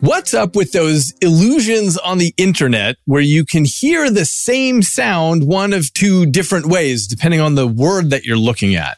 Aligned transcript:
What's 0.00 0.32
up 0.32 0.56
with 0.56 0.72
those 0.72 1.12
illusions 1.20 1.98
on 1.98 2.16
the 2.16 2.32
internet 2.38 2.96
where 3.04 3.20
you 3.20 3.44
can 3.44 3.66
hear 3.66 4.10
the 4.10 4.24
same 4.24 4.80
sound 4.80 5.46
one 5.46 5.74
of 5.74 5.92
two 5.92 6.24
different 6.24 6.64
ways, 6.64 7.06
depending 7.06 7.40
on 7.40 7.54
the 7.54 7.66
word 7.66 8.08
that 8.08 8.24
you're 8.24 8.38
looking 8.38 8.74
at? 8.74 8.96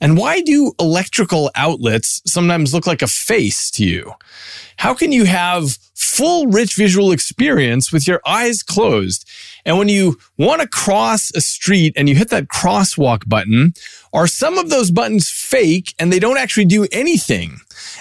And 0.00 0.16
why 0.16 0.40
do 0.40 0.72
electrical 0.80 1.50
outlets 1.54 2.22
sometimes 2.26 2.72
look 2.72 2.86
like 2.86 3.02
a 3.02 3.06
face 3.06 3.70
to 3.72 3.84
you? 3.84 4.14
How 4.76 4.94
can 4.94 5.12
you 5.12 5.24
have 5.26 5.76
full 5.94 6.46
rich 6.46 6.74
visual 6.74 7.12
experience 7.12 7.92
with 7.92 8.08
your 8.08 8.22
eyes 8.26 8.62
closed? 8.62 9.28
And 9.66 9.76
when 9.76 9.88
you 9.88 10.18
want 10.38 10.62
to 10.62 10.68
cross 10.68 11.30
a 11.34 11.42
street 11.42 11.92
and 11.96 12.08
you 12.08 12.14
hit 12.14 12.30
that 12.30 12.48
crosswalk 12.48 13.28
button, 13.28 13.74
are 14.14 14.26
some 14.26 14.56
of 14.56 14.70
those 14.70 14.90
buttons 14.90 15.28
fake 15.28 15.94
and 15.98 16.10
they 16.10 16.18
don't 16.18 16.38
actually 16.38 16.64
do 16.64 16.86
anything? 16.92 17.58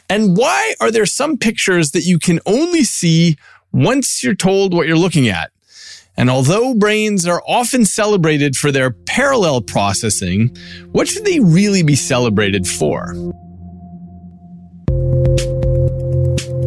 And 0.10 0.38
why 0.38 0.76
are 0.80 0.92
there 0.92 1.06
some 1.06 1.38
pictures 1.38 1.92
that 1.92 2.04
you 2.04 2.18
can 2.18 2.40
only 2.46 2.86
see 2.86 3.38
once 3.74 4.24
you're 4.24 4.36
told 4.36 4.74
what 4.74 4.88
you're 4.88 4.98
looking 4.98 5.28
at? 5.28 5.52
And 6.20 6.30
although 6.30 6.74
brains 6.74 7.26
are 7.26 7.42
often 7.48 7.86
celebrated 7.86 8.58
for 8.58 8.74
their 8.74 8.92
parallel 8.92 9.62
processing, 9.62 10.54
what 10.92 11.08
should 11.08 11.24
they 11.24 11.40
really 11.40 11.82
be 11.82 11.96
celebrated 11.96 12.68
for? 12.68 13.14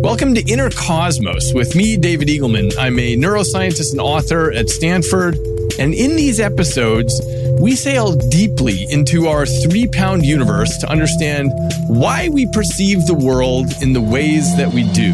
Welcome 0.01 0.35
to 0.37 0.51
Inner 0.51 0.71
Cosmos 0.71 1.53
with 1.53 1.77
me, 1.77 1.99
David 1.99 2.29
Eagleman. 2.29 2.73
I'm 2.79 2.99
a 2.99 3.15
neuroscientist 3.15 3.91
and 3.91 4.01
author 4.01 4.51
at 4.53 4.71
Stanford. 4.71 5.37
And 5.79 5.93
in 5.93 6.17
these 6.17 6.41
episodes, 6.41 7.21
we 7.61 7.77
sail 7.77 8.17
deeply 8.31 8.87
into 8.89 9.27
our 9.27 9.45
three 9.45 9.87
pound 9.87 10.25
universe 10.25 10.79
to 10.79 10.89
understand 10.89 11.53
why 11.89 12.31
we 12.31 12.51
perceive 12.55 13.05
the 13.05 13.13
world 13.13 13.67
in 13.83 13.93
the 13.93 14.01
ways 14.01 14.57
that 14.57 14.73
we 14.73 14.91
do. 14.95 15.13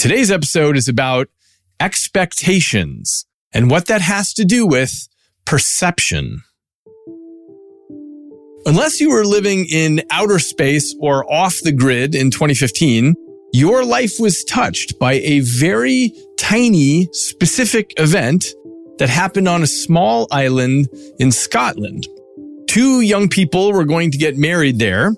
Today's 0.00 0.30
episode 0.30 0.78
is 0.78 0.88
about 0.88 1.28
expectations 1.78 3.26
and 3.52 3.70
what 3.70 3.84
that 3.88 4.00
has 4.00 4.32
to 4.32 4.46
do 4.46 4.66
with 4.66 5.06
perception. 5.44 6.42
Unless 8.64 8.98
you 8.98 9.10
were 9.10 9.26
living 9.26 9.66
in 9.70 10.00
outer 10.10 10.38
space 10.38 10.96
or 11.00 11.30
off 11.30 11.58
the 11.62 11.72
grid 11.72 12.14
in 12.14 12.30
2015, 12.30 13.14
your 13.52 13.84
life 13.84 14.14
was 14.18 14.42
touched 14.44 14.98
by 14.98 15.16
a 15.16 15.40
very 15.40 16.14
tiny, 16.38 17.06
specific 17.12 17.92
event 17.98 18.46
that 18.96 19.10
happened 19.10 19.48
on 19.48 19.62
a 19.62 19.66
small 19.66 20.26
island 20.30 20.88
in 21.18 21.30
Scotland. 21.30 22.08
Two 22.68 23.02
young 23.02 23.28
people 23.28 23.74
were 23.74 23.84
going 23.84 24.10
to 24.12 24.16
get 24.16 24.38
married 24.38 24.78
there, 24.78 25.12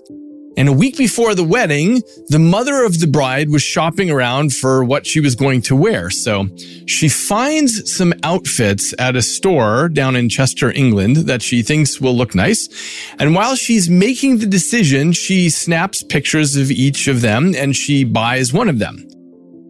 and 0.55 0.69
a 0.69 0.73
week 0.73 0.97
before 0.97 1.33
the 1.33 1.43
wedding, 1.43 2.03
the 2.27 2.39
mother 2.39 2.83
of 2.83 2.99
the 2.99 3.07
bride 3.07 3.49
was 3.49 3.63
shopping 3.63 4.11
around 4.11 4.53
for 4.53 4.83
what 4.83 5.07
she 5.07 5.19
was 5.19 5.35
going 5.35 5.61
to 5.63 5.75
wear. 5.75 6.11
So 6.11 6.47
she 6.85 7.09
finds 7.09 7.95
some 7.95 8.13
outfits 8.23 8.93
at 8.99 9.15
a 9.15 9.21
store 9.21 9.89
down 9.89 10.15
in 10.15 10.29
Chester, 10.29 10.71
England 10.71 11.17
that 11.27 11.41
she 11.41 11.63
thinks 11.63 11.99
will 11.99 12.15
look 12.15 12.35
nice. 12.35 12.69
And 13.17 13.33
while 13.33 13.55
she's 13.55 13.89
making 13.89 14.37
the 14.37 14.45
decision, 14.45 15.11
she 15.11 15.49
snaps 15.49 16.03
pictures 16.03 16.55
of 16.55 16.69
each 16.69 17.07
of 17.07 17.21
them 17.21 17.55
and 17.55 17.75
she 17.75 18.03
buys 18.03 18.53
one 18.53 18.69
of 18.69 18.77
them. 18.77 19.07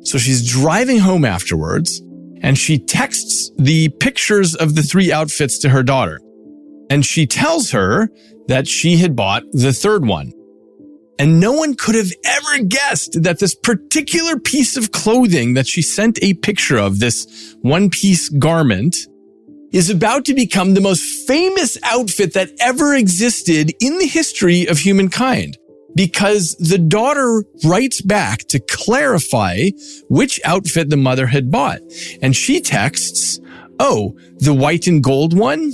So 0.02 0.18
she's 0.18 0.50
driving 0.50 1.00
home 1.00 1.24
afterwards 1.24 2.02
and 2.42 2.58
she 2.58 2.78
texts 2.78 3.52
the 3.58 3.88
pictures 4.02 4.54
of 4.54 4.76
the 4.76 4.84
three 4.84 5.14
outfits 5.14 5.58
to 5.60 5.70
her 5.70 5.82
daughter. 5.82 6.20
And 6.90 7.06
she 7.06 7.26
tells 7.26 7.72
her 7.72 8.10
that 8.50 8.68
she 8.68 8.98
had 8.98 9.16
bought 9.16 9.44
the 9.54 9.72
third 9.72 10.06
one. 10.06 10.34
And 11.24 11.40
no 11.40 11.54
one 11.54 11.74
could 11.74 11.96
have 11.96 12.12
ever 12.26 12.66
guessed 12.66 13.24
that 13.24 13.40
this 13.40 13.56
particular 13.56 14.38
piece 14.38 14.76
of 14.76 14.92
clothing 14.92 15.54
that 15.54 15.66
she 15.66 15.82
sent 15.82 16.22
a 16.22 16.34
picture 16.34 16.78
of, 16.78 17.00
this 17.00 17.56
one 17.62 17.90
piece 17.90 18.28
garment, 18.28 18.98
is 19.72 19.90
about 19.90 20.26
to 20.26 20.34
become 20.34 20.74
the 20.74 20.82
most 20.82 21.26
famous 21.26 21.78
outfit 21.84 22.34
that 22.34 22.52
ever 22.60 22.94
existed 22.94 23.72
in 23.80 24.00
the 24.00 24.06
history 24.06 24.68
of 24.68 24.80
humankind. 24.80 25.58
Because 25.96 26.58
the 26.58 26.78
daughter 26.78 27.46
writes 27.64 28.02
back 28.02 28.40
to 28.50 28.60
clarify 28.60 29.70
which 30.10 30.42
outfit 30.44 30.90
the 30.90 30.98
mother 30.98 31.28
had 31.28 31.50
bought. 31.50 31.80
And 32.22 32.36
she 32.36 32.60
texts, 32.60 33.40
Oh, 33.80 34.14
the 34.40 34.54
white 34.54 34.88
and 34.88 35.02
gold 35.02 35.34
one? 35.34 35.72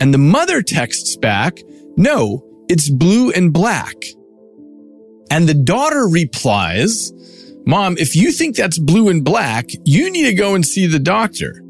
And 0.00 0.14
the 0.14 0.18
mother 0.18 0.62
texts 0.62 1.16
back, 1.16 1.58
No, 1.96 2.46
it's 2.68 2.88
blue 2.88 3.32
and 3.32 3.52
black. 3.52 3.96
And 5.32 5.48
the 5.48 5.54
daughter 5.54 6.06
replies, 6.06 7.10
Mom, 7.64 7.96
if 7.96 8.14
you 8.14 8.32
think 8.32 8.54
that's 8.54 8.78
blue 8.78 9.08
and 9.08 9.24
black, 9.24 9.70
you 9.82 10.10
need 10.10 10.24
to 10.24 10.34
go 10.34 10.54
and 10.54 10.62
see 10.62 10.86
the 10.86 10.98
doctor. 10.98 11.62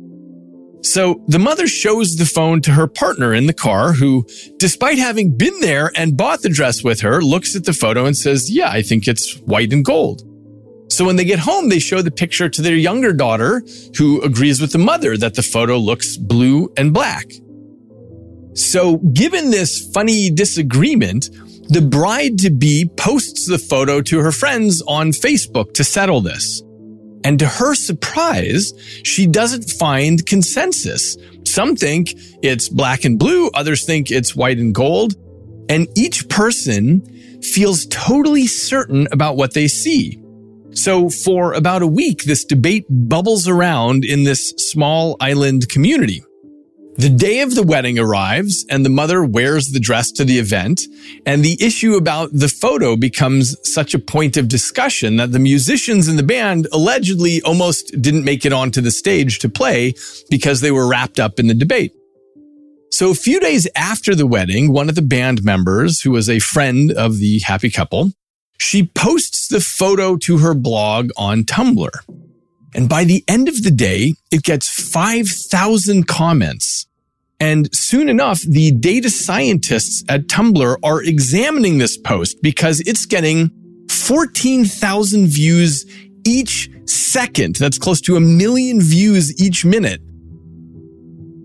So 0.83 1.23
the 1.29 1.39
mother 1.39 1.69
shows 1.69 2.17
the 2.17 2.27
phone 2.27 2.61
to 2.63 2.73
her 2.73 2.89
partner 2.89 3.33
in 3.33 3.47
the 3.47 3.53
car, 3.53 3.93
who, 3.93 4.27
despite 4.57 4.99
having 4.99 5.37
been 5.37 5.61
there 5.61 5.93
and 5.95 6.17
bought 6.17 6.43
the 6.43 6.49
dress 6.49 6.83
with 6.83 7.03
her, 7.03 7.23
looks 7.23 7.55
at 7.55 7.63
the 7.63 7.73
photo 7.73 8.05
and 8.05 8.17
says, 8.17 8.51
Yeah, 8.51 8.69
I 8.69 8.83
think 8.83 9.07
it's 9.07 9.39
white 9.43 9.73
and 9.73 9.85
gold. 9.85 10.23
So 10.91 11.05
when 11.05 11.15
they 11.15 11.25
get 11.25 11.39
home, 11.39 11.69
they 11.69 11.79
show 11.79 12.03
the 12.03 12.11
picture 12.11 12.49
to 12.49 12.63
their 12.63 12.75
younger 12.75 13.13
daughter, 13.13 13.63
who 13.97 14.21
agrees 14.23 14.61
with 14.61 14.73
the 14.73 14.79
mother 14.79 15.17
that 15.17 15.35
the 15.35 15.43
photo 15.43 15.77
looks 15.77 16.17
blue 16.17 16.69
and 16.77 16.93
black. 16.93 17.27
So 18.55 18.97
given 18.97 19.53
this 19.53 19.89
funny 19.95 20.31
disagreement, 20.31 21.31
the 21.69 21.81
bride 21.81 22.39
to 22.41 22.51
be 22.51 22.91
posts 22.97 23.47
the 23.47 23.59
photo 23.59 24.01
to 24.03 24.19
her 24.21 24.33
friends 24.33 24.83
on 24.87 25.11
Facebook 25.11 25.73
to 25.75 25.85
settle 25.85 26.21
this. 26.21 26.63
And 27.25 27.39
to 27.39 27.47
her 27.47 27.75
surprise, 27.75 28.73
she 29.05 29.27
doesn't 29.27 29.71
find 29.71 30.25
consensus. 30.27 31.17
Some 31.47 31.77
think 31.77 32.15
it's 32.43 32.69
black 32.69 33.05
and 33.05 33.19
blue. 33.19 33.49
Others 33.55 33.87
think 33.87 34.11
it's 34.11 34.35
white 34.35 34.59
and 34.59 34.75
gold. 34.75 35.15
And 35.69 35.87
each 35.97 36.29
person 36.29 37.03
feels 37.43 37.87
totally 37.87 38.47
certain 38.47 39.07
about 39.13 39.37
what 39.37 39.55
they 39.55 39.69
see. 39.69 40.19
So 40.73 41.11
for 41.11 41.53
about 41.53 41.83
a 41.83 41.87
week, 41.87 42.25
this 42.25 42.45
debate 42.45 42.87
bubbles 42.89 43.47
around 43.47 44.05
in 44.05 44.25
this 44.25 44.51
small 44.57 45.17
island 45.21 45.69
community. 45.69 46.25
The 47.03 47.09
day 47.09 47.41
of 47.41 47.57
the 47.57 47.65
wedding 47.65 47.99
arrives 47.99 48.65
and 48.71 48.85
the 48.85 48.89
mother 48.89 49.25
wears 49.25 49.71
the 49.71 49.81
dress 49.81 50.13
to 50.13 50.25
the 50.25 50.39
event. 50.39 50.83
And 51.27 51.45
the 51.45 51.61
issue 51.61 51.97
about 51.97 52.31
the 52.33 52.47
photo 52.47 52.95
becomes 52.95 53.57
such 53.69 53.93
a 53.93 53.99
point 53.99 54.37
of 54.37 54.47
discussion 54.47 55.17
that 55.17 55.33
the 55.33 55.41
musicians 55.41 56.07
in 56.07 56.15
the 56.15 56.23
band 56.23 56.69
allegedly 56.71 57.43
almost 57.43 58.01
didn't 58.01 58.25
make 58.25 58.47
it 58.47 58.53
onto 58.53 58.81
the 58.81 58.93
stage 58.93 59.41
to 59.41 59.49
play 59.49 59.95
because 60.31 60.61
they 60.61 60.71
were 60.71 60.87
wrapped 60.87 61.19
up 61.19 61.41
in 61.41 61.49
the 61.49 61.55
debate. 61.55 61.93
So 62.93 63.11
a 63.11 63.17
few 63.17 63.41
days 63.41 63.67
after 63.75 64.15
the 64.15 64.29
wedding, 64.29 64.73
one 64.73 64.89
of 64.89 64.95
the 64.95 65.03
band 65.03 65.43
members, 65.43 66.03
who 66.03 66.13
was 66.13 66.31
a 66.31 66.39
friend 66.39 66.93
of 66.93 67.19
the 67.19 67.41
happy 67.41 67.71
couple, 67.71 68.13
she 68.59 68.87
posts 68.87 69.49
the 69.49 69.61
photo 69.61 70.17
to 70.19 70.39
her 70.39 70.55
blog 70.55 71.11
on 71.17 71.43
Tumblr. 71.43 71.91
And 72.77 72.89
by 72.89 73.03
the 73.03 73.25
end 73.27 73.49
of 73.49 73.65
the 73.65 73.73
day, 73.73 74.15
it 74.31 74.45
gets 74.45 74.69
5,000 74.69 76.07
comments. 76.07 76.87
And 77.43 77.69
soon 77.75 78.09
enough, 78.09 78.41
the 78.43 78.71
data 78.71 79.11
scientists 79.11 80.05
at 80.09 80.29
Tumblr 80.29 80.77
are 80.85 81.03
examining 81.03 81.79
this 81.79 81.97
post 81.97 82.41
because 82.41 82.79
it's 82.83 83.05
getting 83.05 83.51
14,000 83.91 85.27
views 85.27 85.85
each 86.25 86.71
second. 86.87 87.57
That's 87.57 87.79
close 87.79 88.01
to 88.03 88.15
a 88.15 88.21
million 88.21 88.81
views 88.81 89.43
each 89.43 89.65
minute. 89.65 90.01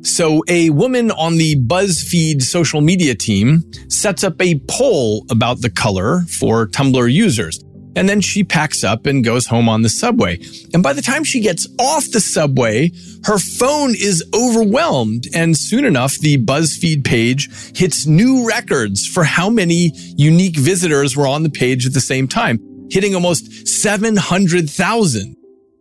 So 0.04 0.44
a 0.48 0.70
woman 0.70 1.10
on 1.10 1.38
the 1.38 1.56
BuzzFeed 1.56 2.44
social 2.44 2.82
media 2.82 3.16
team 3.16 3.64
sets 3.90 4.24
up 4.24 4.40
a 4.40 4.62
poll 4.70 5.26
about 5.32 5.62
the 5.62 5.72
color 5.72 6.22
for 6.30 6.68
Tumblr 6.68 7.12
users. 7.12 7.60
And 7.98 8.08
then 8.08 8.22
she 8.22 8.44
packs 8.44 8.84
up 8.84 9.08
and 9.08 9.24
goes 9.24 9.48
home 9.48 9.68
on 9.68 9.82
the 9.82 9.90
subway. 9.90 10.40
And 10.72 10.84
by 10.84 10.94
the 10.94 11.02
time 11.02 11.24
she 11.24 11.40
gets 11.40 11.68
off 11.80 12.06
the 12.12 12.20
subway, 12.20 12.92
her 13.24 13.40
phone 13.40 13.96
is 13.96 14.24
overwhelmed. 14.36 15.24
And 15.34 15.58
soon 15.58 15.84
enough, 15.84 16.14
the 16.20 16.38
BuzzFeed 16.38 17.04
page 17.04 17.50
hits 17.76 18.06
new 18.06 18.48
records 18.48 19.08
for 19.08 19.24
how 19.24 19.50
many 19.50 19.94
unique 20.16 20.58
visitors 20.58 21.18
were 21.18 21.26
on 21.26 21.42
the 21.42 21.50
page 21.50 21.88
at 21.88 21.94
the 21.94 22.00
same 22.00 22.28
time, 22.28 22.60
hitting 22.92 23.16
almost 23.16 23.68
700,000. 23.68 25.36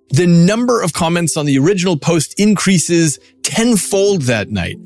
The 0.09 0.27
number 0.27 0.81
of 0.81 0.95
comments 0.95 1.37
on 1.37 1.45
the 1.45 1.59
original 1.59 1.99
post 1.99 2.35
increases 2.41 3.19
tenfold 3.43 4.23
that 4.23 4.49
night. 4.49 4.77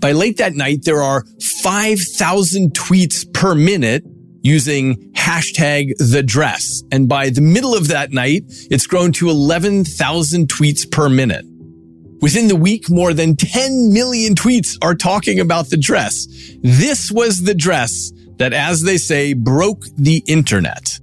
By 0.00 0.12
late 0.12 0.38
that 0.38 0.54
night, 0.54 0.84
there 0.84 1.02
are 1.02 1.26
5,000 1.62 2.72
tweets 2.72 3.30
per 3.34 3.54
minute 3.54 4.02
using 4.42 5.12
hashtag 5.12 5.92
the 5.98 6.22
dress. 6.22 6.82
And 6.90 7.08
by 7.08 7.30
the 7.30 7.40
middle 7.40 7.74
of 7.74 7.88
that 7.88 8.12
night, 8.12 8.44
it's 8.70 8.86
grown 8.86 9.12
to 9.12 9.28
11,000 9.28 10.48
tweets 10.48 10.90
per 10.90 11.08
minute. 11.08 11.44
Within 12.20 12.48
the 12.48 12.56
week, 12.56 12.90
more 12.90 13.14
than 13.14 13.36
10 13.36 13.92
million 13.92 14.34
tweets 14.34 14.76
are 14.82 14.94
talking 14.94 15.40
about 15.40 15.70
the 15.70 15.76
dress. 15.76 16.26
This 16.62 17.10
was 17.10 17.42
the 17.42 17.54
dress 17.54 18.12
that, 18.36 18.52
as 18.52 18.82
they 18.82 18.98
say, 18.98 19.32
broke 19.32 19.84
the 19.96 20.22
internet. 20.26 20.98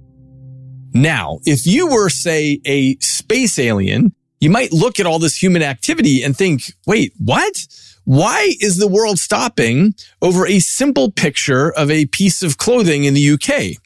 Now, 0.92 1.38
if 1.44 1.66
you 1.66 1.88
were, 1.88 2.08
say, 2.08 2.60
a 2.64 2.96
space 2.96 3.58
alien, 3.58 4.14
you 4.40 4.50
might 4.50 4.72
look 4.72 5.00
at 5.00 5.06
all 5.06 5.18
this 5.18 5.40
human 5.40 5.62
activity 5.62 6.22
and 6.22 6.36
think, 6.36 6.72
wait, 6.86 7.12
what? 7.18 7.66
Why 8.08 8.54
is 8.58 8.78
the 8.78 8.88
world 8.88 9.18
stopping 9.18 9.92
over 10.22 10.46
a 10.46 10.60
simple 10.60 11.10
picture 11.12 11.70
of 11.70 11.90
a 11.90 12.06
piece 12.06 12.42
of 12.42 12.56
clothing 12.56 13.04
in 13.04 13.12
the 13.12 13.32
UK? 13.32 13.76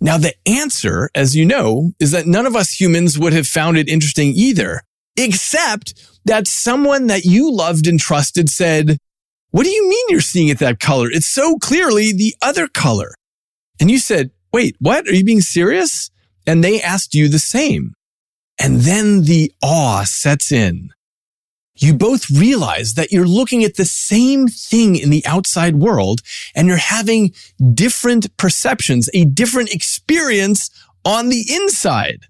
Now, 0.00 0.16
the 0.16 0.32
answer, 0.46 1.10
as 1.14 1.36
you 1.36 1.44
know, 1.44 1.92
is 2.00 2.12
that 2.12 2.26
none 2.26 2.46
of 2.46 2.56
us 2.56 2.80
humans 2.80 3.18
would 3.18 3.34
have 3.34 3.46
found 3.46 3.76
it 3.76 3.90
interesting 3.90 4.32
either, 4.34 4.80
except 5.18 5.92
that 6.24 6.48
someone 6.48 7.08
that 7.08 7.26
you 7.26 7.52
loved 7.52 7.86
and 7.86 8.00
trusted 8.00 8.48
said, 8.48 8.96
what 9.50 9.64
do 9.64 9.70
you 9.70 9.86
mean 9.86 10.06
you're 10.08 10.22
seeing 10.22 10.48
it 10.48 10.58
that 10.60 10.80
color? 10.80 11.10
It's 11.10 11.28
so 11.28 11.58
clearly 11.58 12.14
the 12.14 12.34
other 12.40 12.68
color. 12.68 13.12
And 13.78 13.90
you 13.90 13.98
said, 13.98 14.30
wait, 14.50 14.76
what? 14.80 15.06
Are 15.08 15.14
you 15.14 15.24
being 15.26 15.42
serious? 15.42 16.10
And 16.46 16.64
they 16.64 16.80
asked 16.80 17.14
you 17.14 17.28
the 17.28 17.38
same. 17.38 17.92
And 18.58 18.80
then 18.80 19.24
the 19.24 19.52
awe 19.62 20.04
sets 20.04 20.50
in 20.50 20.88
you 21.76 21.94
both 21.94 22.30
realize 22.30 22.94
that 22.94 23.12
you're 23.12 23.26
looking 23.26 23.64
at 23.64 23.76
the 23.76 23.84
same 23.84 24.48
thing 24.48 24.96
in 24.96 25.10
the 25.10 25.24
outside 25.26 25.76
world 25.76 26.20
and 26.54 26.68
you're 26.68 26.76
having 26.76 27.34
different 27.74 28.34
perceptions, 28.36 29.08
a 29.14 29.24
different 29.24 29.72
experience 29.72 30.70
on 31.04 31.28
the 31.28 31.44
inside. 31.50 32.26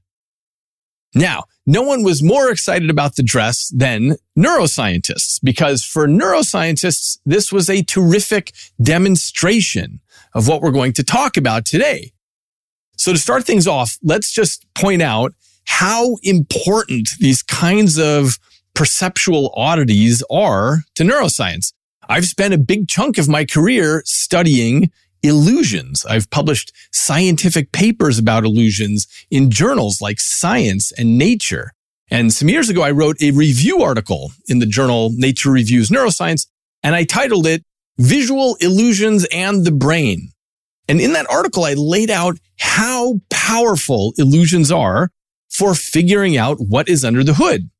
Now, 1.14 1.44
no 1.64 1.82
one 1.82 2.02
was 2.02 2.22
more 2.22 2.50
excited 2.50 2.90
about 2.90 3.16
the 3.16 3.22
dress 3.22 3.72
than 3.74 4.16
neuroscientists 4.38 5.40
because 5.42 5.82
for 5.82 6.06
neuroscientists, 6.06 7.18
this 7.24 7.50
was 7.50 7.70
a 7.70 7.82
terrific 7.82 8.52
demonstration 8.80 10.00
of 10.34 10.46
what 10.46 10.60
we're 10.60 10.70
going 10.70 10.92
to 10.92 11.02
talk 11.02 11.36
about 11.36 11.64
today. 11.64 12.12
So 12.98 13.12
to 13.12 13.18
start 13.18 13.44
things 13.44 13.66
off, 13.66 13.98
let's 14.02 14.32
just 14.32 14.66
point 14.74 15.02
out 15.02 15.32
how 15.64 16.16
important 16.22 17.10
these 17.18 17.42
kinds 17.42 17.98
of 17.98 18.38
perceptual 18.76 19.52
oddities 19.56 20.22
are 20.30 20.82
to 20.94 21.02
neuroscience. 21.02 21.72
I've 22.08 22.26
spent 22.26 22.54
a 22.54 22.58
big 22.58 22.86
chunk 22.86 23.18
of 23.18 23.28
my 23.28 23.44
career 23.44 24.02
studying 24.04 24.92
illusions. 25.22 26.04
I've 26.04 26.30
published 26.30 26.72
scientific 26.92 27.72
papers 27.72 28.18
about 28.18 28.44
illusions 28.44 29.08
in 29.30 29.50
journals 29.50 30.00
like 30.00 30.20
Science 30.20 30.92
and 30.92 31.18
Nature. 31.18 31.72
And 32.10 32.32
some 32.32 32.48
years 32.48 32.68
ago, 32.68 32.82
I 32.82 32.92
wrote 32.92 33.20
a 33.20 33.32
review 33.32 33.82
article 33.82 34.30
in 34.46 34.60
the 34.60 34.66
journal 34.66 35.10
Nature 35.14 35.50
Reviews 35.50 35.88
Neuroscience, 35.88 36.46
and 36.84 36.94
I 36.94 37.04
titled 37.04 37.46
it 37.46 37.64
Visual 37.98 38.56
Illusions 38.60 39.26
and 39.32 39.64
the 39.64 39.72
Brain. 39.72 40.28
And 40.86 41.00
in 41.00 41.14
that 41.14 41.28
article, 41.28 41.64
I 41.64 41.74
laid 41.74 42.10
out 42.10 42.36
how 42.60 43.20
powerful 43.30 44.12
illusions 44.18 44.70
are 44.70 45.08
for 45.50 45.74
figuring 45.74 46.36
out 46.36 46.58
what 46.60 46.88
is 46.88 47.04
under 47.04 47.24
the 47.24 47.34
hood. 47.34 47.70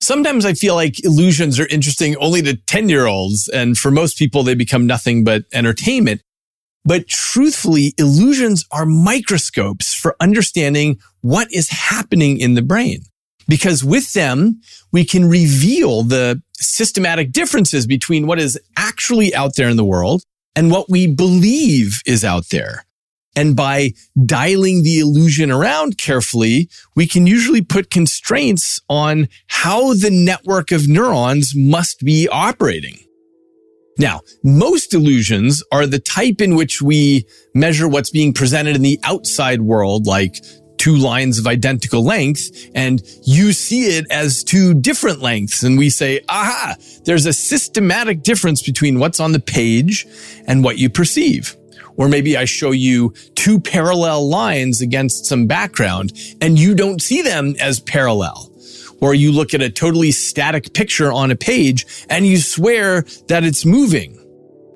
Sometimes 0.00 0.44
I 0.44 0.52
feel 0.52 0.74
like 0.74 1.04
illusions 1.04 1.58
are 1.58 1.66
interesting 1.66 2.16
only 2.16 2.42
to 2.42 2.56
10 2.56 2.88
year 2.88 3.06
olds. 3.06 3.48
And 3.48 3.76
for 3.76 3.90
most 3.90 4.18
people, 4.18 4.42
they 4.42 4.54
become 4.54 4.86
nothing 4.86 5.24
but 5.24 5.44
entertainment. 5.52 6.22
But 6.84 7.08
truthfully, 7.08 7.94
illusions 7.98 8.64
are 8.70 8.86
microscopes 8.86 9.92
for 9.92 10.16
understanding 10.20 10.98
what 11.20 11.52
is 11.52 11.68
happening 11.68 12.40
in 12.40 12.54
the 12.54 12.62
brain. 12.62 13.00
Because 13.48 13.82
with 13.82 14.12
them, 14.12 14.60
we 14.92 15.04
can 15.04 15.28
reveal 15.28 16.02
the 16.02 16.42
systematic 16.54 17.32
differences 17.32 17.86
between 17.86 18.26
what 18.26 18.38
is 18.38 18.58
actually 18.76 19.34
out 19.34 19.56
there 19.56 19.68
in 19.68 19.76
the 19.76 19.84
world 19.84 20.22
and 20.54 20.70
what 20.70 20.88
we 20.88 21.06
believe 21.06 22.00
is 22.06 22.24
out 22.24 22.48
there. 22.50 22.84
And 23.38 23.54
by 23.54 23.92
dialing 24.26 24.82
the 24.82 24.98
illusion 24.98 25.52
around 25.52 25.96
carefully, 25.96 26.68
we 26.96 27.06
can 27.06 27.24
usually 27.24 27.62
put 27.62 27.88
constraints 27.88 28.80
on 28.88 29.28
how 29.46 29.94
the 29.94 30.10
network 30.10 30.72
of 30.72 30.88
neurons 30.88 31.52
must 31.54 32.00
be 32.00 32.28
operating. 32.32 32.98
Now, 33.96 34.22
most 34.42 34.92
illusions 34.92 35.62
are 35.70 35.86
the 35.86 36.00
type 36.00 36.40
in 36.40 36.56
which 36.56 36.82
we 36.82 37.26
measure 37.54 37.86
what's 37.86 38.10
being 38.10 38.32
presented 38.32 38.74
in 38.74 38.82
the 38.82 38.98
outside 39.04 39.60
world, 39.60 40.08
like 40.08 40.44
two 40.78 40.96
lines 40.96 41.38
of 41.38 41.46
identical 41.46 42.02
length, 42.02 42.68
and 42.74 43.00
you 43.22 43.52
see 43.52 43.82
it 43.98 44.06
as 44.10 44.42
two 44.42 44.74
different 44.74 45.20
lengths. 45.20 45.62
And 45.62 45.78
we 45.78 45.90
say, 45.90 46.22
aha, 46.28 46.74
there's 47.04 47.26
a 47.26 47.32
systematic 47.32 48.24
difference 48.24 48.62
between 48.62 48.98
what's 48.98 49.20
on 49.20 49.30
the 49.30 49.38
page 49.38 50.08
and 50.48 50.64
what 50.64 50.78
you 50.78 50.90
perceive. 50.90 51.56
Or 51.98 52.08
maybe 52.08 52.36
I 52.36 52.46
show 52.46 52.70
you 52.70 53.12
two 53.34 53.60
parallel 53.60 54.26
lines 54.28 54.80
against 54.80 55.26
some 55.26 55.46
background 55.46 56.12
and 56.40 56.58
you 56.58 56.74
don't 56.74 57.02
see 57.02 57.20
them 57.22 57.54
as 57.60 57.80
parallel. 57.80 58.50
Or 59.00 59.14
you 59.14 59.32
look 59.32 59.52
at 59.52 59.62
a 59.62 59.70
totally 59.70 60.12
static 60.12 60.72
picture 60.72 61.12
on 61.12 61.30
a 61.30 61.36
page 61.36 61.86
and 62.08 62.26
you 62.26 62.38
swear 62.38 63.02
that 63.26 63.44
it's 63.44 63.64
moving. 63.64 64.14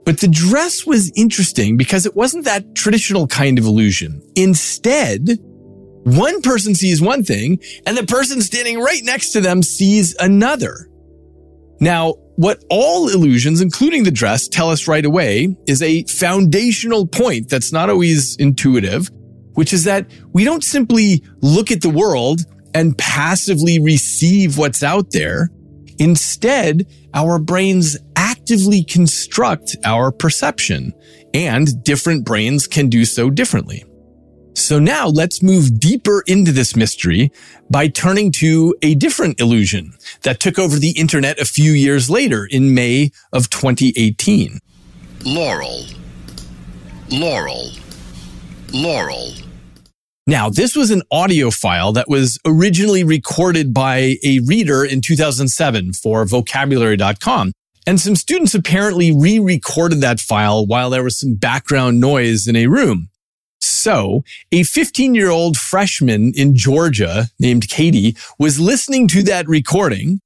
But 0.04 0.20
the 0.20 0.28
dress 0.28 0.84
was 0.84 1.12
interesting 1.14 1.76
because 1.76 2.06
it 2.06 2.16
wasn't 2.16 2.44
that 2.44 2.74
traditional 2.74 3.28
kind 3.28 3.58
of 3.58 3.64
illusion. 3.64 4.20
Instead, 4.34 5.38
one 6.04 6.42
person 6.42 6.74
sees 6.74 7.00
one 7.00 7.22
thing 7.22 7.60
and 7.86 7.96
the 7.96 8.06
person 8.06 8.40
standing 8.42 8.80
right 8.80 9.02
next 9.04 9.30
to 9.32 9.40
them 9.40 9.62
sees 9.62 10.16
another. 10.18 10.88
Now, 11.82 12.12
what 12.36 12.62
all 12.70 13.08
illusions, 13.08 13.60
including 13.60 14.04
the 14.04 14.12
dress, 14.12 14.46
tell 14.46 14.70
us 14.70 14.86
right 14.86 15.04
away 15.04 15.56
is 15.66 15.82
a 15.82 16.04
foundational 16.04 17.08
point 17.08 17.48
that's 17.48 17.72
not 17.72 17.90
always 17.90 18.36
intuitive, 18.36 19.10
which 19.54 19.72
is 19.72 19.82
that 19.82 20.06
we 20.32 20.44
don't 20.44 20.62
simply 20.62 21.24
look 21.40 21.72
at 21.72 21.82
the 21.82 21.90
world 21.90 22.42
and 22.72 22.96
passively 22.98 23.80
receive 23.80 24.58
what's 24.58 24.84
out 24.84 25.10
there. 25.10 25.50
Instead, 25.98 26.86
our 27.14 27.40
brains 27.40 27.98
actively 28.14 28.84
construct 28.84 29.74
our 29.84 30.12
perception 30.12 30.92
and 31.34 31.82
different 31.82 32.24
brains 32.24 32.68
can 32.68 32.90
do 32.90 33.04
so 33.04 33.28
differently. 33.28 33.84
So 34.72 34.78
now 34.78 35.06
let's 35.08 35.42
move 35.42 35.78
deeper 35.78 36.24
into 36.26 36.50
this 36.50 36.74
mystery 36.74 37.30
by 37.68 37.88
turning 37.88 38.32
to 38.32 38.74
a 38.80 38.94
different 38.94 39.38
illusion 39.38 39.92
that 40.22 40.40
took 40.40 40.58
over 40.58 40.78
the 40.78 40.92
internet 40.92 41.38
a 41.38 41.44
few 41.44 41.72
years 41.72 42.08
later 42.08 42.46
in 42.46 42.74
May 42.74 43.10
of 43.34 43.50
2018. 43.50 44.60
Laurel. 45.26 45.84
Laurel. 47.10 47.70
Laurel. 48.72 49.32
Now, 50.26 50.48
this 50.48 50.74
was 50.74 50.90
an 50.90 51.02
audio 51.10 51.50
file 51.50 51.92
that 51.92 52.08
was 52.08 52.38
originally 52.46 53.04
recorded 53.04 53.74
by 53.74 54.16
a 54.24 54.40
reader 54.46 54.86
in 54.86 55.02
2007 55.02 55.92
for 55.92 56.24
vocabulary.com. 56.24 57.52
And 57.86 58.00
some 58.00 58.16
students 58.16 58.54
apparently 58.54 59.14
re-recorded 59.14 60.00
that 60.00 60.18
file 60.18 60.64
while 60.64 60.88
there 60.88 61.04
was 61.04 61.18
some 61.18 61.34
background 61.34 62.00
noise 62.00 62.46
in 62.46 62.56
a 62.56 62.68
room. 62.68 63.10
So 63.62 64.24
a 64.50 64.64
15 64.64 65.14
year 65.14 65.30
old 65.30 65.56
freshman 65.56 66.32
in 66.34 66.56
Georgia 66.56 67.28
named 67.38 67.68
Katie 67.68 68.16
was 68.38 68.60
listening 68.60 69.08
to 69.08 69.22
that 69.24 69.46
recording 69.46 70.20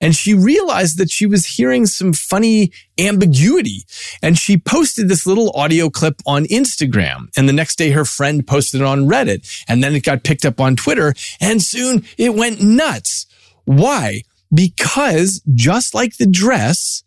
and 0.00 0.14
she 0.14 0.34
realized 0.34 0.98
that 0.98 1.10
she 1.10 1.26
was 1.26 1.46
hearing 1.46 1.86
some 1.86 2.12
funny 2.12 2.70
ambiguity. 2.98 3.84
And 4.22 4.36
she 4.36 4.58
posted 4.58 5.08
this 5.08 5.26
little 5.26 5.50
audio 5.54 5.88
clip 5.88 6.20
on 6.26 6.44
Instagram. 6.44 7.28
And 7.36 7.48
the 7.48 7.54
next 7.54 7.76
day, 7.76 7.90
her 7.90 8.04
friend 8.04 8.46
posted 8.46 8.82
it 8.82 8.86
on 8.86 9.06
Reddit. 9.06 9.64
And 9.68 9.82
then 9.82 9.94
it 9.94 10.04
got 10.04 10.22
picked 10.22 10.44
up 10.44 10.60
on 10.60 10.76
Twitter. 10.76 11.14
And 11.40 11.62
soon 11.62 12.04
it 12.18 12.34
went 12.34 12.60
nuts. 12.60 13.26
Why? 13.64 14.22
Because 14.52 15.42
just 15.54 15.94
like 15.94 16.18
the 16.18 16.26
dress, 16.26 17.02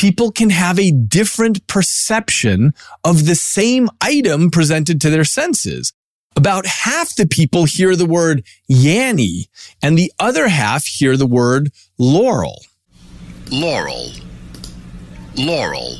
people 0.00 0.32
can 0.32 0.48
have 0.48 0.78
a 0.78 0.92
different 0.92 1.66
perception 1.66 2.72
of 3.04 3.26
the 3.26 3.34
same 3.34 3.86
item 4.00 4.50
presented 4.50 4.98
to 4.98 5.10
their 5.10 5.24
senses. 5.24 5.92
About 6.34 6.64
half 6.64 7.14
the 7.16 7.26
people 7.26 7.64
hear 7.66 7.94
the 7.94 8.06
word 8.06 8.42
Yanny 8.70 9.48
and 9.82 9.98
the 9.98 10.10
other 10.18 10.48
half 10.48 10.86
hear 10.86 11.18
the 11.18 11.26
word 11.26 11.70
laurel. 11.98 12.62
Laurel. 13.50 14.10
Laurel. 15.36 15.96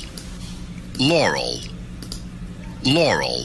Laurel. 0.99 1.59
Laurel. 2.87 3.45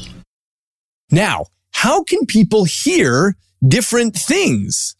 Now, 1.11 1.47
how 1.71 2.01
can 2.05 2.25
people 2.25 2.63
hear 2.63 3.35
different 3.67 4.15
things? 4.15 4.95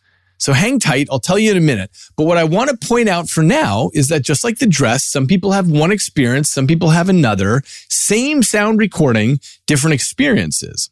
So 0.45 0.53
hang 0.53 0.77
tight. 0.77 1.07
I'll 1.09 1.19
tell 1.19 1.39
you 1.39 1.49
in 1.49 1.57
a 1.57 1.59
minute. 1.59 1.89
But 2.15 2.25
what 2.25 2.37
I 2.37 2.43
want 2.43 2.69
to 2.69 2.87
point 2.87 3.09
out 3.09 3.27
for 3.27 3.41
now 3.41 3.89
is 3.95 4.09
that 4.09 4.21
just 4.21 4.43
like 4.43 4.59
the 4.59 4.67
dress, 4.67 5.03
some 5.03 5.25
people 5.25 5.53
have 5.53 5.67
one 5.67 5.91
experience, 5.91 6.49
some 6.49 6.67
people 6.67 6.89
have 6.89 7.09
another, 7.09 7.63
same 7.89 8.43
sound 8.43 8.77
recording, 8.77 9.39
different 9.65 9.95
experiences. 9.95 10.91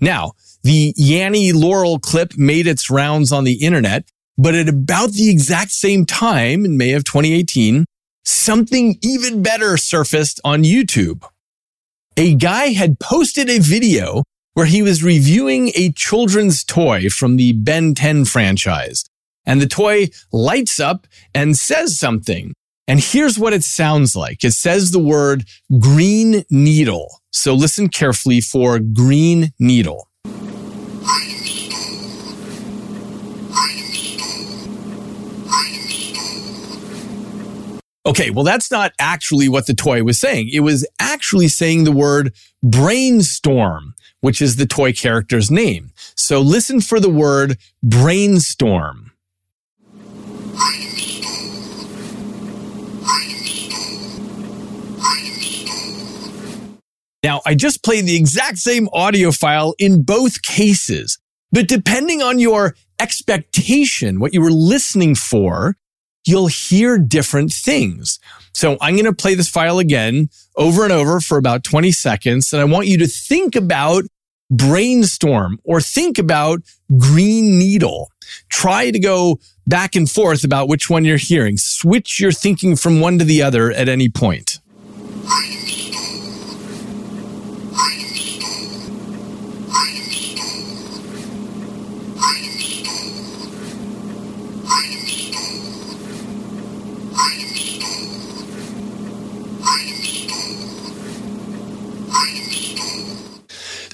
Now, 0.00 0.34
the 0.62 0.94
Yanny 0.96 1.52
Laurel 1.52 1.98
clip 1.98 2.38
made 2.38 2.68
its 2.68 2.88
rounds 2.88 3.32
on 3.32 3.42
the 3.42 3.54
internet, 3.54 4.08
but 4.38 4.54
at 4.54 4.68
about 4.68 5.10
the 5.10 5.30
exact 5.30 5.72
same 5.72 6.06
time 6.06 6.64
in 6.64 6.76
May 6.76 6.92
of 6.92 7.02
2018, 7.02 7.86
something 8.24 8.98
even 9.02 9.42
better 9.42 9.76
surfaced 9.76 10.38
on 10.44 10.62
YouTube. 10.62 11.24
A 12.16 12.36
guy 12.36 12.66
had 12.66 13.00
posted 13.00 13.50
a 13.50 13.58
video 13.58 14.22
where 14.56 14.64
he 14.64 14.80
was 14.80 15.04
reviewing 15.04 15.70
a 15.74 15.92
children's 15.92 16.64
toy 16.64 17.10
from 17.10 17.36
the 17.36 17.52
Ben 17.52 17.92
10 17.92 18.24
franchise. 18.24 19.04
And 19.44 19.60
the 19.60 19.66
toy 19.66 20.08
lights 20.32 20.80
up 20.80 21.06
and 21.34 21.54
says 21.54 21.98
something. 21.98 22.54
And 22.88 22.98
here's 22.98 23.38
what 23.38 23.52
it 23.52 23.64
sounds 23.64 24.16
like. 24.16 24.42
It 24.44 24.52
says 24.52 24.92
the 24.92 24.98
word 24.98 25.44
green 25.78 26.42
needle. 26.48 27.20
So 27.32 27.52
listen 27.52 27.90
carefully 27.90 28.40
for 28.40 28.78
green 28.78 29.52
needle. 29.58 30.08
Okay, 38.06 38.30
well, 38.30 38.44
that's 38.44 38.70
not 38.70 38.92
actually 39.00 39.48
what 39.48 39.66
the 39.66 39.74
toy 39.74 40.04
was 40.04 40.16
saying. 40.16 40.50
It 40.52 40.60
was 40.60 40.86
actually 41.00 41.48
saying 41.48 41.82
the 41.82 41.90
word 41.90 42.32
brainstorm, 42.62 43.94
which 44.20 44.40
is 44.40 44.54
the 44.56 44.66
toy 44.66 44.92
character's 44.92 45.50
name. 45.50 45.90
So 46.14 46.40
listen 46.40 46.80
for 46.80 47.00
the 47.00 47.10
word 47.10 47.58
brainstorm. 47.82 49.10
Now, 57.24 57.42
I 57.44 57.56
just 57.56 57.82
played 57.82 58.04
the 58.04 58.14
exact 58.14 58.58
same 58.58 58.88
audio 58.92 59.32
file 59.32 59.74
in 59.80 60.04
both 60.04 60.42
cases, 60.42 61.18
but 61.50 61.66
depending 61.66 62.22
on 62.22 62.38
your 62.38 62.76
expectation, 63.00 64.20
what 64.20 64.32
you 64.32 64.40
were 64.40 64.52
listening 64.52 65.16
for, 65.16 65.74
you'll 66.26 66.48
hear 66.48 66.98
different 66.98 67.52
things. 67.52 68.18
So 68.52 68.76
I'm 68.80 68.94
going 68.94 69.06
to 69.06 69.14
play 69.14 69.34
this 69.34 69.48
file 69.48 69.78
again 69.78 70.28
over 70.56 70.84
and 70.84 70.92
over 70.92 71.20
for 71.20 71.38
about 71.38 71.64
20 71.64 71.92
seconds. 71.92 72.52
And 72.52 72.60
I 72.60 72.64
want 72.64 72.86
you 72.86 72.98
to 72.98 73.06
think 73.06 73.54
about 73.54 74.04
brainstorm 74.50 75.58
or 75.64 75.80
think 75.80 76.18
about 76.18 76.60
green 76.98 77.58
needle. 77.58 78.10
Try 78.48 78.90
to 78.90 78.98
go 78.98 79.38
back 79.66 79.94
and 79.96 80.10
forth 80.10 80.44
about 80.44 80.68
which 80.68 80.90
one 80.90 81.04
you're 81.04 81.16
hearing. 81.16 81.56
Switch 81.56 82.20
your 82.20 82.32
thinking 82.32 82.76
from 82.76 83.00
one 83.00 83.18
to 83.18 83.24
the 83.24 83.42
other 83.42 83.70
at 83.72 83.88
any 83.88 84.08
point. 84.08 84.58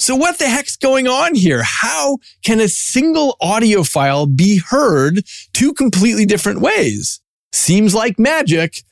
So 0.02 0.16
what 0.16 0.40
the 0.40 0.49
heck's 0.49 0.75
going 0.75 1.06
on 1.06 1.37
here? 1.37 1.62
How 1.62 2.18
can 2.42 2.59
a 2.59 2.66
single 2.66 3.37
audio 3.40 3.85
file 3.85 4.26
be 4.26 4.59
heard 4.59 5.25
two 5.52 5.73
completely 5.73 6.26
different 6.26 6.61
ways? 6.61 7.21
Seems 7.52 7.94
like 7.94 8.18
magic, 8.18 8.82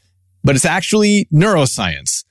but 0.44 0.54
it's 0.54 0.64
actually 0.64 1.26
neuroscience. 1.32 2.22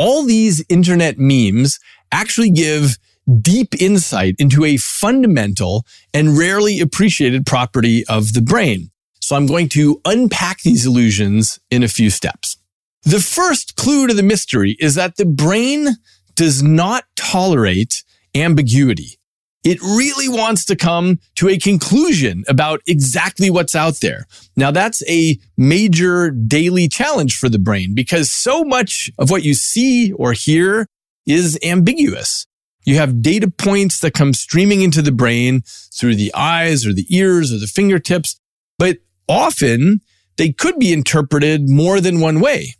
All 0.00 0.24
these 0.24 0.64
internet 0.68 1.20
memes 1.20 1.78
actually 2.10 2.50
give 2.50 2.96
deep 3.42 3.80
insight 3.80 4.34
into 4.40 4.64
a 4.64 4.76
fundamental 4.76 5.86
and 6.12 6.36
rarely 6.36 6.80
appreciated 6.80 7.46
property 7.46 8.04
of 8.08 8.32
the 8.32 8.42
brain. 8.42 8.90
So 9.20 9.36
I'm 9.36 9.46
going 9.46 9.68
to 9.68 10.00
unpack 10.04 10.62
these 10.62 10.84
illusions 10.84 11.60
in 11.70 11.84
a 11.84 11.88
few 11.88 12.10
steps. 12.10 12.56
The 13.04 13.20
first 13.20 13.76
clue 13.76 14.08
to 14.08 14.14
the 14.14 14.24
mystery 14.24 14.76
is 14.80 14.96
that 14.96 15.14
the 15.14 15.26
brain 15.26 15.90
does 16.34 16.60
not 16.60 17.04
tolerate 17.14 18.02
ambiguity. 18.42 19.18
It 19.64 19.80
really 19.82 20.28
wants 20.28 20.64
to 20.66 20.76
come 20.76 21.18
to 21.36 21.48
a 21.48 21.58
conclusion 21.58 22.44
about 22.46 22.82
exactly 22.86 23.50
what's 23.50 23.74
out 23.74 23.96
there. 24.00 24.26
Now 24.56 24.70
that's 24.70 25.02
a 25.08 25.38
major 25.56 26.30
daily 26.30 26.88
challenge 26.88 27.36
for 27.36 27.48
the 27.48 27.58
brain 27.58 27.92
because 27.94 28.30
so 28.30 28.62
much 28.62 29.10
of 29.18 29.28
what 29.28 29.42
you 29.42 29.54
see 29.54 30.12
or 30.12 30.34
hear 30.34 30.86
is 31.26 31.58
ambiguous. 31.64 32.46
You 32.84 32.94
have 32.94 33.20
data 33.20 33.50
points 33.50 33.98
that 34.00 34.14
come 34.14 34.32
streaming 34.32 34.82
into 34.82 35.02
the 35.02 35.10
brain 35.10 35.62
through 35.92 36.14
the 36.14 36.32
eyes 36.34 36.86
or 36.86 36.92
the 36.92 37.06
ears 37.10 37.52
or 37.52 37.58
the 37.58 37.66
fingertips, 37.66 38.40
but 38.78 38.98
often 39.28 40.00
they 40.36 40.52
could 40.52 40.78
be 40.78 40.92
interpreted 40.92 41.68
more 41.68 42.00
than 42.00 42.20
one 42.20 42.38
way. 42.38 42.76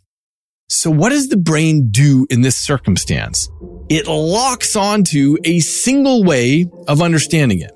So 0.69 0.89
what 0.89 1.09
does 1.09 1.27
the 1.27 1.35
brain 1.37 1.89
do 1.91 2.27
in 2.29 2.41
this 2.41 2.55
circumstance? 2.55 3.49
It 3.89 4.07
locks 4.07 4.75
onto 4.75 5.37
a 5.45 5.59
single 5.59 6.23
way 6.23 6.69
of 6.87 7.01
understanding 7.01 7.61
it. 7.61 7.71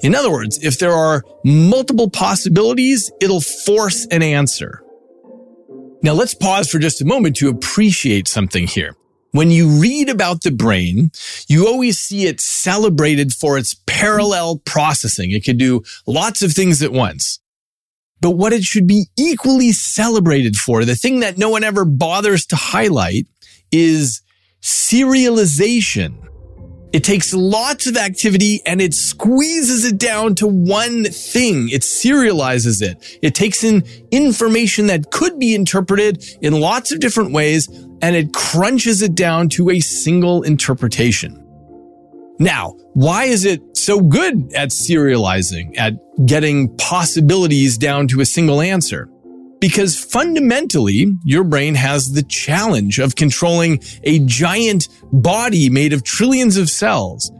In 0.00 0.14
other 0.14 0.30
words, 0.30 0.58
if 0.64 0.78
there 0.78 0.92
are 0.92 1.22
multiple 1.44 2.08
possibilities, 2.08 3.10
it'll 3.20 3.40
force 3.40 4.06
an 4.10 4.22
answer. 4.22 4.82
Now 6.02 6.12
let's 6.12 6.34
pause 6.34 6.70
for 6.70 6.78
just 6.78 7.02
a 7.02 7.04
moment 7.04 7.36
to 7.36 7.48
appreciate 7.48 8.28
something 8.28 8.66
here. 8.66 8.94
When 9.32 9.50
you 9.50 9.68
read 9.68 10.08
about 10.08 10.42
the 10.42 10.50
brain, 10.50 11.10
you 11.48 11.66
always 11.66 11.98
see 11.98 12.26
it 12.26 12.40
celebrated 12.40 13.32
for 13.32 13.58
its 13.58 13.74
parallel 13.86 14.58
processing. 14.64 15.32
It 15.32 15.44
can 15.44 15.58
do 15.58 15.82
lots 16.06 16.40
of 16.40 16.52
things 16.52 16.82
at 16.82 16.92
once. 16.92 17.40
But 18.20 18.30
what 18.30 18.52
it 18.52 18.62
should 18.64 18.86
be 18.86 19.06
equally 19.18 19.72
celebrated 19.72 20.56
for, 20.56 20.84
the 20.84 20.96
thing 20.96 21.20
that 21.20 21.36
no 21.36 21.50
one 21.50 21.64
ever 21.64 21.84
bothers 21.84 22.46
to 22.46 22.56
highlight 22.56 23.26
is 23.70 24.22
serialization. 24.62 26.24
It 26.92 27.04
takes 27.04 27.34
lots 27.34 27.86
of 27.86 27.96
activity 27.96 28.62
and 28.64 28.80
it 28.80 28.94
squeezes 28.94 29.84
it 29.84 29.98
down 29.98 30.34
to 30.36 30.46
one 30.46 31.04
thing. 31.04 31.68
It 31.68 31.82
serializes 31.82 32.80
it. 32.80 33.18
It 33.20 33.34
takes 33.34 33.62
in 33.62 33.84
information 34.10 34.86
that 34.86 35.10
could 35.10 35.38
be 35.38 35.54
interpreted 35.54 36.24
in 36.40 36.58
lots 36.60 36.90
of 36.90 37.00
different 37.00 37.32
ways 37.32 37.68
and 38.00 38.16
it 38.16 38.32
crunches 38.32 39.02
it 39.02 39.14
down 39.14 39.50
to 39.50 39.68
a 39.70 39.80
single 39.80 40.42
interpretation. 40.42 41.44
Now, 42.38 42.74
why 42.94 43.24
is 43.24 43.44
it 43.44 43.76
so 43.76 44.00
good 44.00 44.52
at 44.54 44.70
serializing, 44.70 45.76
at 45.76 45.94
getting 46.24 46.74
possibilities 46.76 47.76
down 47.76 48.08
to 48.08 48.20
a 48.20 48.24
single 48.24 48.60
answer? 48.60 49.10
Because 49.60 49.98
fundamentally, 49.98 51.06
your 51.24 51.44
brain 51.44 51.74
has 51.74 52.12
the 52.12 52.22
challenge 52.22 52.98
of 52.98 53.16
controlling 53.16 53.80
a 54.04 54.20
giant 54.20 54.88
body 55.12 55.68
made 55.68 55.92
of 55.92 56.04
trillions 56.04 56.56
of 56.56 56.70
cells. 56.70 57.32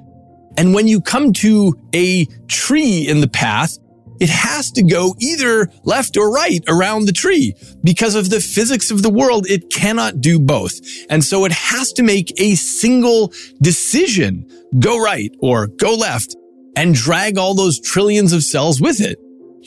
And 0.57 0.75
when 0.75 0.89
you 0.89 1.01
come 1.01 1.33
to 1.35 1.75
a 1.95 2.27
tree 2.49 3.07
in 3.07 3.21
the 3.21 3.29
path, 3.29 3.77
it 4.21 4.29
has 4.29 4.73
to 4.73 4.83
go 4.83 5.15
either 5.21 5.69
left 5.85 6.17
or 6.17 6.33
right 6.33 6.61
around 6.67 7.05
the 7.05 7.13
tree. 7.13 7.55
Because 7.85 8.17
of 8.17 8.31
the 8.31 8.41
physics 8.41 8.91
of 8.91 9.03
the 9.03 9.11
world, 9.11 9.47
it 9.49 9.71
cannot 9.71 10.21
do 10.21 10.41
both. 10.41 10.73
And 11.09 11.23
so 11.23 11.45
it 11.45 11.53
has 11.53 11.93
to 11.93 12.03
make 12.03 12.33
a 12.41 12.57
single 12.57 13.33
decision, 13.63 14.45
go 14.81 15.01
right 15.01 15.31
or 15.41 15.69
go 15.69 15.95
left, 15.95 16.35
and 16.77 16.95
drag 16.95 17.39
all 17.39 17.55
those 17.55 17.81
trillions 17.81 18.33
of 18.33 18.43
cells 18.43 18.81
with 18.81 19.01
it. 19.01 19.19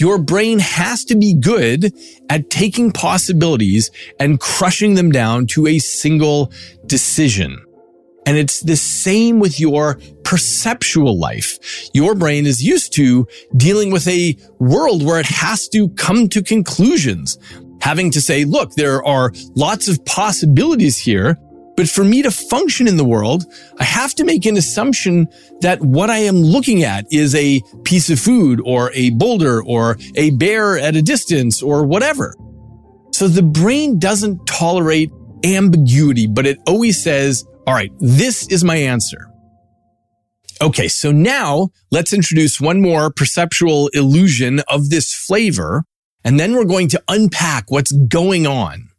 Your 0.01 0.17
brain 0.17 0.57
has 0.57 1.05
to 1.05 1.15
be 1.15 1.35
good 1.35 1.93
at 2.27 2.49
taking 2.49 2.91
possibilities 2.91 3.91
and 4.19 4.39
crushing 4.39 4.95
them 4.95 5.11
down 5.11 5.45
to 5.53 5.67
a 5.67 5.77
single 5.77 6.51
decision. 6.87 7.63
And 8.25 8.35
it's 8.35 8.61
the 8.61 8.77
same 8.77 9.37
with 9.39 9.59
your 9.59 9.99
perceptual 10.23 11.19
life. 11.19 11.59
Your 11.93 12.15
brain 12.15 12.47
is 12.47 12.63
used 12.63 12.93
to 12.93 13.27
dealing 13.55 13.91
with 13.91 14.07
a 14.07 14.35
world 14.57 15.05
where 15.05 15.19
it 15.19 15.27
has 15.27 15.67
to 15.67 15.89
come 15.89 16.27
to 16.29 16.41
conclusions, 16.41 17.37
having 17.81 18.09
to 18.09 18.21
say, 18.21 18.43
look, 18.43 18.71
there 18.71 19.05
are 19.05 19.31
lots 19.55 19.87
of 19.87 20.03
possibilities 20.05 20.97
here. 20.97 21.37
But 21.77 21.89
for 21.89 22.03
me 22.03 22.21
to 22.21 22.31
function 22.31 22.87
in 22.87 22.97
the 22.97 23.05
world, 23.05 23.45
I 23.79 23.83
have 23.83 24.13
to 24.15 24.25
make 24.25 24.45
an 24.45 24.57
assumption 24.57 25.27
that 25.61 25.81
what 25.81 26.09
I 26.09 26.17
am 26.17 26.35
looking 26.35 26.83
at 26.83 27.05
is 27.11 27.33
a 27.33 27.61
piece 27.83 28.09
of 28.09 28.19
food 28.19 28.61
or 28.65 28.91
a 28.93 29.11
boulder 29.11 29.63
or 29.63 29.97
a 30.15 30.31
bear 30.31 30.77
at 30.77 30.95
a 30.95 31.01
distance 31.01 31.61
or 31.61 31.85
whatever. 31.85 32.35
So 33.13 33.27
the 33.27 33.43
brain 33.43 33.99
doesn't 33.99 34.45
tolerate 34.45 35.11
ambiguity, 35.43 36.27
but 36.27 36.45
it 36.45 36.59
always 36.67 37.01
says, 37.01 37.45
all 37.65 37.73
right, 37.73 37.91
this 37.99 38.47
is 38.49 38.63
my 38.63 38.75
answer. 38.75 39.27
Okay, 40.61 40.87
so 40.87 41.11
now 41.11 41.69
let's 41.89 42.13
introduce 42.13 42.61
one 42.61 42.81
more 42.81 43.11
perceptual 43.11 43.87
illusion 43.89 44.61
of 44.67 44.89
this 44.89 45.13
flavor, 45.13 45.83
and 46.23 46.39
then 46.39 46.53
we're 46.53 46.65
going 46.65 46.87
to 46.89 47.01
unpack 47.07 47.71
what's 47.71 47.91
going 47.91 48.45
on. 48.45 48.90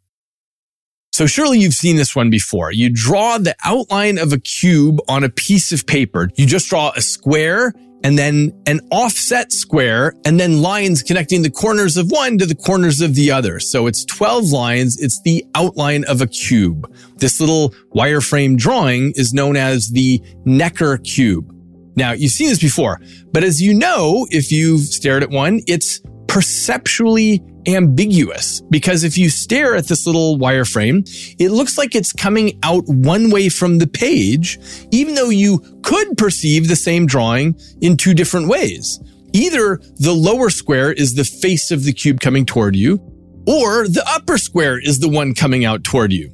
So 1.13 1.27
surely 1.27 1.59
you've 1.59 1.75
seen 1.75 1.95
this 1.95 2.15
one 2.15 2.31
before. 2.31 2.71
You 2.71 2.89
draw 2.91 3.37
the 3.37 3.55
outline 3.63 4.17
of 4.17 4.33
a 4.33 4.39
cube 4.39 4.99
on 5.07 5.23
a 5.23 5.29
piece 5.29 5.71
of 5.71 5.85
paper. 5.85 6.27
You 6.37 6.47
just 6.47 6.69
draw 6.69 6.91
a 6.95 7.01
square 7.01 7.71
and 8.03 8.17
then 8.17 8.51
an 8.65 8.79
offset 8.91 9.53
square 9.53 10.13
and 10.25 10.39
then 10.39 10.63
lines 10.63 11.03
connecting 11.03 11.43
the 11.43 11.51
corners 11.51 11.97
of 11.97 12.09
one 12.09 12.39
to 12.39 12.47
the 12.47 12.55
corners 12.55 12.99
of 12.99 13.13
the 13.13 13.29
other. 13.29 13.59
So 13.59 13.85
it's 13.85 14.03
12 14.05 14.45
lines. 14.45 14.99
It's 14.99 15.21
the 15.21 15.45
outline 15.53 16.03
of 16.05 16.19
a 16.19 16.25
cube. 16.25 16.91
This 17.17 17.39
little 17.39 17.75
wireframe 17.95 18.57
drawing 18.57 19.13
is 19.15 19.33
known 19.33 19.55
as 19.55 19.89
the 19.89 20.19
Necker 20.45 20.97
cube. 20.97 21.47
Now 21.95 22.13
you've 22.13 22.31
seen 22.31 22.49
this 22.49 22.59
before, 22.59 22.99
but 23.31 23.43
as 23.43 23.61
you 23.61 23.75
know, 23.75 24.25
if 24.31 24.51
you've 24.51 24.81
stared 24.81 25.21
at 25.21 25.29
one, 25.29 25.61
it's 25.67 26.01
perceptually 26.27 27.39
ambiguous 27.67 28.61
because 28.69 29.03
if 29.03 29.17
you 29.17 29.29
stare 29.29 29.75
at 29.75 29.87
this 29.87 30.05
little 30.05 30.37
wireframe, 30.37 31.07
it 31.39 31.49
looks 31.49 31.77
like 31.77 31.95
it's 31.95 32.11
coming 32.11 32.59
out 32.63 32.83
one 32.87 33.29
way 33.29 33.49
from 33.49 33.79
the 33.79 33.87
page, 33.87 34.59
even 34.91 35.15
though 35.15 35.29
you 35.29 35.59
could 35.83 36.17
perceive 36.17 36.67
the 36.67 36.75
same 36.75 37.05
drawing 37.05 37.59
in 37.81 37.97
two 37.97 38.13
different 38.13 38.47
ways. 38.47 38.99
Either 39.33 39.79
the 39.97 40.13
lower 40.13 40.49
square 40.49 40.93
is 40.93 41.15
the 41.15 41.23
face 41.23 41.71
of 41.71 41.83
the 41.83 41.93
cube 41.93 42.19
coming 42.19 42.45
toward 42.45 42.75
you, 42.75 42.99
or 43.47 43.87
the 43.87 44.03
upper 44.07 44.37
square 44.37 44.79
is 44.79 44.99
the 44.99 45.09
one 45.09 45.33
coming 45.33 45.65
out 45.65 45.83
toward 45.83 46.13
you. 46.13 46.33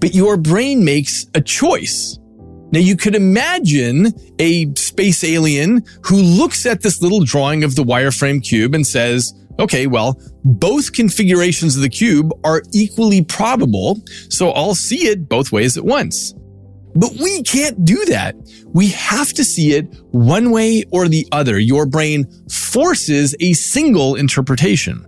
But 0.00 0.14
your 0.14 0.36
brain 0.36 0.84
makes 0.84 1.26
a 1.34 1.40
choice. 1.40 2.18
Now 2.70 2.80
you 2.80 2.96
could 2.96 3.14
imagine 3.14 4.12
a 4.38 4.72
space 4.74 5.24
alien 5.24 5.82
who 6.02 6.16
looks 6.16 6.66
at 6.66 6.82
this 6.82 7.00
little 7.00 7.24
drawing 7.24 7.64
of 7.64 7.74
the 7.74 7.82
wireframe 7.82 8.44
cube 8.46 8.74
and 8.74 8.86
says, 8.86 9.32
okay, 9.58 9.86
well, 9.86 10.20
both 10.44 10.92
configurations 10.92 11.76
of 11.76 11.82
the 11.82 11.88
cube 11.88 12.32
are 12.44 12.62
equally 12.72 13.22
probable, 13.22 14.00
so 14.28 14.50
I'll 14.50 14.74
see 14.74 15.08
it 15.08 15.28
both 15.28 15.52
ways 15.52 15.76
at 15.76 15.84
once. 15.84 16.34
But 16.94 17.12
we 17.20 17.42
can't 17.42 17.84
do 17.84 18.04
that. 18.06 18.34
We 18.74 18.88
have 18.88 19.32
to 19.34 19.44
see 19.44 19.74
it 19.74 19.86
one 20.10 20.50
way 20.50 20.84
or 20.90 21.06
the 21.06 21.26
other. 21.32 21.58
Your 21.58 21.86
brain 21.86 22.26
forces 22.50 23.36
a 23.40 23.52
single 23.52 24.14
interpretation. 24.14 25.04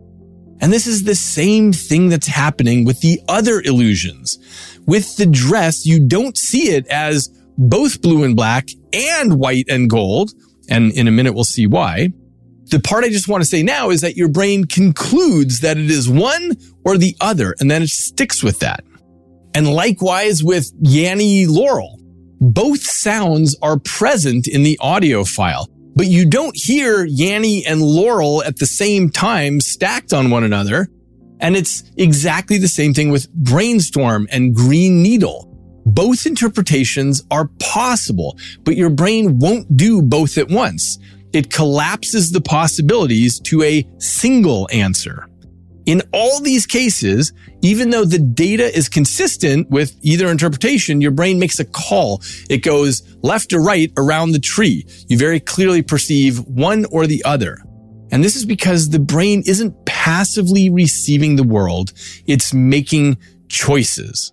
And 0.61 0.73
this 0.73 0.87
is 0.87 1.05
the 1.05 1.15
same 1.15 1.73
thing 1.73 2.09
that's 2.11 2.27
happening 2.27 2.85
with 2.85 3.01
the 3.01 3.21
other 3.29 3.63
illusions. 3.63 4.39
With 4.87 5.17
the 5.17 5.27
dress, 5.27 5.87
you 5.87 6.07
don't 6.07 6.37
see 6.37 6.71
it 6.71 6.87
as 6.89 7.29
both 7.57 8.03
blue 8.03 8.25
and 8.25 8.37
black 8.37 8.69
and 8.93 9.39
white 9.39 9.67
and 9.69 9.89
gold. 9.89 10.33
And 10.69 10.93
in 10.93 11.09
a 11.09 11.11
minute, 11.11 11.35
we'll 11.35 11.45
see 11.45 11.67
why. 11.67 12.11
The 12.71 12.79
part 12.79 13.05
I 13.05 13.09
just 13.09 13.27
want 13.27 13.43
to 13.43 13.49
say 13.49 13.65
now 13.65 13.91
is 13.91 14.01
that 14.03 14.17
your 14.17 14.29
brain 14.29 14.65
concludes 14.65 15.59
that 15.61 15.77
it 15.77 15.91
is 15.91 16.09
one 16.09 16.57
or 16.85 16.97
the 16.97 17.17
other, 17.21 17.57
and 17.59 17.69
then 17.69 17.83
it 17.83 17.89
sticks 17.89 18.45
with 18.45 18.61
that. 18.61 18.85
And 19.55 19.69
likewise 19.69 20.45
with 20.45 20.73
Yanny 20.81 21.47
Laurel. 21.49 21.99
Both 22.41 22.83
sounds 22.83 23.57
are 23.61 23.79
present 23.81 24.47
in 24.47 24.63
the 24.63 24.79
audio 24.81 25.25
file, 25.25 25.69
but 25.97 26.07
you 26.07 26.25
don't 26.25 26.55
hear 26.57 27.07
Yanny 27.07 27.65
and 27.67 27.83
Laurel 27.83 28.43
at 28.45 28.59
the 28.59 28.67
same 28.67 29.11
time 29.11 29.61
stacked 29.61 30.13
on 30.13 30.31
one 30.31 30.45
another. 30.45 30.89
And 31.41 31.57
it's 31.57 31.83
exactly 31.97 32.57
the 32.57 32.69
same 32.69 32.95
thing 32.95 33.11
with 33.11 33.31
Brainstorm 33.33 34.29
and 34.31 34.55
Green 34.55 35.03
Needle. 35.03 35.49
Both 35.85 36.25
interpretations 36.25 37.23
are 37.31 37.51
possible, 37.59 38.39
but 38.63 38.77
your 38.77 38.91
brain 38.91 39.39
won't 39.39 39.77
do 39.77 40.01
both 40.01 40.39
at 40.39 40.49
once 40.49 40.99
it 41.33 41.53
collapses 41.53 42.31
the 42.31 42.41
possibilities 42.41 43.41
to 43.41 43.63
a 43.63 43.87
single 43.99 44.69
answer. 44.73 45.27
In 45.87 46.03
all 46.13 46.41
these 46.41 46.67
cases, 46.67 47.33
even 47.63 47.91
though 47.91 48.05
the 48.05 48.19
data 48.19 48.77
is 48.77 48.89
consistent 48.89 49.69
with 49.71 49.97
either 50.03 50.29
interpretation, 50.29 51.01
your 51.01 51.11
brain 51.11 51.39
makes 51.39 51.59
a 51.59 51.65
call. 51.65 52.23
It 52.49 52.63
goes 52.63 53.17
left 53.23 53.53
or 53.53 53.63
right 53.63 53.91
around 53.97 54.33
the 54.33 54.39
tree. 54.39 54.87
You 55.09 55.19
very 55.19 55.41
clearly 55.41 55.83
perceive 55.83 56.39
one 56.41 56.85
or 56.93 57.07
the 57.07 57.25
other. 57.25 57.59
And 58.13 58.23
this 58.23 58.37
is 58.37 58.45
because 58.45 58.91
the 58.91 58.99
brain 58.99 59.43
isn't 59.47 59.75
passively 59.87 60.69
receiving 60.71 61.37
the 61.37 61.45
world. 61.45 61.93
It's 62.27 62.53
making 62.53 63.19
choices. 63.49 64.33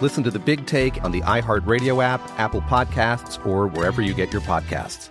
Listen 0.00 0.24
to 0.24 0.30
the 0.30 0.38
big 0.38 0.66
take 0.66 1.02
on 1.04 1.12
the 1.12 1.20
iHeartRadio 1.22 2.02
app, 2.02 2.20
Apple 2.38 2.62
Podcasts, 2.62 3.44
or 3.46 3.66
wherever 3.66 4.00
you 4.00 4.14
get 4.14 4.32
your 4.32 4.42
podcasts. 4.42 5.10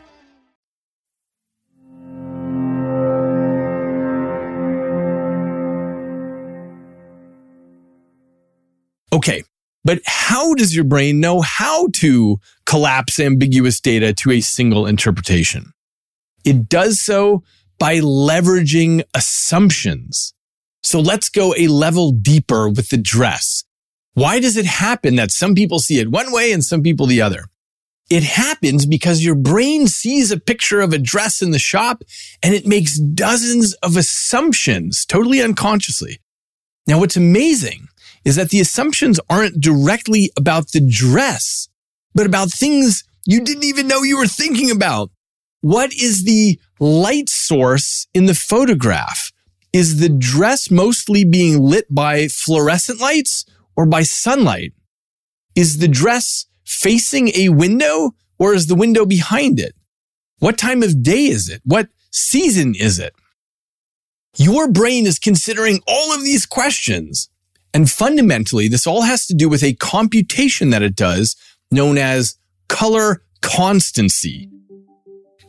Okay, 9.12 9.44
but 9.84 10.00
how 10.06 10.54
does 10.54 10.76
your 10.76 10.84
brain 10.86 11.20
know 11.20 11.42
how 11.42 11.88
to 11.96 12.38
collapse 12.66 13.20
ambiguous 13.20 13.80
data 13.80 14.14
to 14.14 14.32
a 14.32 14.40
single 14.40 14.86
interpretation? 14.86 15.74
It 16.46 16.70
does 16.70 17.04
so 17.04 17.44
by 17.80 18.00
leveraging 18.00 19.04
assumptions. 19.14 20.34
So 20.84 21.00
let's 21.00 21.30
go 21.30 21.54
a 21.58 21.68
level 21.68 22.12
deeper 22.12 22.70
with 22.70 22.90
the 22.90 22.98
dress. 22.98 23.64
Why 24.14 24.40
does 24.40 24.58
it 24.58 24.66
happen 24.66 25.16
that 25.16 25.32
some 25.32 25.56
people 25.56 25.80
see 25.80 26.00
it 26.00 26.12
one 26.12 26.32
way 26.32 26.52
and 26.52 26.64
some 26.64 26.82
people 26.82 27.06
the 27.06 27.22
other? 27.22 27.46
It 28.10 28.24
happens 28.24 28.86
because 28.86 29.24
your 29.24 29.36
brain 29.36 29.88
sees 29.88 30.32
a 30.32 30.40
picture 30.40 30.82
of 30.82 30.94
a 30.94 30.98
dress 30.98 31.42
in 31.42 31.52
the 31.52 31.60
shop 31.60 32.04
and 32.42 32.56
it 32.56 32.66
makes 32.66 32.98
dozens 32.98 33.74
of 33.76 33.96
assumptions 33.96 35.06
totally 35.06 35.42
unconsciously. 35.42 36.20
Now, 36.88 37.00
what's 37.00 37.18
amazing 37.18 37.88
is 38.26 38.36
that 38.36 38.50
the 38.50 38.60
assumptions 38.60 39.20
aren't 39.30 39.62
directly 39.62 40.32
about 40.36 40.72
the 40.72 40.82
dress, 40.82 41.70
but 42.16 42.26
about 42.26 42.52
things 42.52 43.04
you 43.28 43.42
didn't 43.42 43.64
even 43.64 43.88
know 43.88 44.02
you 44.02 44.18
were 44.18 44.28
thinking 44.28 44.72
about. 44.72 45.12
What 45.62 45.94
is 45.94 46.24
the 46.24 46.60
light 46.80 47.30
source 47.30 48.08
in 48.14 48.26
the 48.26 48.34
photograph? 48.34 49.32
Is 49.72 50.00
the 50.00 50.10
dress 50.10 50.72
mostly 50.72 51.24
being 51.24 51.62
lit 51.62 51.94
by 51.94 52.28
fluorescent 52.28 53.00
lights 53.00 53.46
or 53.80 53.86
by 53.86 54.04
sunlight? 54.04 54.74
Is 55.56 55.78
the 55.78 55.88
dress 55.88 56.48
facing 56.66 57.30
a 57.30 57.48
window 57.48 58.12
or 58.38 58.54
is 58.54 58.68
the 58.68 58.76
window 58.76 59.06
behind 59.06 59.58
it? 59.58 59.74
What 60.40 60.58
time 60.58 60.84
of 60.84 61.02
day 61.02 61.28
is 61.28 61.48
it? 61.48 61.62
What 61.64 61.88
season 62.12 62.76
is 62.76 63.00
it? 63.00 63.14
Your 64.36 64.70
brain 64.70 65.08
is 65.08 65.18
considering 65.18 65.80
all 65.88 66.14
of 66.14 66.26
these 66.26 66.46
questions 66.46 67.30
and 67.74 67.90
fundamentally, 67.90 68.68
this 68.68 68.86
all 68.86 69.04
has 69.04 69.26
to 69.28 69.34
do 69.34 69.48
with 69.48 69.64
a 69.64 69.76
computation 69.76 70.72
that 70.72 70.82
it 70.82 70.96
does 70.96 71.38
known 71.72 71.98
as 71.98 72.36
color 72.68 73.24
constancy. 73.42 74.50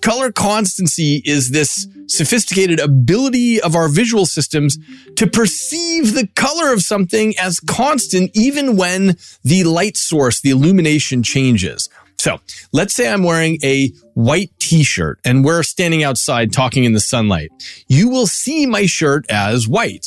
Color 0.02 0.32
constancy 0.32 1.22
is 1.24 1.50
this 1.50 1.86
sophisticated 2.06 2.80
ability 2.80 3.60
of 3.60 3.76
our 3.76 3.88
visual 3.88 4.24
systems 4.24 4.78
to 5.16 5.26
perceive 5.26 6.14
the 6.14 6.26
color 6.34 6.72
of 6.72 6.82
something 6.82 7.34
as 7.38 7.60
constant 7.60 8.30
even 8.34 8.76
when 8.76 9.16
the 9.44 9.64
light 9.64 9.96
source, 9.96 10.40
the 10.40 10.50
illumination 10.50 11.22
changes. 11.22 11.88
So 12.18 12.38
let's 12.72 12.94
say 12.94 13.10
I'm 13.10 13.22
wearing 13.22 13.58
a 13.62 13.92
white 14.14 14.50
t-shirt 14.58 15.20
and 15.24 15.44
we're 15.44 15.62
standing 15.62 16.02
outside 16.02 16.52
talking 16.52 16.84
in 16.84 16.92
the 16.92 17.00
sunlight. 17.00 17.50
You 17.88 18.08
will 18.08 18.26
see 18.26 18.66
my 18.66 18.86
shirt 18.86 19.24
as 19.30 19.68
white. 19.68 20.06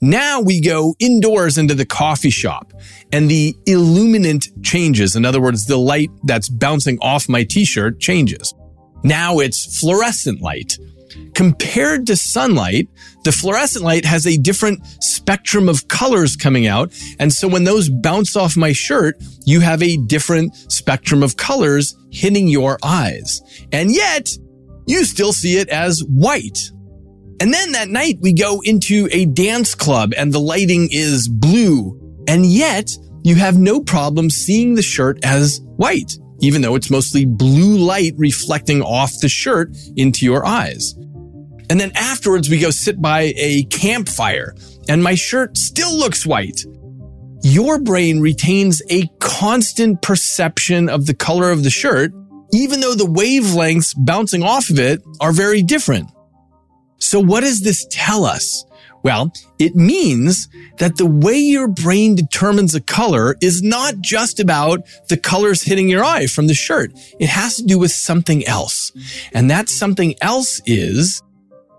Now 0.00 0.40
we 0.40 0.60
go 0.60 0.94
indoors 1.00 1.58
into 1.58 1.74
the 1.74 1.86
coffee 1.86 2.30
shop 2.30 2.72
and 3.12 3.28
the 3.28 3.56
illuminant 3.66 4.48
changes. 4.62 5.16
In 5.16 5.24
other 5.24 5.40
words, 5.40 5.66
the 5.66 5.76
light 5.76 6.10
that's 6.24 6.48
bouncing 6.48 6.98
off 7.02 7.28
my 7.28 7.42
t-shirt 7.42 7.98
changes. 7.98 8.54
Now 9.02 9.38
it's 9.38 9.78
fluorescent 9.78 10.40
light. 10.40 10.78
Compared 11.34 12.06
to 12.06 12.16
sunlight, 12.16 12.88
the 13.24 13.32
fluorescent 13.32 13.84
light 13.84 14.04
has 14.04 14.26
a 14.26 14.36
different 14.36 14.84
spectrum 15.00 15.68
of 15.68 15.88
colors 15.88 16.36
coming 16.36 16.66
out. 16.66 16.92
And 17.18 17.32
so 17.32 17.48
when 17.48 17.64
those 17.64 17.88
bounce 17.88 18.36
off 18.36 18.56
my 18.56 18.72
shirt, 18.72 19.16
you 19.44 19.60
have 19.60 19.82
a 19.82 19.96
different 19.96 20.54
spectrum 20.70 21.22
of 21.22 21.36
colors 21.36 21.96
hitting 22.10 22.48
your 22.48 22.78
eyes. 22.82 23.40
And 23.72 23.90
yet 23.90 24.28
you 24.86 25.04
still 25.04 25.32
see 25.32 25.58
it 25.58 25.68
as 25.68 26.02
white. 26.04 26.58
And 27.40 27.52
then 27.54 27.72
that 27.72 27.88
night 27.88 28.18
we 28.20 28.32
go 28.32 28.60
into 28.64 29.08
a 29.12 29.26
dance 29.26 29.74
club 29.74 30.12
and 30.16 30.32
the 30.32 30.40
lighting 30.40 30.88
is 30.90 31.28
blue. 31.28 31.98
And 32.26 32.44
yet 32.44 32.90
you 33.22 33.36
have 33.36 33.58
no 33.58 33.80
problem 33.80 34.30
seeing 34.30 34.74
the 34.74 34.82
shirt 34.82 35.18
as 35.24 35.60
white, 35.76 36.12
even 36.40 36.62
though 36.62 36.74
it's 36.74 36.90
mostly 36.90 37.24
blue 37.24 37.76
light 37.76 38.12
reflecting 38.16 38.82
off 38.82 39.12
the 39.20 39.28
shirt 39.28 39.70
into 39.96 40.24
your 40.24 40.46
eyes. 40.46 40.94
And 41.70 41.78
then 41.78 41.92
afterwards, 41.94 42.48
we 42.48 42.58
go 42.58 42.70
sit 42.70 43.00
by 43.00 43.32
a 43.36 43.64
campfire 43.64 44.54
and 44.88 45.02
my 45.02 45.14
shirt 45.14 45.56
still 45.56 45.94
looks 45.96 46.24
white. 46.24 46.64
Your 47.42 47.78
brain 47.78 48.20
retains 48.20 48.82
a 48.90 49.06
constant 49.20 50.02
perception 50.02 50.88
of 50.88 51.06
the 51.06 51.14
color 51.14 51.50
of 51.50 51.62
the 51.62 51.70
shirt, 51.70 52.12
even 52.52 52.80
though 52.80 52.94
the 52.94 53.04
wavelengths 53.04 53.94
bouncing 53.96 54.42
off 54.42 54.70
of 54.70 54.78
it 54.78 55.02
are 55.20 55.32
very 55.32 55.62
different. 55.62 56.10
So 56.98 57.20
what 57.20 57.40
does 57.40 57.60
this 57.60 57.86
tell 57.90 58.24
us? 58.24 58.64
Well, 59.08 59.32
it 59.58 59.74
means 59.74 60.48
that 60.76 60.98
the 60.98 61.06
way 61.06 61.38
your 61.38 61.66
brain 61.66 62.14
determines 62.14 62.74
a 62.74 62.80
color 62.82 63.36
is 63.40 63.62
not 63.62 64.00
just 64.00 64.38
about 64.38 64.80
the 65.08 65.16
colors 65.16 65.62
hitting 65.62 65.88
your 65.88 66.04
eye 66.04 66.26
from 66.26 66.46
the 66.46 66.52
shirt. 66.52 66.92
It 67.18 67.30
has 67.30 67.56
to 67.56 67.62
do 67.62 67.78
with 67.78 67.90
something 67.90 68.46
else. 68.46 68.92
And 69.32 69.50
that 69.50 69.70
something 69.70 70.14
else 70.20 70.60
is 70.66 71.22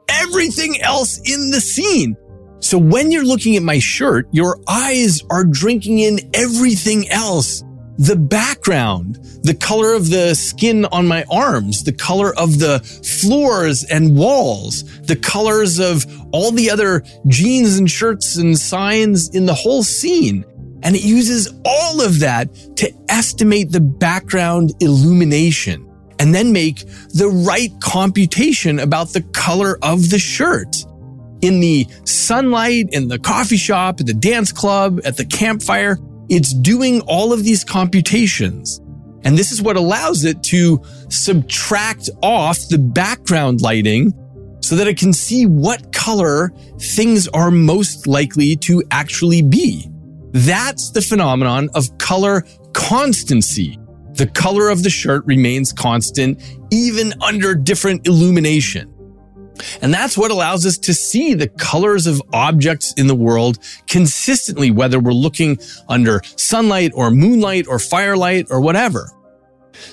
everything 0.09 0.81
else 0.81 1.19
in 1.19 1.51
the 1.51 1.61
scene. 1.61 2.17
So 2.61 2.79
when 2.79 3.11
you're 3.11 3.23
looking 3.23 3.55
at 3.55 3.61
my 3.61 3.77
shirt, 3.77 4.27
your 4.31 4.59
eyes 4.67 5.21
are 5.29 5.43
drinking 5.43 5.99
in 5.99 6.31
everything 6.33 7.09
else. 7.09 7.63
The 7.99 8.15
background, 8.15 9.15
the 9.43 9.53
color 9.53 9.93
of 9.93 10.09
the 10.09 10.33
skin 10.33 10.85
on 10.85 11.05
my 11.05 11.25
arms, 11.29 11.83
the 11.83 11.91
color 11.91 12.33
of 12.37 12.57
the 12.57 12.79
floors 12.79 13.83
and 13.83 14.15
walls, 14.15 14.85
the 15.01 15.17
colors 15.17 15.79
of 15.79 16.05
all 16.31 16.51
the 16.51 16.71
other 16.71 17.03
jeans 17.27 17.77
and 17.77 17.91
shirts 17.91 18.37
and 18.37 18.57
signs 18.57 19.35
in 19.35 19.45
the 19.45 19.53
whole 19.53 19.83
scene. 19.83 20.45
And 20.81 20.95
it 20.95 21.03
uses 21.03 21.53
all 21.65 22.01
of 22.01 22.19
that 22.19 22.53
to 22.77 22.89
estimate 23.09 23.73
the 23.73 23.81
background 23.81 24.71
illumination 24.79 25.85
and 26.19 26.33
then 26.33 26.53
make 26.53 26.85
the 27.09 27.27
right 27.27 27.71
computation 27.81 28.79
about 28.79 29.09
the 29.09 29.23
color 29.33 29.77
of 29.81 30.09
the 30.09 30.19
shirt. 30.19 30.73
In 31.41 31.59
the 31.59 31.85
sunlight, 32.05 32.87
in 32.93 33.09
the 33.09 33.19
coffee 33.19 33.57
shop, 33.57 33.99
at 33.99 34.05
the 34.05 34.13
dance 34.13 34.53
club, 34.53 35.01
at 35.03 35.17
the 35.17 35.25
campfire, 35.25 35.97
it's 36.29 36.53
doing 36.53 37.01
all 37.01 37.33
of 37.33 37.43
these 37.43 37.63
computations. 37.63 38.79
And 39.23 39.37
this 39.37 39.51
is 39.51 39.61
what 39.61 39.75
allows 39.75 40.23
it 40.23 40.41
to 40.43 40.81
subtract 41.09 42.09
off 42.21 42.57
the 42.69 42.77
background 42.77 43.61
lighting 43.61 44.13
so 44.61 44.75
that 44.75 44.87
it 44.87 44.97
can 44.97 45.13
see 45.13 45.45
what 45.45 45.91
color 45.91 46.51
things 46.79 47.27
are 47.29 47.51
most 47.51 48.07
likely 48.07 48.55
to 48.57 48.83
actually 48.91 49.41
be. 49.41 49.89
That's 50.31 50.91
the 50.91 51.01
phenomenon 51.01 51.69
of 51.73 51.97
color 51.97 52.45
constancy. 52.73 53.79
The 54.13 54.27
color 54.27 54.69
of 54.69 54.83
the 54.83 54.89
shirt 54.89 55.25
remains 55.25 55.73
constant 55.73 56.41
even 56.71 57.13
under 57.21 57.55
different 57.55 58.05
illumination. 58.07 58.93
And 59.81 59.93
that's 59.93 60.17
what 60.17 60.31
allows 60.31 60.65
us 60.65 60.77
to 60.79 60.93
see 60.93 61.33
the 61.33 61.47
colors 61.47 62.07
of 62.07 62.21
objects 62.33 62.93
in 62.97 63.07
the 63.07 63.15
world 63.15 63.59
consistently, 63.87 64.71
whether 64.71 64.99
we're 64.99 65.13
looking 65.13 65.57
under 65.87 66.21
sunlight 66.35 66.91
or 66.95 67.11
moonlight 67.11 67.67
or 67.67 67.79
firelight 67.79 68.47
or 68.49 68.61
whatever. 68.61 69.11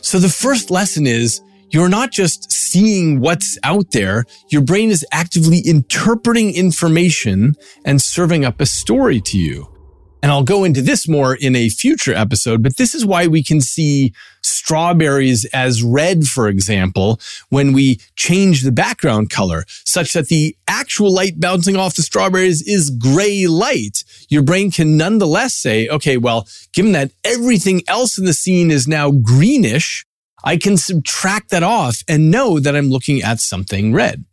So 0.01 0.19
the 0.19 0.29
first 0.29 0.71
lesson 0.71 1.07
is 1.07 1.41
you're 1.71 1.89
not 1.89 2.11
just 2.13 2.51
seeing 2.51 3.21
what's 3.21 3.59
out 3.63 3.91
there. 3.91 4.25
Your 4.51 4.63
brain 4.63 4.91
is 4.91 5.05
actively 5.13 5.61
interpreting 5.61 6.55
information 6.55 7.55
and 7.85 8.01
serving 8.01 8.45
up 8.45 8.61
a 8.61 8.67
story 8.67 9.21
to 9.23 9.39
you. 9.39 9.76
And 10.23 10.33
I'll 10.33 10.43
go 10.43 10.65
into 10.65 10.83
this 10.83 11.07
more 11.07 11.35
in 11.35 11.55
a 11.55 11.69
future 11.69 12.15
episode, 12.15 12.63
but 12.63 12.77
this 12.77 12.95
is 12.95 13.07
why 13.07 13.27
we 13.27 13.45
can 13.45 13.61
see 13.61 14.13
strawberries 14.43 15.45
as 15.47 15.83
red, 15.83 16.25
for 16.25 16.49
example, 16.49 17.21
when 17.51 17.73
we 17.73 18.01
change 18.17 18.63
the 18.63 18.73
background 18.73 19.31
color, 19.31 19.65
such 19.85 20.15
that 20.15 20.29
the 20.29 20.57
actual 20.67 21.13
light 21.13 21.39
bouncing 21.39 21.77
off 21.77 21.95
the 21.95 22.03
strawberries 22.03 22.63
is 22.63 22.91
gray 22.91 23.47
light. 23.47 24.03
Your 24.29 24.43
brain 24.43 24.71
can 24.71 24.97
nonetheless 24.97 25.55
say, 25.55 25.87
okay, 25.89 26.17
well, 26.17 26.49
given 26.73 26.93
that 26.93 27.13
everything 27.25 27.83
else 27.87 28.19
in 28.19 28.25
the 28.25 28.33
scene 28.33 28.71
is 28.71 28.89
now 28.89 29.11
greenish, 29.11 30.05
I 30.43 30.57
can 30.57 30.77
subtract 30.77 31.51
that 31.51 31.63
off 31.63 32.03
and 32.09 32.31
know 32.31 32.59
that 32.59 32.75
I'm 32.75 32.89
looking 32.89 33.23
at 33.23 33.41
something 33.41 33.93
red. 33.93 34.25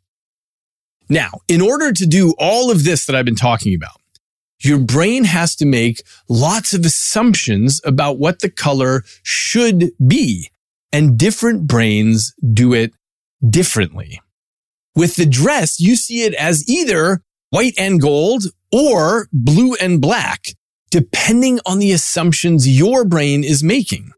Now, 1.10 1.42
in 1.48 1.62
order 1.62 1.92
to 1.92 2.06
do 2.06 2.34
all 2.40 2.72
of 2.72 2.84
this 2.84 3.06
that 3.06 3.16
I've 3.16 3.26
been 3.26 3.36
talking 3.36 3.76
about, 3.76 4.00
your 4.64 4.80
brain 4.80 5.26
has 5.26 5.56
to 5.58 5.66
make 5.66 6.04
lots 6.30 6.74
of 6.74 6.86
assumptions 6.86 7.82
about 7.84 8.18
what 8.18 8.40
the 8.40 8.50
color 8.50 9.04
should 9.22 9.92
be. 10.06 10.50
And 10.92 11.18
different 11.18 11.68
brains 11.68 12.34
do 12.54 12.74
it 12.74 12.94
differently. 13.48 14.22
With 14.96 15.16
the 15.16 15.26
dress, 15.26 15.80
you 15.80 15.96
see 15.96 16.24
it 16.24 16.34
as 16.36 16.68
either 16.70 17.22
white 17.50 17.74
and 17.78 18.00
gold 18.00 18.46
or 18.72 19.28
blue 19.34 19.74
and 19.76 20.00
black, 20.00 20.46
depending 20.92 21.60
on 21.66 21.80
the 21.80 21.92
assumptions 21.92 22.68
your 22.68 23.04
brain 23.06 23.44
is 23.44 23.64
making. 23.64 24.12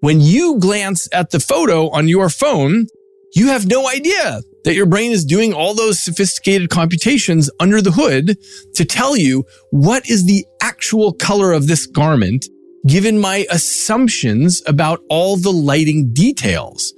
When 0.00 0.20
you 0.20 0.58
glance 0.58 1.06
at 1.12 1.30
the 1.30 1.40
photo 1.40 1.90
on 1.90 2.08
your 2.08 2.30
phone, 2.30 2.86
you 3.34 3.48
have 3.48 3.66
no 3.66 3.88
idea 3.88 4.40
that 4.64 4.74
your 4.74 4.86
brain 4.86 5.12
is 5.12 5.24
doing 5.24 5.52
all 5.52 5.74
those 5.74 6.02
sophisticated 6.02 6.70
computations 6.70 7.50
under 7.60 7.80
the 7.80 7.92
hood 7.92 8.36
to 8.74 8.84
tell 8.84 9.16
you 9.16 9.44
what 9.70 10.08
is 10.08 10.26
the 10.26 10.44
actual 10.62 11.12
color 11.12 11.52
of 11.52 11.66
this 11.66 11.86
garment 11.86 12.46
given 12.86 13.18
my 13.18 13.46
assumptions 13.50 14.62
about 14.66 15.00
all 15.08 15.36
the 15.36 15.52
lighting 15.52 16.10
details. 16.12 16.94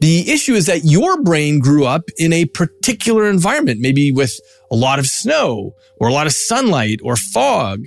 The 0.00 0.30
issue 0.30 0.54
is 0.54 0.66
that 0.66 0.84
your 0.84 1.22
brain 1.22 1.58
grew 1.58 1.86
up 1.86 2.10
in 2.18 2.32
a 2.32 2.44
particular 2.44 3.28
environment, 3.28 3.80
maybe 3.80 4.12
with 4.12 4.38
a 4.70 4.76
lot 4.76 4.98
of 4.98 5.06
snow 5.06 5.72
or 5.98 6.08
a 6.08 6.12
lot 6.12 6.26
of 6.26 6.32
sunlight 6.32 7.00
or 7.02 7.16
fog. 7.16 7.86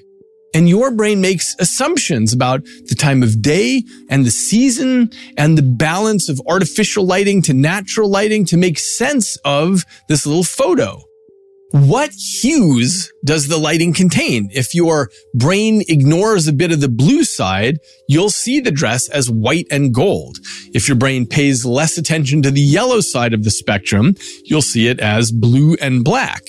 And 0.53 0.67
your 0.67 0.91
brain 0.91 1.21
makes 1.21 1.55
assumptions 1.59 2.33
about 2.33 2.63
the 2.85 2.95
time 2.95 3.21
of 3.21 3.41
day 3.41 3.83
and 4.09 4.25
the 4.25 4.31
season 4.31 5.11
and 5.37 5.57
the 5.57 5.61
balance 5.61 6.27
of 6.27 6.41
artificial 6.47 7.05
lighting 7.05 7.41
to 7.43 7.53
natural 7.53 8.09
lighting 8.09 8.45
to 8.45 8.57
make 8.57 8.79
sense 8.79 9.37
of 9.45 9.83
this 10.07 10.25
little 10.25 10.43
photo. 10.43 11.03
What 11.71 12.09
hues 12.41 13.13
does 13.23 13.47
the 13.47 13.59
lighting 13.59 13.93
contain? 13.93 14.49
If 14.51 14.73
your 14.73 15.11
brain 15.35 15.83
ignores 15.87 16.47
a 16.47 16.53
bit 16.53 16.71
of 16.71 16.81
the 16.81 16.89
blue 16.89 17.23
side, 17.23 17.77
you'll 18.07 18.31
see 18.31 18.59
the 18.59 18.71
dress 18.71 19.07
as 19.07 19.29
white 19.29 19.67
and 19.69 19.93
gold. 19.93 20.39
If 20.73 20.87
your 20.87 20.97
brain 20.97 21.27
pays 21.27 21.65
less 21.65 21.95
attention 21.99 22.41
to 22.41 22.49
the 22.49 22.59
yellow 22.59 23.01
side 23.01 23.35
of 23.35 23.43
the 23.43 23.51
spectrum, 23.51 24.15
you'll 24.45 24.63
see 24.63 24.87
it 24.87 24.99
as 24.99 25.31
blue 25.31 25.75
and 25.79 26.03
black 26.03 26.41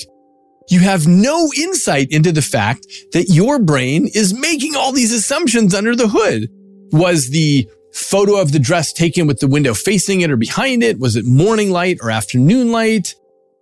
you 0.71 0.81
have 0.81 1.07
no 1.07 1.51
insight 1.59 2.13
into 2.13 2.33
the 2.33 2.43
fact 2.43 2.87
that 3.13 3.29
your 3.29 3.59
brain 3.59 4.09
is 4.15 4.33
making 4.33 4.77
all 4.77 4.93
these 4.93 5.13
assumptions 5.13 5.75
under 5.75 5.97
the 5.97 6.09
hood. 6.09 6.49
Was 6.93 7.31
the 7.31 7.69
photo 7.93 8.41
of 8.41 8.53
the 8.53 8.61
dress 8.61 8.93
taken 8.93 9.27
with 9.27 9.41
the 9.41 9.49
window 9.49 9.75
facing 9.75 10.21
it 10.21 10.31
or 10.31 10.37
behind 10.37 10.85
it? 10.85 11.01
Was 11.01 11.17
it 11.17 11.27
morning 11.27 11.71
light 11.71 11.99
or 12.01 12.11
afternoon 12.11 12.71
light? 12.71 13.15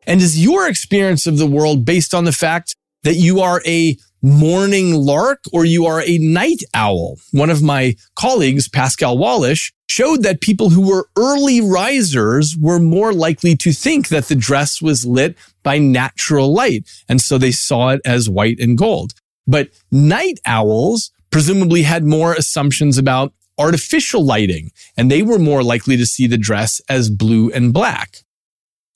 And 0.07 0.21
is 0.21 0.42
your 0.42 0.68
experience 0.68 1.27
of 1.27 1.38
the 1.38 1.47
world 1.47 1.85
based 1.85 2.14
on 2.14 2.25
the 2.25 2.33
fact 2.33 2.77
that 3.05 3.14
you 3.14 3.40
are 3.40 3.62
a 3.66 3.97
morning 4.22 4.94
lark 4.94 5.40
or 5.52 5.64
you 5.64 5.87
are 5.87 6.02
a 6.02 6.18
night 6.18 6.62
owl? 6.74 7.18
One 7.33 7.50
of 7.50 7.62
my 7.62 7.94
colleagues, 8.14 8.68
Pascal 8.68 9.16
Wallisch, 9.16 9.72
showed 9.88 10.22
that 10.22 10.40
people 10.40 10.70
who 10.70 10.87
were 10.87 11.09
early 11.16 11.61
risers 11.61 12.57
were 12.57 12.78
more 12.78 13.12
likely 13.12 13.57
to 13.57 13.72
think 13.72 14.09
that 14.09 14.28
the 14.28 14.35
dress 14.35 14.83
was 14.83 15.07
lit 15.07 15.37
by 15.62 15.78
natural 15.78 16.52
light. 16.52 16.88
And 17.09 17.20
so 17.20 17.38
they 17.38 17.52
saw 17.52 17.90
it 17.90 18.00
as 18.04 18.28
white 18.28 18.61
and 18.61 18.76
gold. 18.76 19.14
But 19.46 19.70
night 19.90 20.40
owls 20.44 21.11
presumably 21.31 21.83
had 21.83 22.04
more 22.04 22.35
assumptions 22.35 22.98
about 22.98 23.33
artificial 23.59 24.24
lighting, 24.24 24.70
and 24.96 25.11
they 25.11 25.22
were 25.22 25.38
more 25.38 25.62
likely 25.62 25.96
to 25.96 26.07
see 26.07 26.26
the 26.26 26.38
dress 26.38 26.81
as 26.88 27.11
blue 27.11 27.50
and 27.50 27.72
black. 27.72 28.22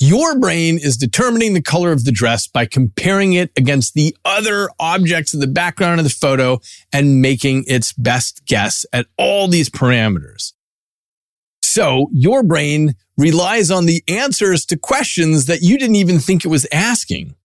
Your 0.05 0.37
brain 0.37 0.81
is 0.83 0.97
determining 0.97 1.55
the 1.55 1.63
color 1.63 1.93
of 1.93 2.03
the 2.03 2.11
dress 2.11 2.49
by 2.49 2.67
comparing 2.67 3.35
it 3.35 3.53
against 3.57 3.95
the 3.95 4.17
other 4.25 4.69
objects 4.81 5.33
in 5.33 5.39
the 5.39 5.47
background 5.47 6.01
of 6.01 6.05
the 6.05 6.11
photo 6.11 6.59
and 6.93 7.23
making 7.23 7.63
its 7.69 7.93
best 7.93 8.45
guess 8.45 8.85
at 8.93 9.07
all 9.17 9.47
these 9.47 9.71
parameters. 9.71 10.55
So 11.63 12.09
your 12.11 12.43
brain 12.43 12.95
relies 13.17 13.71
on 13.71 13.87
the 13.87 14.03
answers 14.09 14.67
to 14.67 14.77
questions 14.77 15.45
that 15.45 15.63
you 15.63 15.79
didn't 15.79 15.95
even 15.95 16.19
think 16.19 16.45
it 16.45 16.49
was 16.49 16.67
asking. 16.73 17.37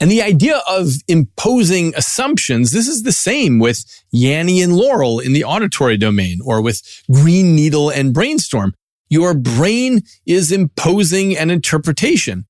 And 0.00 0.10
the 0.10 0.22
idea 0.22 0.62
of 0.66 0.94
imposing 1.06 1.92
assumptions, 1.96 2.70
this 2.70 2.88
is 2.88 3.02
the 3.02 3.12
same 3.12 3.58
with 3.58 3.84
Yanny 4.10 4.64
and 4.64 4.74
Laurel 4.74 5.20
in 5.20 5.34
the 5.34 5.44
auditory 5.44 5.98
domain 5.98 6.38
or 6.46 6.62
with 6.62 6.80
Green 7.12 7.54
Needle 7.54 7.90
and 7.90 8.14
Brainstorm. 8.14 8.72
Your 9.14 9.32
brain 9.32 10.02
is 10.26 10.50
imposing 10.50 11.38
an 11.38 11.48
interpretation. 11.48 12.46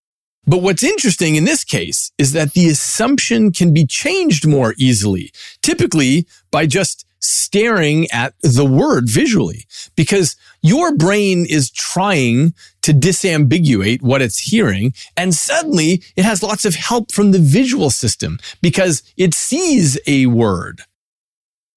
But 0.46 0.62
what's 0.62 0.82
interesting 0.82 1.36
in 1.36 1.44
this 1.44 1.62
case 1.62 2.10
is 2.16 2.32
that 2.32 2.54
the 2.54 2.70
assumption 2.70 3.52
can 3.52 3.74
be 3.74 3.84
changed 3.84 4.46
more 4.46 4.74
easily, 4.78 5.30
typically 5.60 6.26
by 6.50 6.64
just 6.64 7.04
staring 7.20 8.10
at 8.12 8.32
the 8.40 8.64
word 8.64 9.04
visually, 9.08 9.66
because 9.94 10.36
your 10.62 10.96
brain 10.96 11.44
is 11.46 11.70
trying 11.70 12.54
to 12.80 12.92
disambiguate 12.94 14.00
what 14.00 14.22
it's 14.22 14.38
hearing. 14.38 14.94
And 15.18 15.34
suddenly 15.34 16.02
it 16.16 16.24
has 16.24 16.42
lots 16.42 16.64
of 16.64 16.76
help 16.76 17.12
from 17.12 17.32
the 17.32 17.44
visual 17.58 17.90
system 17.90 18.38
because 18.62 19.02
it 19.18 19.34
sees 19.34 19.98
a 20.06 20.24
word. 20.28 20.80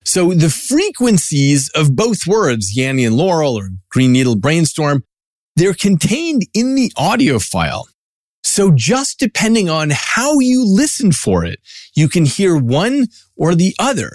So 0.08 0.34
the 0.34 0.50
frequencies 0.50 1.70
of 1.76 1.94
both 1.94 2.26
words, 2.26 2.78
Yanny 2.78 3.06
and 3.06 3.18
Laurel 3.18 3.60
or 3.60 3.72
Green 3.90 4.14
Needle 4.14 4.38
Brainstorm, 4.38 5.04
they're 5.58 5.74
contained 5.74 6.44
in 6.54 6.76
the 6.76 6.94
audio 6.96 7.40
file. 7.40 7.90
So 8.42 8.72
just 8.72 9.20
depending 9.20 9.70
on 9.70 9.90
how 9.92 10.40
you 10.40 10.64
listen 10.66 11.12
for 11.12 11.44
it, 11.44 11.60
you 11.94 12.08
can 12.08 12.24
hear 12.24 12.56
one 12.56 13.08
or 13.36 13.54
the 13.54 13.76
other. 13.78 14.12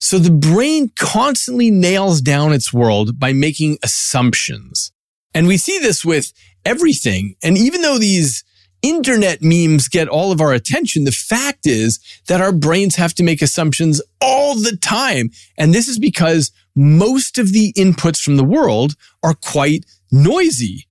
So 0.00 0.18
the 0.18 0.30
brain 0.30 0.90
constantly 0.98 1.70
nails 1.70 2.22
down 2.22 2.54
its 2.54 2.72
world 2.72 3.20
by 3.20 3.34
making 3.34 3.76
assumptions. 3.82 4.90
And 5.34 5.46
we 5.46 5.58
see 5.58 5.78
this 5.78 6.02
with 6.02 6.32
everything. 6.64 7.34
And 7.42 7.58
even 7.58 7.82
though 7.82 7.98
these 7.98 8.42
internet 8.82 9.42
memes 9.42 9.88
get 9.88 10.08
all 10.08 10.32
of 10.32 10.40
our 10.40 10.52
attention, 10.52 11.04
the 11.04 11.12
fact 11.12 11.66
is 11.66 11.98
that 12.28 12.40
our 12.40 12.52
brains 12.52 12.96
have 12.96 13.14
to 13.14 13.22
make 13.22 13.42
assumptions 13.42 14.00
all 14.20 14.54
the 14.54 14.76
time. 14.76 15.30
And 15.56 15.74
this 15.74 15.88
is 15.88 15.98
because 15.98 16.52
most 16.74 17.38
of 17.38 17.52
the 17.52 17.72
inputs 17.74 18.20
from 18.20 18.36
the 18.36 18.44
world 18.44 18.94
are 19.22 19.34
quite 19.34 19.84
noisy. 20.12 20.86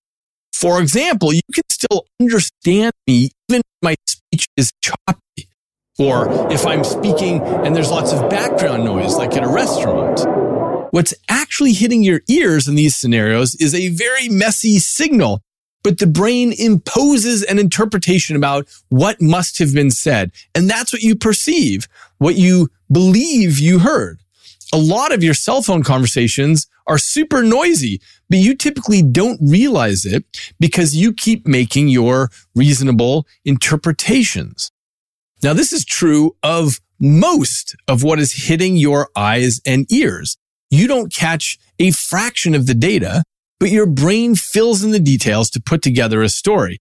For 0.54 0.82
example, 0.82 1.34
you 1.34 1.42
can 1.54 1.64
still 1.70 2.06
understand 2.20 2.92
me 3.06 3.32
even 3.50 3.60
if 3.60 3.82
my 3.82 3.96
speech 4.08 4.48
is 4.58 4.72
choppy. 4.82 5.50
Or 6.00 6.52
if 6.52 6.66
I'm 6.66 6.84
speaking 6.84 7.42
and 7.42 7.76
there's 7.76 7.90
lots 7.90 8.12
of 8.12 8.30
background 8.30 8.84
noise, 8.84 9.16
like 9.16 9.36
at 9.36 9.44
a 9.44 9.48
restaurant. 9.48 10.26
What's 10.92 11.14
actually 11.30 11.74
hitting 11.74 12.04
your 12.04 12.22
ears 12.30 12.68
in 12.68 12.76
these 12.76 12.96
scenarios 12.96 13.56
is 13.56 13.74
a 13.74 13.90
very 13.90 14.30
messy 14.30 14.80
signal, 14.80 15.42
but 15.88 16.00
the 16.00 16.06
brain 16.06 16.52
imposes 16.52 17.44
an 17.44 17.58
interpretation 17.58 18.36
about 18.36 18.68
what 18.90 19.22
must 19.22 19.58
have 19.58 19.74
been 19.74 19.90
said. 19.90 20.34
And 20.54 20.70
that's 20.70 20.92
what 20.92 21.02
you 21.02 21.16
perceive, 21.16 21.88
what 22.18 22.36
you 22.36 22.68
believe 22.92 23.58
you 23.58 23.80
heard. 23.80 24.20
A 24.74 24.78
lot 24.78 25.14
of 25.14 25.24
your 25.24 25.34
cell 25.34 25.62
phone 25.62 25.84
conversations 25.84 26.68
are 26.88 26.98
super 26.98 27.42
noisy, 27.42 28.02
but 28.30 28.40
you 28.40 28.54
typically 28.54 29.02
don't 29.02 29.40
realize 29.42 30.06
it 30.06 30.26
because 30.60 30.94
you 30.94 31.14
keep 31.14 31.48
making 31.48 31.88
your 31.88 32.32
reasonable 32.54 33.26
interpretations. 33.46 34.70
Now, 35.42 35.54
this 35.54 35.72
is 35.72 35.86
true 35.86 36.36
of 36.44 36.82
most 37.00 37.78
of 37.88 38.04
what 38.04 38.20
is 38.20 38.48
hitting 38.48 38.76
your 38.76 39.08
eyes 39.16 39.62
and 39.66 39.90
ears. 39.90 40.36
You 40.70 40.90
don't 40.90 41.14
catch 41.14 41.58
a 41.80 41.92
fraction 41.92 42.56
of 42.56 42.66
the 42.66 42.74
data, 42.74 43.24
but 43.60 43.70
your 43.70 43.86
brain 43.86 44.36
fills 44.36 44.84
in 44.84 44.92
the 44.92 45.00
details 45.00 45.50
to 45.52 45.62
put 45.62 45.82
together 45.82 46.22
a 46.22 46.30
story. 46.30 46.80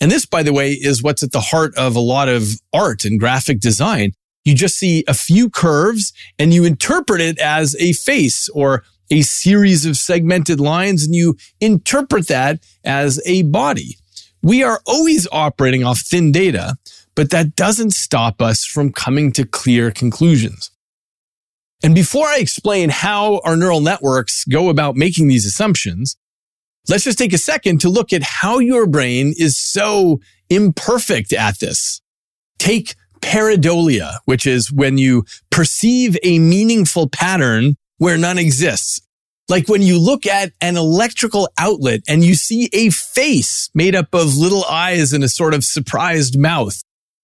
And 0.00 0.10
this, 0.10 0.26
by 0.26 0.42
the 0.42 0.52
way, 0.52 0.72
is 0.72 1.02
what's 1.02 1.22
at 1.22 1.32
the 1.32 1.40
heart 1.40 1.76
of 1.76 1.94
a 1.94 2.00
lot 2.00 2.28
of 2.28 2.48
art 2.72 3.04
and 3.04 3.20
graphic 3.20 3.60
design. 3.60 4.12
You 4.44 4.54
just 4.54 4.76
see 4.76 5.04
a 5.06 5.14
few 5.14 5.48
curves 5.48 6.12
and 6.38 6.52
you 6.52 6.64
interpret 6.64 7.20
it 7.20 7.38
as 7.38 7.76
a 7.78 7.92
face 7.92 8.48
or 8.48 8.82
a 9.10 9.22
series 9.22 9.86
of 9.86 9.96
segmented 9.96 10.58
lines 10.58 11.04
and 11.04 11.14
you 11.14 11.36
interpret 11.60 12.28
that 12.28 12.60
as 12.84 13.20
a 13.26 13.42
body. 13.42 13.96
We 14.42 14.64
are 14.64 14.80
always 14.86 15.28
operating 15.30 15.84
off 15.84 16.00
thin 16.00 16.32
data, 16.32 16.76
but 17.14 17.30
that 17.30 17.54
doesn't 17.54 17.92
stop 17.92 18.42
us 18.42 18.64
from 18.64 18.90
coming 18.90 19.32
to 19.32 19.46
clear 19.46 19.92
conclusions. 19.92 20.70
And 21.82 21.94
before 21.94 22.26
I 22.26 22.38
explain 22.38 22.90
how 22.90 23.40
our 23.44 23.56
neural 23.56 23.80
networks 23.80 24.44
go 24.44 24.68
about 24.68 24.96
making 24.96 25.28
these 25.28 25.46
assumptions, 25.46 26.16
let's 26.88 27.04
just 27.04 27.18
take 27.18 27.32
a 27.32 27.38
second 27.38 27.80
to 27.80 27.88
look 27.88 28.12
at 28.12 28.22
how 28.22 28.58
your 28.58 28.86
brain 28.86 29.34
is 29.36 29.58
so 29.58 30.20
imperfect 30.48 31.32
at 31.32 31.58
this. 31.60 32.00
Take 32.58 32.94
pareidolia, 33.20 34.18
which 34.24 34.46
is 34.46 34.72
when 34.72 34.98
you 34.98 35.24
perceive 35.50 36.16
a 36.22 36.38
meaningful 36.38 37.08
pattern 37.08 37.76
where 37.98 38.18
none 38.18 38.38
exists. 38.38 39.00
Like 39.48 39.68
when 39.68 39.82
you 39.82 39.98
look 39.98 40.24
at 40.24 40.52
an 40.60 40.76
electrical 40.76 41.48
outlet 41.58 42.00
and 42.08 42.24
you 42.24 42.34
see 42.34 42.70
a 42.72 42.90
face 42.90 43.70
made 43.74 43.94
up 43.94 44.14
of 44.14 44.36
little 44.36 44.64
eyes 44.64 45.12
and 45.12 45.24
a 45.24 45.28
sort 45.28 45.52
of 45.52 45.64
surprised 45.64 46.38
mouth 46.38 46.80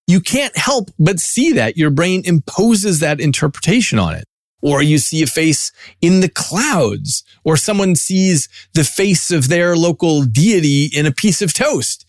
you 0.09 0.21
can't 0.21 0.57
help 0.57 0.91
but 0.99 1.21
see 1.21 1.53
that 1.53 1.77
your 1.77 1.91
brain 1.91 2.23
imposes 2.25 3.01
that 3.01 3.21
interpretation 3.21 3.99
on 3.99 4.15
it. 4.15 4.25
Or 4.61 4.83
you 4.83 4.99
see 4.99 5.23
a 5.23 5.27
face 5.27 5.71
in 6.01 6.21
the 6.21 6.29
clouds, 6.29 7.23
or 7.45 7.57
someone 7.57 7.95
sees 7.95 8.49
the 8.75 8.85
face 8.85 9.31
of 9.31 9.49
their 9.49 9.77
local 9.77 10.25
deity 10.25 10.87
in 10.87 11.07
a 11.07 11.13
piece 11.13 11.41
of 11.41 11.55
toast. 11.55 12.07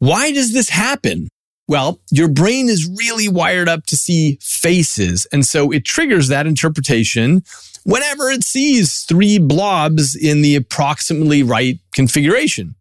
Why 0.00 0.32
does 0.32 0.52
this 0.52 0.70
happen? 0.70 1.28
Well, 1.68 2.00
your 2.10 2.28
brain 2.28 2.68
is 2.68 2.90
really 2.98 3.28
wired 3.28 3.68
up 3.68 3.84
to 3.86 3.96
see 3.96 4.38
faces. 4.40 5.26
And 5.32 5.44
so 5.44 5.70
it 5.70 5.84
triggers 5.84 6.28
that 6.28 6.46
interpretation 6.46 7.42
whenever 7.84 8.30
it 8.30 8.42
sees 8.42 9.04
three 9.04 9.38
blobs 9.38 10.16
in 10.16 10.42
the 10.42 10.56
approximately 10.56 11.42
right 11.42 11.78
configuration. 11.92 12.74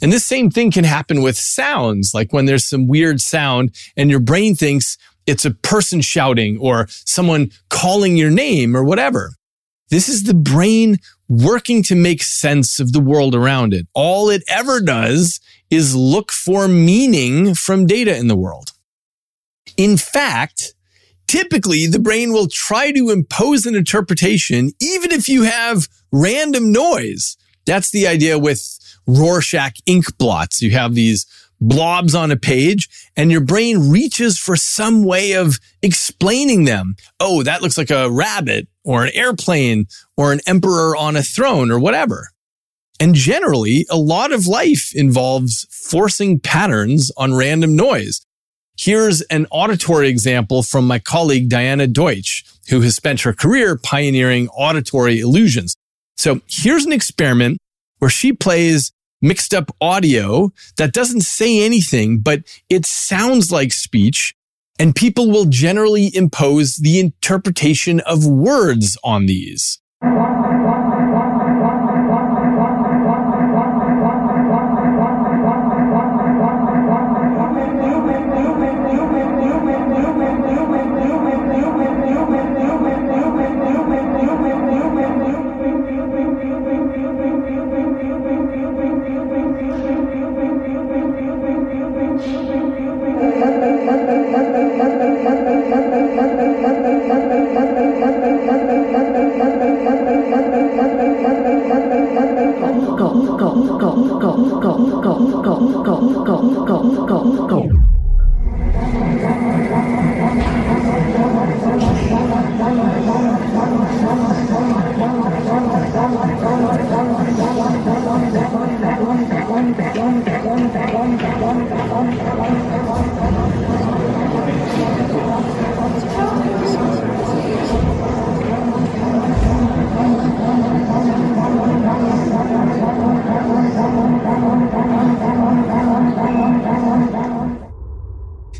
And 0.00 0.12
this 0.12 0.24
same 0.24 0.48
thing 0.48 0.70
can 0.70 0.84
happen 0.84 1.22
with 1.22 1.36
sounds, 1.36 2.14
like 2.14 2.32
when 2.32 2.46
there's 2.46 2.64
some 2.64 2.86
weird 2.86 3.20
sound 3.20 3.74
and 3.96 4.10
your 4.10 4.20
brain 4.20 4.54
thinks 4.54 4.96
it's 5.28 5.44
a 5.44 5.50
person 5.50 6.00
shouting 6.00 6.58
or 6.58 6.86
someone 6.88 7.50
calling 7.68 8.16
your 8.16 8.30
name 8.30 8.74
or 8.74 8.82
whatever. 8.82 9.32
This 9.90 10.08
is 10.08 10.24
the 10.24 10.34
brain 10.34 10.98
working 11.28 11.82
to 11.84 11.94
make 11.94 12.22
sense 12.22 12.80
of 12.80 12.92
the 12.92 13.00
world 13.00 13.34
around 13.34 13.74
it. 13.74 13.86
All 13.94 14.30
it 14.30 14.42
ever 14.48 14.80
does 14.80 15.40
is 15.70 15.94
look 15.94 16.32
for 16.32 16.66
meaning 16.66 17.54
from 17.54 17.86
data 17.86 18.16
in 18.16 18.28
the 18.28 18.36
world. 18.36 18.70
In 19.76 19.98
fact, 19.98 20.74
typically 21.26 21.86
the 21.86 21.98
brain 21.98 22.32
will 22.32 22.48
try 22.48 22.90
to 22.92 23.10
impose 23.10 23.66
an 23.66 23.74
interpretation 23.74 24.72
even 24.80 25.12
if 25.12 25.28
you 25.28 25.42
have 25.42 25.88
random 26.10 26.72
noise. 26.72 27.36
That's 27.66 27.90
the 27.90 28.06
idea 28.06 28.38
with 28.38 28.78
Rorschach 29.06 29.76
ink 29.84 30.16
blots. 30.16 30.62
You 30.62 30.70
have 30.70 30.94
these 30.94 31.26
blobs 31.60 32.14
on 32.14 32.30
a 32.30 32.36
page 32.36 32.88
and 33.16 33.30
your 33.30 33.40
brain 33.40 33.90
reaches 33.90 34.38
for 34.38 34.56
some 34.56 35.04
way 35.04 35.32
of 35.32 35.58
explaining 35.82 36.64
them. 36.64 36.96
Oh, 37.20 37.42
that 37.42 37.62
looks 37.62 37.78
like 37.78 37.90
a 37.90 38.10
rabbit 38.10 38.68
or 38.84 39.04
an 39.04 39.10
airplane 39.14 39.86
or 40.16 40.32
an 40.32 40.40
emperor 40.46 40.96
on 40.96 41.16
a 41.16 41.22
throne 41.22 41.70
or 41.70 41.78
whatever. 41.78 42.30
And 43.00 43.14
generally, 43.14 43.86
a 43.90 43.96
lot 43.96 44.32
of 44.32 44.46
life 44.46 44.92
involves 44.94 45.66
forcing 45.70 46.40
patterns 46.40 47.12
on 47.16 47.34
random 47.34 47.76
noise. 47.76 48.20
Here's 48.76 49.22
an 49.22 49.46
auditory 49.50 50.08
example 50.08 50.62
from 50.62 50.86
my 50.86 50.98
colleague 50.98 51.48
Diana 51.48 51.86
Deutsch, 51.86 52.44
who 52.70 52.80
has 52.80 52.94
spent 52.96 53.22
her 53.22 53.32
career 53.32 53.76
pioneering 53.76 54.48
auditory 54.48 55.20
illusions. 55.20 55.74
So 56.16 56.40
here's 56.48 56.86
an 56.86 56.92
experiment 56.92 57.58
where 57.98 58.10
she 58.10 58.32
plays 58.32 58.92
mixed 59.20 59.54
up 59.54 59.70
audio 59.80 60.52
that 60.76 60.92
doesn't 60.92 61.22
say 61.22 61.64
anything, 61.64 62.20
but 62.20 62.42
it 62.68 62.86
sounds 62.86 63.50
like 63.50 63.72
speech. 63.72 64.34
And 64.80 64.94
people 64.94 65.30
will 65.30 65.46
generally 65.46 66.14
impose 66.14 66.76
the 66.76 67.00
interpretation 67.00 67.98
of 68.00 68.26
words 68.26 68.96
on 69.02 69.26
these. 69.26 69.80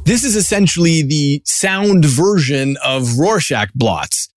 This 0.09 0.25
is 0.25 0.37
essentially 0.37 1.03
the 1.03 1.43
sound 1.45 2.07
version 2.07 2.79
of 2.83 3.19
Rorschach 3.19 3.69
blots. 3.75 4.31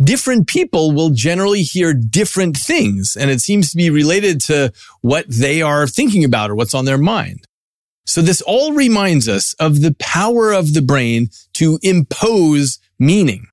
Different 0.00 0.46
people 0.46 0.92
will 0.92 1.10
generally 1.10 1.62
hear 1.62 1.92
different 1.92 2.56
things, 2.56 3.16
and 3.18 3.28
it 3.28 3.40
seems 3.40 3.68
to 3.70 3.76
be 3.76 3.90
related 3.90 4.40
to 4.42 4.72
what 5.00 5.24
they 5.28 5.62
are 5.62 5.88
thinking 5.88 6.22
about 6.22 6.48
or 6.48 6.54
what's 6.54 6.74
on 6.74 6.84
their 6.84 6.96
mind. 6.96 7.44
So 8.06 8.22
this 8.22 8.40
all 8.40 8.72
reminds 8.72 9.26
us 9.26 9.52
of 9.54 9.80
the 9.80 9.96
power 9.98 10.52
of 10.52 10.74
the 10.74 10.82
brain 10.82 11.30
to 11.54 11.80
impose 11.82 12.78
meaning. 12.96 13.48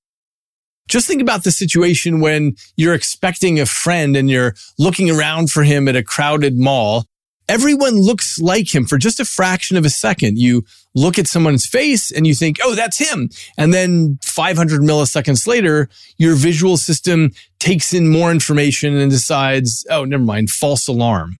Just 0.87 1.07
think 1.07 1.23
about 1.23 1.43
the 1.43 1.51
situation 1.51 2.19
when 2.19 2.55
you're 2.77 2.93
expecting 2.93 3.59
a 3.59 3.65
friend 3.65 4.15
and 4.15 4.29
you're 4.29 4.53
looking 4.77 5.09
around 5.09 5.49
for 5.49 5.63
him 5.63 5.87
at 5.87 5.95
a 5.95 6.03
crowded 6.03 6.55
mall. 6.55 7.07
Everyone 7.49 7.99
looks 7.99 8.39
like 8.39 8.73
him 8.73 8.85
for 8.85 8.97
just 8.97 9.19
a 9.19 9.25
fraction 9.25 9.75
of 9.75 9.85
a 9.85 9.89
second. 9.89 10.39
You 10.39 10.63
look 10.95 11.19
at 11.19 11.27
someone's 11.27 11.65
face 11.65 12.11
and 12.11 12.25
you 12.25 12.33
think, 12.33 12.57
oh, 12.63 12.73
that's 12.75 12.97
him. 12.97 13.29
And 13.57 13.73
then 13.73 14.17
500 14.23 14.81
milliseconds 14.81 15.45
later, 15.45 15.89
your 16.17 16.35
visual 16.35 16.77
system 16.77 17.31
takes 17.59 17.93
in 17.93 18.07
more 18.07 18.31
information 18.31 18.95
and 18.95 19.11
decides, 19.11 19.85
oh, 19.89 20.05
never 20.05 20.23
mind, 20.23 20.51
false 20.51 20.87
alarm. 20.87 21.37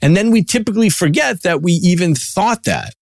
And 0.00 0.16
then 0.16 0.30
we 0.30 0.44
typically 0.44 0.88
forget 0.88 1.42
that 1.42 1.62
we 1.62 1.72
even 1.72 2.14
thought 2.14 2.64
that, 2.64 2.94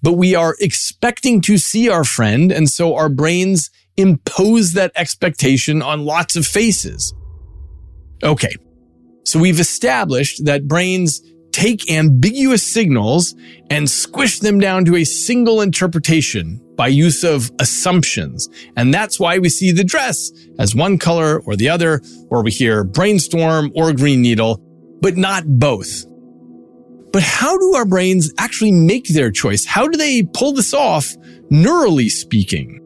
but 0.00 0.14
we 0.14 0.34
are 0.34 0.56
expecting 0.60 1.40
to 1.42 1.58
see 1.58 1.88
our 1.88 2.04
friend. 2.04 2.52
And 2.52 2.68
so 2.68 2.94
our 2.94 3.08
brains 3.08 3.70
impose 3.96 4.72
that 4.72 4.92
expectation 4.94 5.82
on 5.82 6.04
lots 6.04 6.36
of 6.36 6.46
faces. 6.46 7.14
Okay. 8.22 8.54
So 9.24 9.38
we've 9.40 9.60
established 9.60 10.44
that 10.44 10.68
brains 10.68 11.20
take 11.56 11.90
ambiguous 11.90 12.62
signals 12.62 13.34
and 13.70 13.88
squish 13.88 14.40
them 14.40 14.60
down 14.60 14.84
to 14.84 14.94
a 14.96 15.04
single 15.04 15.62
interpretation 15.62 16.60
by 16.76 16.86
use 16.86 17.24
of 17.24 17.50
assumptions. 17.58 18.46
And 18.76 18.92
that's 18.92 19.18
why 19.18 19.38
we 19.38 19.48
see 19.48 19.72
the 19.72 19.82
dress 19.82 20.30
as 20.58 20.74
one 20.74 20.98
color 20.98 21.40
or 21.46 21.56
the 21.56 21.70
other, 21.70 22.02
or 22.28 22.42
we 22.42 22.50
hear 22.50 22.84
brainstorm 22.84 23.72
or 23.74 23.94
green 23.94 24.20
needle, 24.20 24.60
but 25.00 25.16
not 25.16 25.44
both. 25.46 26.04
But 27.10 27.22
how 27.22 27.56
do 27.56 27.74
our 27.74 27.86
brains 27.86 28.34
actually 28.36 28.72
make 28.72 29.08
their 29.08 29.30
choice? 29.30 29.64
How 29.64 29.88
do 29.88 29.96
they 29.96 30.24
pull 30.24 30.52
this 30.52 30.74
off, 30.74 31.06
neurally 31.50 32.10
speaking? 32.10 32.82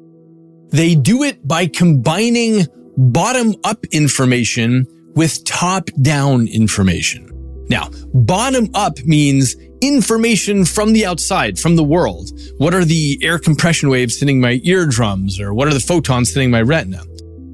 They 0.69 0.95
do 0.95 1.25
it 1.25 1.47
by 1.47 1.67
combining 1.67 2.69
bottom 2.97 3.57
up 3.65 3.85
information 3.91 4.87
with 5.17 5.45
top 5.45 5.91
down 6.01 6.47
information. 6.47 7.30
Now, 7.71 7.89
bottom 8.13 8.69
up 8.75 8.99
means 9.05 9.55
information 9.81 10.65
from 10.65 10.93
the 10.93 11.07
outside, 11.07 11.59
from 11.59 11.77
the 11.77 11.85
world. 11.85 12.31
What 12.59 12.75
are 12.75 12.85
the 12.85 13.19
air 13.23 13.39
compression 13.39 13.89
waves 13.89 14.19
hitting 14.19 14.41
my 14.41 14.61
eardrums 14.65 15.41
or 15.41 15.55
what 15.55 15.69
are 15.69 15.75
the 15.75 15.81
photons 15.81 16.35
hitting 16.35 16.51
my 16.51 16.63
retina? 16.63 17.03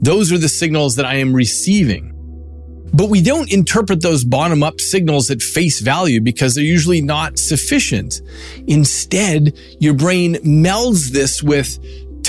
Those 0.00 0.32
are 0.32 0.38
the 0.38 0.48
signals 0.48 0.96
that 0.96 1.04
I 1.04 1.16
am 1.16 1.34
receiving. 1.34 2.12
But 2.94 3.10
we 3.10 3.20
don't 3.20 3.52
interpret 3.52 4.00
those 4.00 4.24
bottom 4.24 4.62
up 4.62 4.80
signals 4.80 5.30
at 5.30 5.42
face 5.42 5.80
value 5.80 6.22
because 6.22 6.54
they're 6.54 6.64
usually 6.64 7.02
not 7.02 7.38
sufficient. 7.38 8.22
Instead, 8.66 9.58
your 9.80 9.92
brain 9.92 10.36
melds 10.36 11.10
this 11.10 11.42
with 11.42 11.78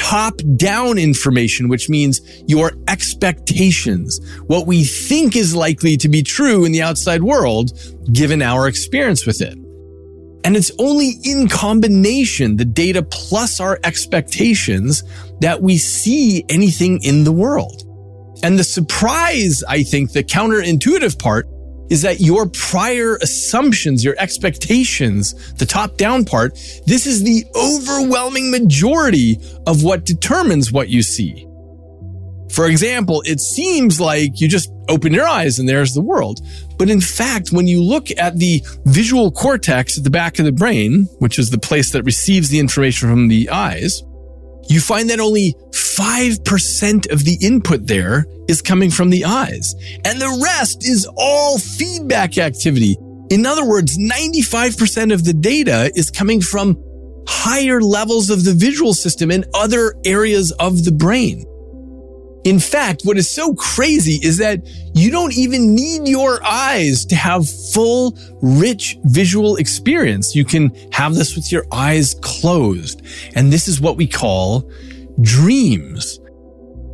top 0.07 0.39
down 0.55 0.97
information, 0.97 1.67
which 1.67 1.89
means 1.89 2.21
your 2.47 2.71
expectations, 2.87 4.21
what 4.45 4.65
we 4.65 4.85
think 4.85 5.35
is 5.35 5.53
likely 5.53 5.97
to 5.97 6.07
be 6.07 6.23
true 6.23 6.63
in 6.63 6.71
the 6.71 6.81
outside 6.81 7.21
world, 7.21 7.77
given 8.13 8.41
our 8.41 8.69
experience 8.69 9.25
with 9.25 9.41
it. 9.41 9.57
And 10.45 10.55
it's 10.55 10.71
only 10.79 11.15
in 11.25 11.49
combination, 11.49 12.55
the 12.55 12.63
data 12.63 13.03
plus 13.03 13.59
our 13.59 13.79
expectations, 13.83 15.03
that 15.41 15.61
we 15.61 15.77
see 15.77 16.45
anything 16.47 16.99
in 17.03 17.25
the 17.25 17.33
world. 17.33 17.83
And 18.43 18.57
the 18.57 18.63
surprise, 18.63 19.61
I 19.67 19.83
think, 19.83 20.13
the 20.13 20.23
counterintuitive 20.23 21.19
part 21.19 21.49
is 21.89 22.01
that 22.01 22.19
your 22.19 22.47
prior 22.47 23.15
assumptions, 23.17 24.03
your 24.03 24.15
expectations, 24.19 25.53
the 25.53 25.65
top 25.65 25.97
down 25.97 26.25
part, 26.25 26.53
this 26.85 27.05
is 27.05 27.23
the 27.23 27.45
overwhelming 27.55 28.51
majority 28.51 29.37
of 29.65 29.83
what 29.83 30.05
determines 30.05 30.71
what 30.71 30.89
you 30.89 31.01
see. 31.01 31.47
For 32.51 32.67
example, 32.67 33.21
it 33.25 33.39
seems 33.39 33.99
like 33.99 34.39
you 34.39 34.47
just 34.47 34.71
open 34.89 35.13
your 35.13 35.27
eyes 35.27 35.59
and 35.59 35.67
there's 35.67 35.93
the 35.93 36.01
world. 36.01 36.39
But 36.77 36.89
in 36.89 37.01
fact, 37.01 37.51
when 37.51 37.67
you 37.67 37.83
look 37.83 38.07
at 38.17 38.37
the 38.37 38.63
visual 38.85 39.31
cortex 39.31 39.97
at 39.97 40.03
the 40.03 40.09
back 40.09 40.39
of 40.39 40.45
the 40.45 40.51
brain, 40.51 41.07
which 41.19 41.37
is 41.39 41.49
the 41.49 41.57
place 41.57 41.91
that 41.91 42.03
receives 42.03 42.49
the 42.49 42.59
information 42.59 43.09
from 43.09 43.27
the 43.27 43.49
eyes, 43.49 44.01
you 44.69 44.79
find 44.79 45.09
that 45.09 45.19
only 45.19 45.55
5% 45.71 47.11
of 47.11 47.23
the 47.23 47.37
input 47.41 47.87
there 47.87 48.25
is 48.47 48.61
coming 48.61 48.89
from 48.89 49.09
the 49.09 49.25
eyes. 49.25 49.75
And 50.05 50.21
the 50.21 50.41
rest 50.43 50.85
is 50.85 51.07
all 51.17 51.57
feedback 51.57 52.37
activity. 52.37 52.97
In 53.29 53.45
other 53.45 53.65
words, 53.65 53.97
95% 53.97 55.13
of 55.13 55.25
the 55.25 55.33
data 55.33 55.91
is 55.95 56.09
coming 56.09 56.41
from 56.41 56.81
higher 57.27 57.81
levels 57.81 58.29
of 58.29 58.45
the 58.45 58.53
visual 58.53 58.93
system 58.93 59.31
and 59.31 59.45
other 59.53 59.95
areas 60.05 60.51
of 60.53 60.85
the 60.85 60.91
brain. 60.91 61.43
In 62.47 62.59
fact, 62.59 63.01
what 63.03 63.17
is 63.17 63.29
so 63.29 63.53
crazy 63.55 64.25
is 64.25 64.37
that 64.37 64.65
you 64.93 65.11
don't 65.11 65.35
even 65.35 65.75
need 65.75 66.07
your 66.07 66.41
eyes 66.45 67.03
to 67.07 67.15
have 67.17 67.45
full, 67.73 68.17
rich 68.41 68.97
visual 69.03 69.57
experience. 69.57 70.33
You 70.33 70.45
can 70.45 70.73
have 70.93 71.13
this 71.13 71.35
with 71.35 71.51
your 71.51 71.65
eyes 71.73 72.15
closed. 72.21 73.01
And 73.35 73.51
this 73.51 73.67
is 73.67 73.81
what 73.81 73.97
we 73.97 74.07
call 74.07 74.71
dreams. 75.19 76.21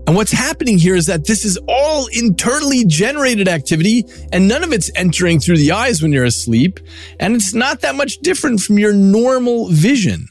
And 0.07 0.15
what's 0.15 0.31
happening 0.31 0.79
here 0.79 0.95
is 0.95 1.05
that 1.05 1.27
this 1.27 1.45
is 1.45 1.59
all 1.67 2.07
internally 2.13 2.83
generated 2.85 3.47
activity 3.47 4.05
and 4.31 4.47
none 4.47 4.63
of 4.63 4.73
it's 4.73 4.89
entering 4.95 5.39
through 5.39 5.57
the 5.57 5.71
eyes 5.71 6.01
when 6.01 6.11
you're 6.11 6.25
asleep. 6.25 6.79
And 7.19 7.35
it's 7.35 7.53
not 7.53 7.81
that 7.81 7.93
much 7.93 8.17
different 8.21 8.59
from 8.59 8.79
your 8.79 8.93
normal 8.93 9.69
vision. 9.69 10.29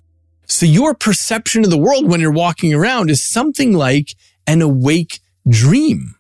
So 0.49 0.67
your 0.67 0.95
perception 0.95 1.63
of 1.63 1.71
the 1.71 1.79
world 1.79 2.11
when 2.11 2.21
you're 2.21 2.33
walking 2.33 2.75
around 2.75 3.09
is 3.09 3.23
something 3.23 3.73
like 3.73 4.17
an 4.47 4.63
awake 4.63 5.21
dream. 5.49 6.15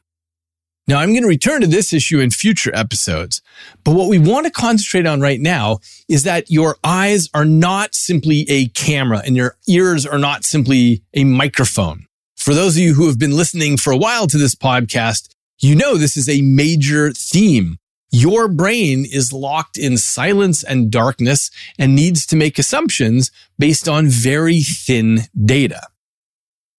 Now, 0.89 0.99
I'm 0.99 1.11
going 1.11 1.23
to 1.23 1.29
return 1.29 1.61
to 1.61 1.69
this 1.69 1.93
issue 1.93 2.19
in 2.19 2.31
future 2.31 2.75
episodes, 2.75 3.41
but 3.85 3.95
what 3.95 4.09
we 4.09 4.19
want 4.19 4.47
to 4.47 4.53
concentrate 4.53 5.07
on 5.07 5.21
right 5.21 5.41
now 5.41 5.79
is 6.09 6.25
that 6.25 6.51
your 6.51 6.77
eyes 6.83 7.29
are 7.33 7.45
not 7.45 7.95
simply 7.95 8.45
a 8.49 8.67
camera 8.69 9.23
and 9.25 9.37
your 9.37 9.57
ears 9.69 10.05
are 10.05 10.19
not 10.19 10.45
simply 10.45 11.03
a 11.15 11.23
microphone. 11.23 12.07
For 12.37 12.53
those 12.53 12.77
of 12.77 12.83
you 12.83 12.95
who 12.95 13.07
have 13.07 13.19
been 13.19 13.37
listening 13.37 13.77
for 13.77 13.93
a 13.93 13.97
while 13.97 14.27
to 14.27 14.39
this 14.39 14.57
podcast, 14.57 15.29
you 15.61 15.77
know 15.77 15.97
this 15.97 16.17
is 16.17 16.29
a 16.29 16.43
major 16.43 17.13
theme. 17.13 17.79
Your 18.11 18.49
brain 18.49 19.07
is 19.11 19.33
locked 19.33 19.79
in 19.79 19.97
silence 19.97 20.65
and 20.65 20.91
darkness 20.91 21.51
and 21.79 21.95
needs 21.95 22.27
to 22.27 22.37
make 22.37 22.59
assumptions 22.59 23.31
based 23.59 23.89
on 23.89 24.09
very 24.09 24.61
thin 24.61 25.21
data. 25.45 25.87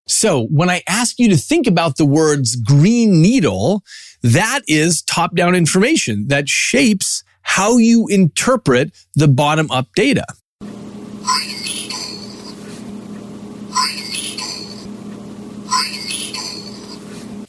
So 0.06 0.44
when 0.46 0.68
I 0.68 0.82
ask 0.86 1.18
you 1.18 1.28
to 1.30 1.36
think 1.36 1.66
about 1.66 1.96
the 1.96 2.04
words 2.04 2.56
green 2.56 3.22
needle, 3.22 3.82
that 4.22 4.60
is 4.66 5.02
top 5.02 5.34
down 5.34 5.54
information 5.54 6.28
that 6.28 6.48
shapes 6.48 7.24
how 7.42 7.78
you 7.78 8.06
interpret 8.08 8.92
the 9.14 9.28
bottom 9.28 9.70
up 9.70 9.88
data. 9.94 10.24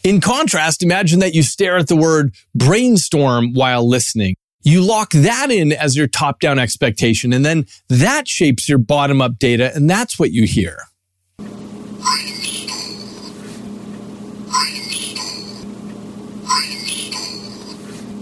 In 0.04 0.22
contrast, 0.22 0.84
imagine 0.84 1.20
that 1.20 1.34
you 1.34 1.42
stare 1.42 1.78
at 1.78 1.88
the 1.88 1.96
word 1.96 2.36
brainstorm 2.54 3.54
while 3.54 3.88
listening. 3.88 4.36
You 4.62 4.82
lock 4.82 5.12
that 5.12 5.50
in 5.50 5.72
as 5.72 5.98
your 5.98 6.08
top 6.08 6.40
down 6.40 6.60
expectation, 6.60 7.34
and 7.34 7.44
then 7.44 7.66
that 7.90 8.28
shapes 8.28 8.70
your 8.70 8.78
bottom 8.78 9.20
up 9.20 9.40
data, 9.40 9.72
and 9.76 9.90
that's 9.90 10.20
what 10.20 10.32
you 10.32 10.46
hear. 10.46 10.78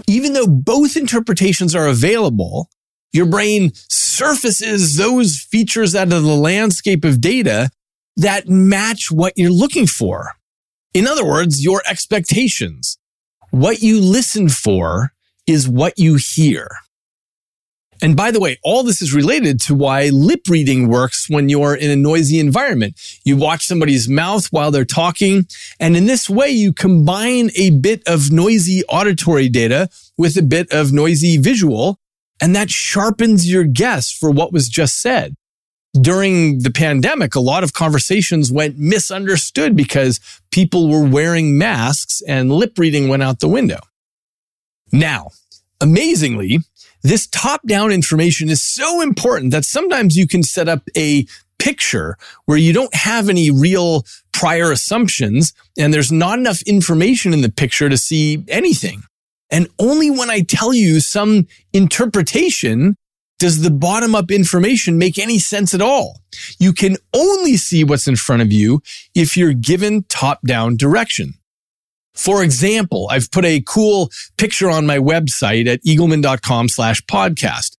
Even 0.08 0.32
though 0.32 0.46
both 0.46 0.96
interpretations 0.96 1.74
are 1.74 1.88
available, 1.88 2.68
your 3.12 3.26
brain 3.26 3.72
surfaces 3.74 4.96
those 4.96 5.40
features 5.40 5.94
out 5.94 6.12
of 6.12 6.22
the 6.22 6.36
landscape 6.36 7.04
of 7.04 7.20
data 7.20 7.70
that 8.16 8.48
match 8.48 9.10
what 9.10 9.32
you're 9.36 9.50
looking 9.50 9.86
for. 9.86 10.32
In 10.92 11.06
other 11.06 11.24
words, 11.24 11.64
your 11.64 11.82
expectations. 11.88 12.98
What 13.50 13.82
you 13.82 14.00
listen 14.00 14.48
for 14.48 15.12
is 15.46 15.68
what 15.68 15.98
you 15.98 16.16
hear. 16.16 16.68
And 18.02 18.16
by 18.16 18.30
the 18.30 18.40
way, 18.40 18.58
all 18.62 18.82
this 18.82 19.00
is 19.00 19.14
related 19.14 19.60
to 19.62 19.74
why 19.74 20.08
lip 20.08 20.42
reading 20.48 20.88
works 20.88 21.28
when 21.28 21.48
you're 21.48 21.74
in 21.74 21.90
a 21.90 21.96
noisy 21.96 22.38
environment. 22.38 23.00
You 23.24 23.36
watch 23.36 23.66
somebody's 23.66 24.08
mouth 24.08 24.46
while 24.48 24.70
they're 24.70 24.84
talking. 24.84 25.46
And 25.80 25.96
in 25.96 26.06
this 26.06 26.28
way, 26.28 26.50
you 26.50 26.72
combine 26.72 27.50
a 27.56 27.70
bit 27.70 28.02
of 28.06 28.30
noisy 28.30 28.82
auditory 28.88 29.48
data 29.48 29.88
with 30.18 30.36
a 30.36 30.42
bit 30.42 30.72
of 30.72 30.92
noisy 30.92 31.38
visual. 31.38 31.98
And 32.40 32.54
that 32.54 32.70
sharpens 32.70 33.50
your 33.50 33.64
guess 33.64 34.10
for 34.10 34.30
what 34.30 34.52
was 34.52 34.68
just 34.68 35.00
said. 35.00 35.34
During 36.00 36.58
the 36.58 36.72
pandemic, 36.72 37.36
a 37.36 37.40
lot 37.40 37.62
of 37.62 37.72
conversations 37.72 38.50
went 38.50 38.76
misunderstood 38.76 39.76
because 39.76 40.18
people 40.50 40.90
were 40.90 41.06
wearing 41.06 41.56
masks 41.56 42.20
and 42.26 42.50
lip 42.50 42.76
reading 42.76 43.08
went 43.08 43.22
out 43.22 43.38
the 43.38 43.48
window. 43.48 43.78
Now, 44.90 45.30
amazingly, 45.80 46.58
this 47.04 47.26
top 47.28 47.60
down 47.66 47.92
information 47.92 48.48
is 48.48 48.62
so 48.62 49.02
important 49.02 49.52
that 49.52 49.64
sometimes 49.64 50.16
you 50.16 50.26
can 50.26 50.42
set 50.42 50.68
up 50.68 50.82
a 50.96 51.26
picture 51.58 52.16
where 52.46 52.58
you 52.58 52.72
don't 52.72 52.94
have 52.94 53.28
any 53.28 53.50
real 53.50 54.04
prior 54.32 54.72
assumptions 54.72 55.52
and 55.78 55.94
there's 55.94 56.10
not 56.10 56.38
enough 56.38 56.62
information 56.62 57.32
in 57.32 57.42
the 57.42 57.52
picture 57.52 57.88
to 57.88 57.96
see 57.96 58.42
anything. 58.48 59.02
And 59.50 59.68
only 59.78 60.10
when 60.10 60.30
I 60.30 60.40
tell 60.40 60.72
you 60.72 60.98
some 60.98 61.46
interpretation 61.72 62.96
does 63.38 63.60
the 63.60 63.70
bottom 63.70 64.14
up 64.14 64.30
information 64.30 64.96
make 64.96 65.18
any 65.18 65.38
sense 65.38 65.74
at 65.74 65.82
all. 65.82 66.20
You 66.58 66.72
can 66.72 66.96
only 67.14 67.56
see 67.56 67.84
what's 67.84 68.08
in 68.08 68.16
front 68.16 68.42
of 68.42 68.50
you 68.50 68.80
if 69.14 69.36
you're 69.36 69.52
given 69.52 70.04
top 70.08 70.40
down 70.46 70.76
direction. 70.76 71.34
For 72.14 72.42
example, 72.42 73.08
I've 73.10 73.30
put 73.30 73.44
a 73.44 73.62
cool 73.66 74.10
picture 74.38 74.70
on 74.70 74.86
my 74.86 74.98
website 74.98 75.66
at 75.66 75.82
eagleman.com 75.84 76.68
slash 76.68 77.02
podcast. 77.02 77.76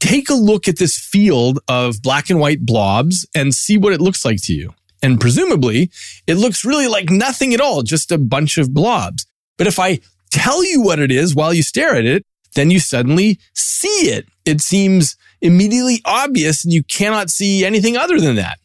Take 0.00 0.30
a 0.30 0.34
look 0.34 0.68
at 0.68 0.78
this 0.78 0.98
field 0.98 1.58
of 1.68 2.02
black 2.02 2.30
and 2.30 2.40
white 2.40 2.64
blobs 2.64 3.26
and 3.34 3.54
see 3.54 3.78
what 3.78 3.92
it 3.92 4.00
looks 4.00 4.24
like 4.24 4.40
to 4.42 4.54
you. 4.54 4.74
And 5.02 5.20
presumably 5.20 5.90
it 6.26 6.34
looks 6.34 6.64
really 6.64 6.86
like 6.86 7.10
nothing 7.10 7.54
at 7.54 7.60
all, 7.60 7.82
just 7.82 8.10
a 8.10 8.18
bunch 8.18 8.58
of 8.58 8.72
blobs. 8.72 9.26
But 9.58 9.66
if 9.66 9.78
I 9.78 10.00
tell 10.30 10.64
you 10.64 10.82
what 10.82 10.98
it 10.98 11.10
is 11.10 11.34
while 11.34 11.54
you 11.54 11.62
stare 11.62 11.94
at 11.94 12.04
it, 12.04 12.24
then 12.54 12.70
you 12.70 12.80
suddenly 12.80 13.38
see 13.54 14.10
it. 14.10 14.26
It 14.44 14.60
seems 14.60 15.16
immediately 15.40 16.00
obvious 16.04 16.64
and 16.64 16.72
you 16.72 16.82
cannot 16.82 17.30
see 17.30 17.64
anything 17.64 17.96
other 17.96 18.18
than 18.18 18.36
that. 18.36 18.58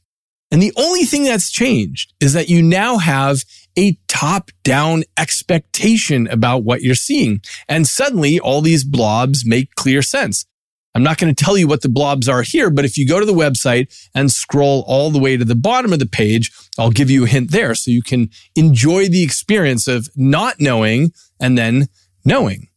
And 0.52 0.62
the 0.62 0.74
only 0.76 1.06
thing 1.06 1.24
that's 1.24 1.50
changed 1.50 2.14
is 2.20 2.34
that 2.34 2.50
you 2.50 2.62
now 2.62 2.98
have 2.98 3.44
a 3.78 3.98
top 4.08 4.52
down 4.64 5.04
expectation 5.18 6.28
about 6.28 6.64
what 6.64 6.82
you're 6.82 6.96
seeing. 6.96 7.42
And 7.68 7.88
suddenly 7.88 8.40
all 8.40 8.62
these 8.62 8.84
blobs 8.84 9.46
make 9.46 9.76
clear 9.76 10.02
sense. 10.02 10.46
I'm 10.94 11.04
not 11.04 11.18
going 11.18 11.34
to 11.34 11.44
tell 11.44 11.58
you 11.58 11.68
what 11.68 11.82
the 11.82 11.90
blobs 11.90 12.28
are 12.28 12.42
here, 12.42 12.70
but 12.70 12.84
if 12.84 12.98
you 12.98 13.08
go 13.08 13.20
to 13.20 13.26
the 13.26 13.32
website 13.34 14.10
and 14.14 14.30
scroll 14.30 14.84
all 14.88 15.10
the 15.10 15.20
way 15.20 15.38
to 15.38 15.46
the 15.46 15.56
bottom 15.56 15.94
of 15.94 16.00
the 16.00 16.06
page, 16.06 16.52
I'll 16.78 16.92
give 16.92 17.10
you 17.10 17.24
a 17.24 17.28
hint 17.28 17.52
there 17.52 17.76
so 17.76 17.92
you 17.92 18.04
can 18.04 18.30
enjoy 18.56 19.08
the 19.08 19.24
experience 19.24 19.88
of 19.88 20.10
not 20.16 20.60
knowing 20.60 21.14
and 21.40 21.58
then 21.58 21.88
knowing. 22.26 22.68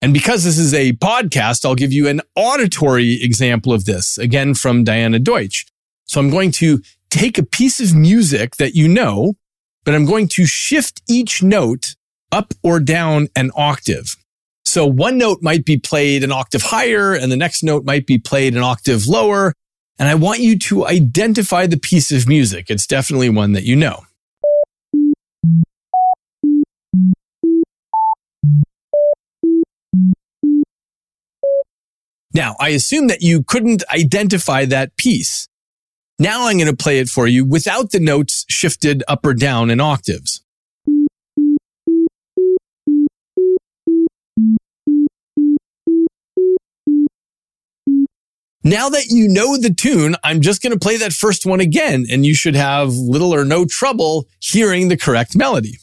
And 0.00 0.12
because 0.12 0.44
this 0.44 0.58
is 0.58 0.74
a 0.74 0.92
podcast, 0.94 1.64
I'll 1.64 1.74
give 1.74 1.92
you 1.92 2.08
an 2.08 2.20
auditory 2.34 3.22
example 3.22 3.72
of 3.72 3.84
this, 3.84 4.18
again 4.18 4.54
from 4.54 4.84
Diana 4.84 5.18
Deutsch. 5.18 5.66
So 6.06 6.20
I'm 6.20 6.30
going 6.30 6.50
to 6.52 6.80
take 7.10 7.38
a 7.38 7.42
piece 7.42 7.80
of 7.80 7.94
music 7.94 8.56
that 8.56 8.74
you 8.74 8.88
know, 8.88 9.34
but 9.84 9.94
I'm 9.94 10.06
going 10.06 10.28
to 10.28 10.46
shift 10.46 11.02
each 11.08 11.42
note 11.42 11.94
up 12.32 12.54
or 12.62 12.80
down 12.80 13.28
an 13.36 13.50
octave. 13.54 14.16
So 14.64 14.86
one 14.86 15.18
note 15.18 15.38
might 15.42 15.64
be 15.64 15.76
played 15.76 16.24
an 16.24 16.32
octave 16.32 16.62
higher 16.62 17.14
and 17.14 17.30
the 17.30 17.36
next 17.36 17.62
note 17.62 17.84
might 17.84 18.06
be 18.06 18.18
played 18.18 18.56
an 18.56 18.62
octave 18.62 19.06
lower. 19.06 19.52
And 19.98 20.08
I 20.08 20.16
want 20.16 20.40
you 20.40 20.58
to 20.58 20.86
identify 20.86 21.66
the 21.66 21.76
piece 21.76 22.10
of 22.10 22.26
music. 22.26 22.66
It's 22.68 22.86
definitely 22.86 23.28
one 23.28 23.52
that 23.52 23.62
you 23.62 23.76
know. 23.76 24.04
Now, 32.32 32.56
I 32.58 32.70
assume 32.70 33.06
that 33.06 33.22
you 33.22 33.44
couldn't 33.44 33.84
identify 33.92 34.64
that 34.64 34.96
piece. 34.96 35.46
Now 36.18 36.46
I'm 36.46 36.58
going 36.58 36.70
to 36.70 36.76
play 36.76 37.00
it 37.00 37.08
for 37.08 37.26
you 37.26 37.44
without 37.44 37.90
the 37.90 37.98
notes 37.98 38.44
shifted 38.48 39.02
up 39.08 39.26
or 39.26 39.34
down 39.34 39.68
in 39.68 39.80
octaves. 39.80 40.42
Now 48.66 48.88
that 48.88 49.06
you 49.08 49.28
know 49.28 49.58
the 49.58 49.74
tune, 49.74 50.16
I'm 50.24 50.40
just 50.40 50.62
going 50.62 50.72
to 50.72 50.78
play 50.78 50.96
that 50.96 51.12
first 51.12 51.44
one 51.44 51.60
again, 51.60 52.06
and 52.10 52.24
you 52.24 52.34
should 52.34 52.54
have 52.54 52.94
little 52.94 53.34
or 53.34 53.44
no 53.44 53.66
trouble 53.66 54.26
hearing 54.40 54.88
the 54.88 54.96
correct 54.96 55.36
melody. 55.36 55.78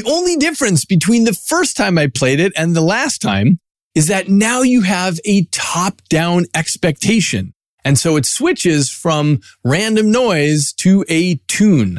The 0.00 0.10
only 0.10 0.36
difference 0.36 0.86
between 0.86 1.24
the 1.24 1.34
first 1.34 1.76
time 1.76 1.98
I 1.98 2.06
played 2.06 2.40
it 2.40 2.54
and 2.56 2.74
the 2.74 2.80
last 2.80 3.20
time 3.20 3.60
is 3.94 4.06
that 4.06 4.30
now 4.30 4.62
you 4.62 4.80
have 4.80 5.20
a 5.26 5.44
top 5.52 6.00
down 6.08 6.46
expectation. 6.54 7.52
And 7.84 7.98
so 7.98 8.16
it 8.16 8.24
switches 8.24 8.90
from 8.90 9.40
random 9.62 10.10
noise 10.10 10.72
to 10.78 11.04
a 11.10 11.34
tune. 11.48 11.98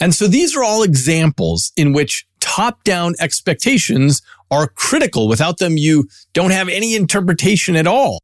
And 0.00 0.16
so 0.16 0.26
these 0.26 0.56
are 0.56 0.64
all 0.64 0.82
examples 0.82 1.70
in 1.76 1.92
which 1.92 2.26
top 2.40 2.82
down 2.82 3.14
expectations 3.20 4.20
are 4.50 4.66
critical. 4.66 5.28
Without 5.28 5.58
them, 5.58 5.76
you 5.76 6.08
don't 6.32 6.50
have 6.50 6.68
any 6.68 6.96
interpretation 6.96 7.76
at 7.76 7.86
all. 7.86 8.18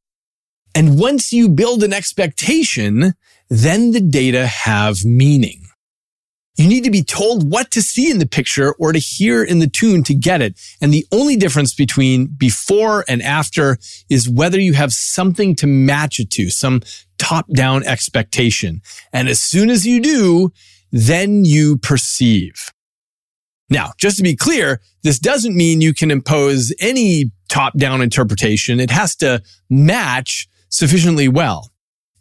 And 0.74 0.98
once 0.98 1.32
you 1.32 1.48
build 1.48 1.84
an 1.84 1.92
expectation, 1.92 3.14
then 3.48 3.92
the 3.92 4.00
data 4.00 4.48
have 4.48 5.04
meaning. 5.04 5.61
You 6.56 6.68
need 6.68 6.84
to 6.84 6.90
be 6.90 7.02
told 7.02 7.50
what 7.50 7.70
to 7.70 7.80
see 7.80 8.10
in 8.10 8.18
the 8.18 8.26
picture 8.26 8.74
or 8.74 8.92
to 8.92 8.98
hear 8.98 9.42
in 9.42 9.58
the 9.58 9.66
tune 9.66 10.02
to 10.04 10.14
get 10.14 10.42
it. 10.42 10.60
And 10.80 10.92
the 10.92 11.06
only 11.10 11.36
difference 11.36 11.74
between 11.74 12.26
before 12.26 13.04
and 13.08 13.22
after 13.22 13.78
is 14.10 14.28
whether 14.28 14.60
you 14.60 14.74
have 14.74 14.92
something 14.92 15.56
to 15.56 15.66
match 15.66 16.20
it 16.20 16.30
to, 16.32 16.50
some 16.50 16.82
top 17.18 17.46
down 17.52 17.84
expectation. 17.84 18.82
And 19.12 19.28
as 19.28 19.40
soon 19.40 19.70
as 19.70 19.86
you 19.86 20.02
do, 20.02 20.52
then 20.90 21.46
you 21.46 21.78
perceive. 21.78 22.70
Now, 23.70 23.92
just 23.96 24.18
to 24.18 24.22
be 24.22 24.36
clear, 24.36 24.82
this 25.02 25.18
doesn't 25.18 25.56
mean 25.56 25.80
you 25.80 25.94
can 25.94 26.10
impose 26.10 26.74
any 26.78 27.32
top 27.48 27.78
down 27.78 28.02
interpretation. 28.02 28.78
It 28.78 28.90
has 28.90 29.16
to 29.16 29.42
match 29.70 30.48
sufficiently 30.68 31.28
well. 31.28 31.71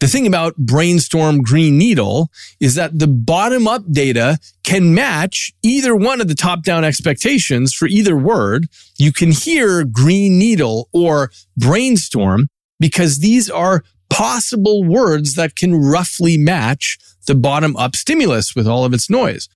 The 0.02 0.08
thing 0.08 0.26
about 0.26 0.56
Brainstorm 0.58 1.44
Green 1.44 1.78
Needle 1.78 2.32
is 2.60 2.74
that 2.74 2.98
the 2.98 3.08
bottom 3.08 3.68
up 3.68 3.84
data 3.92 4.40
can 4.64 4.96
match 4.96 5.54
either 5.62 5.96
one 5.96 6.20
of 6.20 6.28
the 6.28 6.34
top 6.34 6.64
down 6.64 6.84
expectations 6.84 7.72
for 7.72 7.88
either 7.88 8.18
word. 8.18 8.68
You 8.98 9.14
can 9.14 9.32
hear 9.32 9.84
Green 9.84 10.40
Needle 10.40 10.90
or 10.92 11.30
Brainstorm 11.56 12.48
because 12.80 13.20
these 13.20 13.48
are 13.48 13.84
possible 14.10 14.84
words 14.84 15.36
that 15.36 15.56
can 15.56 15.76
roughly 15.76 16.36
match 16.36 16.98
the 17.28 17.36
bottom 17.36 17.76
up 17.76 17.96
stimulus 17.96 18.56
with 18.56 18.68
all 18.68 18.84
of 18.84 18.96
its 18.96 19.08
noise. 19.08 19.50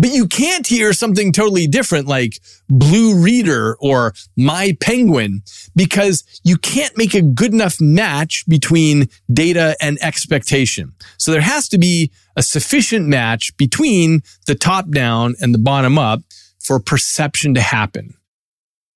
But 0.00 0.14
you 0.14 0.26
can't 0.26 0.66
hear 0.66 0.94
something 0.94 1.30
totally 1.30 1.66
different 1.66 2.06
like 2.06 2.40
Blue 2.70 3.22
Reader 3.22 3.76
or 3.80 4.14
My 4.34 4.74
Penguin 4.80 5.42
because 5.76 6.24
you 6.42 6.56
can't 6.56 6.96
make 6.96 7.12
a 7.12 7.20
good 7.20 7.52
enough 7.52 7.82
match 7.82 8.46
between 8.48 9.10
data 9.30 9.76
and 9.78 9.98
expectation. 10.00 10.94
So 11.18 11.32
there 11.32 11.42
has 11.42 11.68
to 11.68 11.78
be 11.78 12.10
a 12.34 12.42
sufficient 12.42 13.08
match 13.08 13.54
between 13.58 14.22
the 14.46 14.54
top 14.54 14.88
down 14.88 15.34
and 15.38 15.52
the 15.52 15.58
bottom 15.58 15.98
up 15.98 16.22
for 16.58 16.80
perception 16.80 17.52
to 17.52 17.60
happen. 17.60 18.14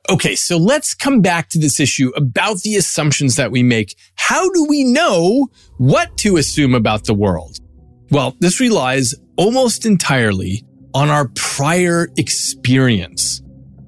Okay, 0.09 0.35
so 0.35 0.57
let's 0.57 0.95
come 0.95 1.21
back 1.21 1.51
to 1.51 1.59
this 1.59 1.81
issue 1.81 2.13
about 2.17 2.61
the 2.61 2.77
assumptions 2.77 3.37
that 3.37 3.51
we 3.51 3.63
make. 3.63 3.95
How 4.15 4.49
do 4.53 4.65
we 4.67 4.85
know 4.85 5.49
what 5.77 6.17
to 6.19 6.39
assume 6.39 6.75
about 6.75 7.05
the 7.05 7.15
world? 7.15 7.59
Well, 8.11 8.37
this 8.41 8.59
relies 8.59 9.15
almost 9.37 9.85
entirely 9.85 10.65
on 10.95 11.11
our 11.11 11.29
prior 11.35 12.09
experience. 12.17 13.43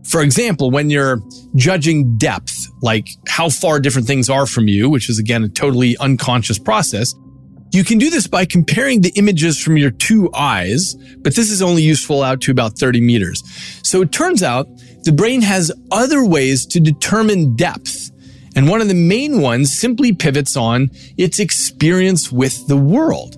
For 0.05 0.23
example, 0.23 0.71
when 0.71 0.91
you're 0.91 1.21
judging 1.55 2.17
depth, 2.19 2.67
like 2.83 3.07
how 3.29 3.49
far 3.49 3.81
different 3.81 4.07
things 4.07 4.29
are 4.29 4.47
from 4.47 4.69
you, 4.69 4.91
which 4.91 5.09
is 5.09 5.19
again 5.19 5.43
a 5.45 5.49
totally 5.49 5.97
unconscious 5.99 6.59
process, 6.59 7.15
You 7.73 7.85
can 7.85 7.99
do 7.99 8.11
this 8.11 8.27
by 8.27 8.45
comparing 8.47 9.01
the 9.03 9.13
images 9.17 9.61
from 9.61 9.77
your 9.77 9.91
two 9.91 10.31
eyes, 10.33 10.95
but 11.19 11.35
this 11.35 11.51
is 11.51 11.61
only 11.61 11.83
useful 11.83 12.23
out 12.23 12.41
to 12.43 12.51
about 12.51 12.79
30 12.79 13.01
meters. 13.01 13.43
So 13.83 14.01
it 14.03 14.13
turns 14.13 14.43
out 14.43 14.67
the 15.03 15.13
brain 15.13 15.43
has 15.43 15.73
other 15.91 16.25
ways 16.25 16.65
to 16.67 16.81
determine 16.81 17.55
depth. 17.57 18.11
And 18.55 18.69
one 18.69 18.81
of 18.81 18.89
the 18.89 18.95
main 18.95 19.43
ones 19.43 19.79
simply 19.79 20.15
pivots 20.15 20.57
on 20.57 20.91
its 21.19 21.39
experience 21.39 22.33
with 22.33 22.67
the 22.69 22.77
world. 22.77 23.37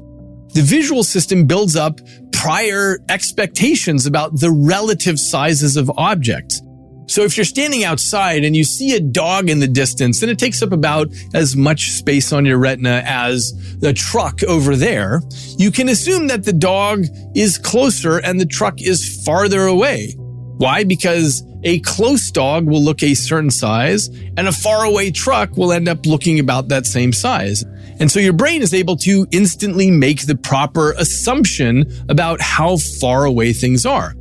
The 0.55 0.63
visual 0.63 1.03
system 1.03 1.47
builds 1.47 1.75
up 1.75 2.01
prior 2.39 2.99
expectations 3.09 4.07
about 4.07 4.39
the 4.39 4.51
relative 4.51 5.19
sizes 5.19 5.77
of 5.77 5.91
objects. 5.97 6.63
So 7.09 7.23
if 7.23 7.37
you're 7.37 7.45
standing 7.45 7.83
outside 7.83 8.45
and 8.45 8.55
you 8.55 8.63
see 8.63 8.95
a 8.95 9.01
dog 9.01 9.51
in 9.51 9.59
the 9.59 9.67
distance, 9.67 10.21
then 10.21 10.29
it 10.29 10.39
takes 10.39 10.63
up 10.63 10.71
about 10.71 11.09
as 11.35 11.57
much 11.57 11.91
space 11.91 12.33
on 12.33 12.45
your 12.45 12.59
retina 12.59 13.03
as 13.05 13.53
the 13.81 13.93
truck 13.93 14.45
over 14.45 14.77
there. 14.77 15.21
You 15.57 15.73
can 15.73 15.89
assume 15.89 16.29
that 16.29 16.45
the 16.45 16.53
dog 16.53 17.07
is 17.35 17.59
closer 17.59 18.19
and 18.19 18.39
the 18.39 18.47
truck 18.47 18.81
is 18.81 19.25
farther 19.25 19.63
away. 19.63 20.15
Why? 20.59 20.85
Because 20.85 21.43
a 21.65 21.81
close 21.81 22.31
dog 22.31 22.69
will 22.69 22.83
look 22.83 23.03
a 23.03 23.15
certain 23.15 23.51
size 23.51 24.09
and 24.37 24.47
a 24.47 24.53
faraway 24.53 25.11
truck 25.11 25.57
will 25.57 25.73
end 25.73 25.89
up 25.89 26.07
looking 26.07 26.39
about 26.39 26.69
that 26.69 26.87
same 26.87 27.13
size. 27.13 27.65
And 28.01 28.11
so 28.11 28.21
your 28.21 28.33
brain 28.33 28.63
is 28.63 28.73
able 28.73 28.97
to 28.99 29.27
instantly 29.33 29.91
make 29.91 30.27
the 30.27 30.37
proper 30.37 30.93
assumption 30.93 31.85
about 32.09 32.41
how 32.41 32.77
far 33.01 33.25
away 33.25 33.53
things 33.53 33.85
are. 33.85 34.15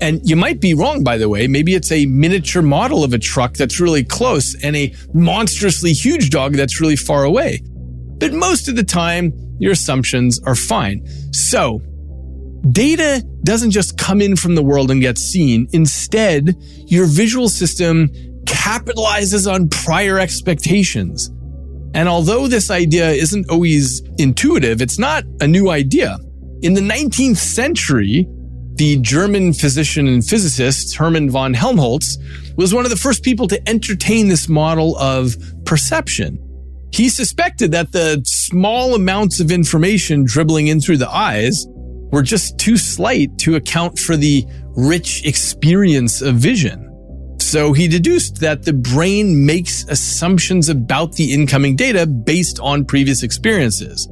And 0.00 0.20
you 0.28 0.34
might 0.34 0.60
be 0.60 0.74
wrong, 0.74 1.04
by 1.04 1.16
the 1.16 1.28
way. 1.28 1.46
Maybe 1.46 1.74
it's 1.74 1.92
a 1.92 2.06
miniature 2.06 2.62
model 2.62 3.04
of 3.04 3.12
a 3.12 3.18
truck 3.18 3.54
that's 3.54 3.78
really 3.78 4.02
close 4.02 4.56
and 4.64 4.74
a 4.74 4.92
monstrously 5.14 5.92
huge 5.92 6.30
dog 6.30 6.54
that's 6.54 6.80
really 6.80 6.96
far 6.96 7.22
away. 7.22 7.62
But 8.18 8.32
most 8.32 8.68
of 8.68 8.74
the 8.74 8.82
time, 8.82 9.32
your 9.60 9.72
assumptions 9.72 10.40
are 10.44 10.56
fine. 10.56 11.06
So, 11.32 11.80
data 12.72 13.24
doesn't 13.44 13.70
just 13.70 13.96
come 13.96 14.20
in 14.20 14.34
from 14.34 14.56
the 14.56 14.62
world 14.62 14.90
and 14.90 15.00
get 15.00 15.18
seen. 15.18 15.68
Instead, 15.72 16.56
your 16.86 17.06
visual 17.06 17.48
system 17.48 18.08
capitalizes 18.44 19.52
on 19.52 19.68
prior 19.68 20.18
expectations. 20.18 21.30
And 21.94 22.08
although 22.08 22.48
this 22.48 22.70
idea 22.70 23.10
isn't 23.10 23.50
always 23.50 24.02
intuitive, 24.18 24.80
it's 24.80 24.98
not 24.98 25.24
a 25.40 25.46
new 25.46 25.70
idea. 25.70 26.18
In 26.62 26.74
the 26.74 26.80
19th 26.80 27.36
century, 27.36 28.26
the 28.76 28.98
German 28.98 29.52
physician 29.52 30.08
and 30.08 30.24
physicist 30.24 30.96
Hermann 30.96 31.28
von 31.28 31.52
Helmholtz 31.52 32.16
was 32.56 32.72
one 32.72 32.84
of 32.84 32.90
the 32.90 32.96
first 32.96 33.22
people 33.22 33.46
to 33.48 33.68
entertain 33.68 34.28
this 34.28 34.48
model 34.48 34.96
of 34.98 35.36
perception. 35.64 36.38
He 36.92 37.08
suspected 37.08 37.72
that 37.72 37.92
the 37.92 38.22
small 38.24 38.94
amounts 38.94 39.40
of 39.40 39.50
information 39.50 40.24
dribbling 40.24 40.68
in 40.68 40.80
through 40.80 40.98
the 40.98 41.10
eyes 41.10 41.66
were 42.12 42.22
just 42.22 42.58
too 42.58 42.76
slight 42.76 43.36
to 43.38 43.56
account 43.56 43.98
for 43.98 44.16
the 44.16 44.44
rich 44.76 45.24
experience 45.26 46.22
of 46.22 46.36
vision. 46.36 46.91
So 47.52 47.74
he 47.74 47.86
deduced 47.86 48.40
that 48.40 48.62
the 48.62 48.72
brain 48.72 49.44
makes 49.44 49.84
assumptions 49.84 50.70
about 50.70 51.12
the 51.12 51.34
incoming 51.34 51.76
data 51.76 52.06
based 52.06 52.58
on 52.60 52.86
previous 52.86 53.22
experiences. 53.22 54.06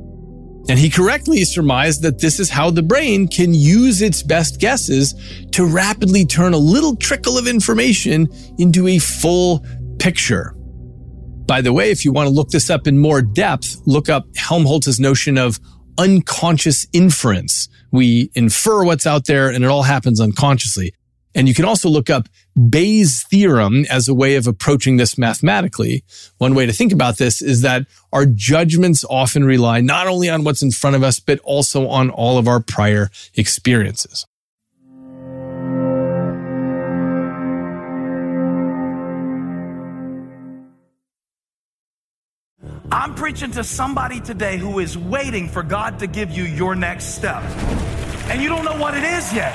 And 0.69 0.79
he 0.79 0.91
correctly 0.91 1.47
surmised 1.47 2.03
that 2.03 2.19
this 2.19 2.39
is 2.39 2.51
how 2.51 2.71
the 2.71 2.83
brain 2.83 3.27
can 3.29 3.55
use 3.55 4.03
its 4.03 4.23
best 4.23 4.61
guesses 4.61 5.15
to 5.53 5.65
rapidly 5.65 6.27
turn 6.27 6.53
a 6.53 6.59
little 6.59 6.95
trickle 6.97 7.39
of 7.39 7.49
information 7.49 8.29
into 8.59 8.87
a 8.89 8.99
full 8.99 9.65
picture. 9.99 10.55
By 11.47 11.63
the 11.63 11.73
way, 11.73 11.91
if 11.91 12.05
you 12.05 12.13
want 12.13 12.27
to 12.27 12.35
look 12.35 12.51
this 12.51 12.69
up 12.69 12.87
in 12.87 12.99
more 12.99 13.23
depth, 13.23 13.75
look 13.87 14.11
up 14.11 14.27
Helmholtz's 14.37 15.01
notion 15.01 15.39
of 15.39 15.59
unconscious 15.97 16.87
inference. 16.93 17.71
We 17.91 18.31
infer 18.35 18.85
what's 18.85 19.07
out 19.07 19.25
there 19.25 19.49
and 19.49 19.65
it 19.65 19.69
all 19.69 19.85
happens 19.85 20.21
unconsciously. 20.21 20.93
And 21.35 21.49
you 21.49 21.55
can 21.55 21.65
also 21.65 21.89
look 21.89 22.11
up 22.11 22.29
Bayes' 22.69 23.23
theorem 23.23 23.85
as 23.91 24.09
a 24.09 24.15
way 24.15 24.37
of 24.37 24.47
approaching 24.47 24.97
this 24.97 25.17
mathematically. 25.17 26.05
One 26.39 26.55
way 26.55 26.67
to 26.67 26.73
think 26.73 26.93
about 26.93 27.19
this 27.19 27.41
is 27.41 27.63
that 27.63 27.87
our 28.13 28.27
judgments 28.27 29.05
often 29.09 29.45
rely 29.45 29.81
not 29.81 30.07
only 30.07 30.29
on 30.29 30.45
what's 30.45 30.63
in 30.63 30.71
front 30.71 30.97
of 30.97 31.03
us, 31.03 31.21
but 31.21 31.39
also 31.41 31.89
on 31.89 32.11
all 32.11 32.39
of 32.39 32.49
our 32.49 32.61
prior 32.61 33.11
experiences. 33.35 34.27
I'm 42.93 43.15
preaching 43.15 43.53
to 43.53 43.63
somebody 43.63 44.21
today 44.21 44.59
who 44.59 44.81
is 44.81 44.99
waiting 44.99 45.49
for 45.49 45.63
God 45.63 46.01
to 46.01 46.09
give 46.09 46.33
you 46.33 46.43
your 46.43 46.75
next 46.75 47.15
step. 47.15 47.43
And 48.29 48.43
you 48.43 48.49
don't 48.49 48.65
know 48.65 48.77
what 48.77 48.97
it 48.97 49.05
is 49.05 49.33
yet. 49.33 49.55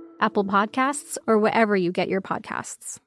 Apple 0.21 0.45
Podcasts, 0.45 1.17
or 1.27 1.37
wherever 1.37 1.75
you 1.75 1.91
get 1.91 2.07
your 2.07 2.21
podcasts. 2.21 2.99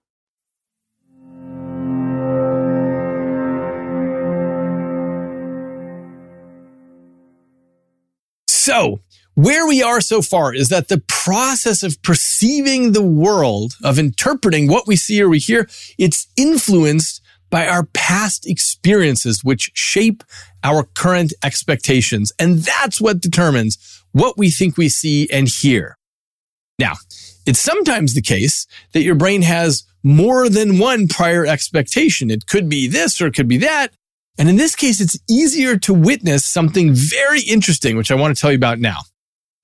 So, 8.48 9.00
where 9.34 9.66
we 9.66 9.82
are 9.82 10.00
so 10.00 10.22
far 10.22 10.54
is 10.54 10.68
that 10.68 10.88
the 10.88 11.02
process 11.08 11.82
of 11.82 12.00
perceiving 12.02 12.92
the 12.92 13.02
world, 13.02 13.74
of 13.82 13.98
interpreting 13.98 14.68
what 14.68 14.86
we 14.86 14.96
see 14.96 15.20
or 15.20 15.28
we 15.28 15.38
hear, 15.38 15.68
it's 15.98 16.28
influenced 16.36 17.20
by 17.50 17.66
our 17.68 17.84
past 17.92 18.48
experiences, 18.48 19.44
which 19.44 19.70
shape 19.74 20.24
our 20.62 20.84
current 20.94 21.32
expectations. 21.44 22.32
And 22.38 22.58
that's 22.58 23.00
what 23.00 23.20
determines 23.20 24.02
what 24.12 24.38
we 24.38 24.50
think 24.50 24.76
we 24.76 24.88
see 24.88 25.28
and 25.30 25.46
hear. 25.46 25.96
Now, 26.78 26.94
it's 27.46 27.60
sometimes 27.60 28.14
the 28.14 28.22
case 28.22 28.66
that 28.92 29.02
your 29.02 29.14
brain 29.14 29.42
has 29.42 29.84
more 30.02 30.48
than 30.48 30.78
one 30.78 31.08
prior 31.08 31.46
expectation. 31.46 32.30
It 32.30 32.46
could 32.46 32.68
be 32.68 32.86
this 32.86 33.20
or 33.20 33.26
it 33.26 33.34
could 33.34 33.48
be 33.48 33.58
that. 33.58 33.88
And 34.38 34.48
in 34.48 34.56
this 34.56 34.74
case, 34.74 35.00
it's 35.00 35.18
easier 35.30 35.76
to 35.78 35.94
witness 35.94 36.44
something 36.44 36.92
very 36.92 37.42
interesting, 37.42 37.96
which 37.96 38.10
I 38.10 38.16
want 38.16 38.36
to 38.36 38.40
tell 38.40 38.50
you 38.50 38.56
about 38.56 38.80
now. 38.80 39.00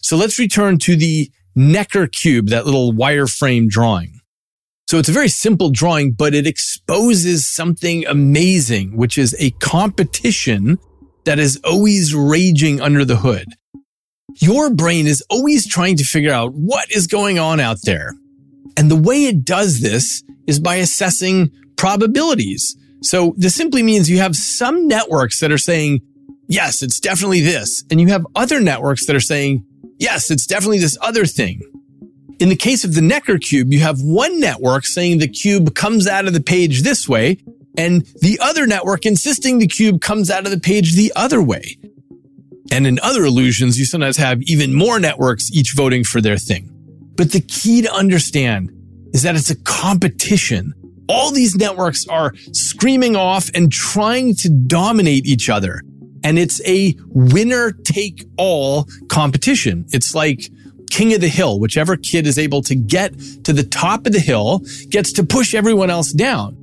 So 0.02 0.16
let's 0.16 0.38
return 0.38 0.78
to 0.78 0.96
the 0.96 1.30
Necker 1.56 2.06
cube, 2.06 2.48
that 2.48 2.64
little 2.64 2.92
wireframe 2.92 3.68
drawing. 3.68 4.20
So 4.88 4.98
it's 4.98 5.08
a 5.08 5.12
very 5.12 5.28
simple 5.28 5.70
drawing, 5.70 6.12
but 6.12 6.34
it 6.34 6.46
exposes 6.46 7.46
something 7.46 8.06
amazing, 8.06 8.96
which 8.96 9.18
is 9.18 9.36
a 9.38 9.50
competition 9.60 10.78
that 11.24 11.38
is 11.38 11.60
always 11.64 12.14
raging 12.14 12.80
under 12.80 13.04
the 13.04 13.16
hood. 13.16 13.46
Your 14.36 14.70
brain 14.70 15.06
is 15.06 15.22
always 15.30 15.66
trying 15.66 15.96
to 15.96 16.04
figure 16.04 16.32
out 16.32 16.52
what 16.54 16.90
is 16.90 17.06
going 17.06 17.38
on 17.38 17.60
out 17.60 17.78
there. 17.82 18.14
And 18.76 18.90
the 18.90 18.96
way 18.96 19.26
it 19.26 19.44
does 19.44 19.80
this 19.80 20.22
is 20.46 20.60
by 20.60 20.76
assessing 20.76 21.50
probabilities. 21.76 22.76
So 23.02 23.34
this 23.36 23.54
simply 23.54 23.82
means 23.82 24.10
you 24.10 24.18
have 24.18 24.36
some 24.36 24.86
networks 24.86 25.40
that 25.40 25.52
are 25.52 25.58
saying, 25.58 26.00
yes, 26.48 26.82
it's 26.82 27.00
definitely 27.00 27.40
this. 27.40 27.84
And 27.90 28.00
you 28.00 28.08
have 28.08 28.26
other 28.34 28.60
networks 28.60 29.06
that 29.06 29.16
are 29.16 29.20
saying, 29.20 29.64
yes, 29.98 30.30
it's 30.30 30.46
definitely 30.46 30.78
this 30.78 30.98
other 31.00 31.24
thing. 31.24 31.60
In 32.38 32.48
the 32.48 32.56
case 32.56 32.84
of 32.84 32.94
the 32.94 33.02
Necker 33.02 33.38
cube, 33.38 33.72
you 33.72 33.80
have 33.80 34.00
one 34.00 34.40
network 34.40 34.86
saying 34.86 35.18
the 35.18 35.28
cube 35.28 35.74
comes 35.74 36.06
out 36.06 36.26
of 36.26 36.32
the 36.32 36.40
page 36.40 36.82
this 36.82 37.06
way, 37.06 37.38
and 37.76 38.06
the 38.22 38.38
other 38.42 38.66
network 38.66 39.04
insisting 39.04 39.58
the 39.58 39.66
cube 39.66 40.00
comes 40.00 40.30
out 40.30 40.46
of 40.46 40.50
the 40.50 40.60
page 40.60 40.94
the 40.94 41.12
other 41.14 41.42
way. 41.42 41.76
And 42.70 42.86
in 42.86 42.98
other 43.02 43.24
illusions, 43.24 43.78
you 43.78 43.84
sometimes 43.84 44.16
have 44.16 44.40
even 44.42 44.74
more 44.74 45.00
networks 45.00 45.50
each 45.52 45.72
voting 45.74 46.04
for 46.04 46.20
their 46.20 46.36
thing. 46.36 46.70
But 47.16 47.32
the 47.32 47.40
key 47.40 47.82
to 47.82 47.92
understand 47.92 48.70
is 49.12 49.22
that 49.22 49.34
it's 49.34 49.50
a 49.50 49.60
competition. 49.62 50.72
All 51.08 51.32
these 51.32 51.56
networks 51.56 52.06
are 52.06 52.32
screaming 52.52 53.16
off 53.16 53.50
and 53.54 53.70
trying 53.72 54.36
to 54.36 54.48
dominate 54.48 55.26
each 55.26 55.48
other. 55.48 55.82
And 56.22 56.38
it's 56.38 56.60
a 56.66 56.94
winner 57.08 57.72
take 57.72 58.24
all 58.36 58.86
competition. 59.08 59.86
It's 59.88 60.14
like 60.14 60.48
king 60.90 61.14
of 61.14 61.20
the 61.20 61.28
hill. 61.28 61.58
Whichever 61.58 61.96
kid 61.96 62.26
is 62.26 62.38
able 62.38 62.62
to 62.62 62.74
get 62.74 63.18
to 63.44 63.52
the 63.52 63.64
top 63.64 64.06
of 64.06 64.12
the 64.12 64.20
hill 64.20 64.62
gets 64.90 65.12
to 65.14 65.24
push 65.24 65.54
everyone 65.54 65.90
else 65.90 66.12
down. 66.12 66.56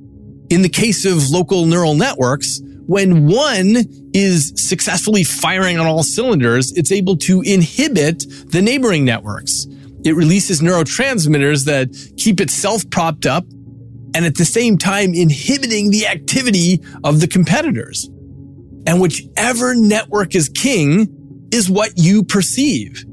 In 0.50 0.62
the 0.62 0.68
case 0.68 1.04
of 1.04 1.28
local 1.28 1.66
neural 1.66 1.94
networks, 1.94 2.60
when 2.88 3.26
one 3.26 3.84
is 4.14 4.54
successfully 4.56 5.22
firing 5.22 5.78
on 5.78 5.86
all 5.86 6.02
cylinders, 6.02 6.72
it's 6.72 6.90
able 6.90 7.18
to 7.18 7.42
inhibit 7.42 8.24
the 8.50 8.62
neighboring 8.62 9.04
networks. 9.04 9.66
It 10.06 10.16
releases 10.16 10.62
neurotransmitters 10.62 11.66
that 11.66 11.90
keep 12.16 12.40
itself 12.40 12.88
propped 12.88 13.26
up 13.26 13.44
and 14.14 14.24
at 14.24 14.36
the 14.36 14.46
same 14.46 14.78
time 14.78 15.12
inhibiting 15.12 15.90
the 15.90 16.06
activity 16.06 16.82
of 17.04 17.20
the 17.20 17.28
competitors. 17.28 18.08
And 18.86 19.02
whichever 19.02 19.74
network 19.74 20.34
is 20.34 20.48
king 20.48 21.48
is 21.52 21.68
what 21.68 21.92
you 21.96 22.24
perceive. 22.24 23.04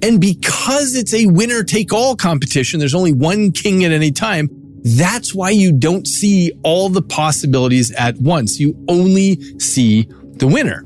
And 0.00 0.22
because 0.22 0.96
it's 0.96 1.12
a 1.12 1.26
winner 1.26 1.64
take 1.64 1.92
all 1.92 2.16
competition, 2.16 2.80
there's 2.80 2.94
only 2.94 3.12
one 3.12 3.52
king 3.52 3.84
at 3.84 3.92
any 3.92 4.10
time. 4.10 4.48
That's 4.84 5.34
why 5.34 5.50
you 5.50 5.72
don't 5.72 6.06
see 6.06 6.52
all 6.64 6.88
the 6.88 7.02
possibilities 7.02 7.92
at 7.92 8.16
once. 8.18 8.58
You 8.58 8.76
only 8.88 9.58
see 9.58 10.08
the 10.34 10.46
winner. 10.46 10.84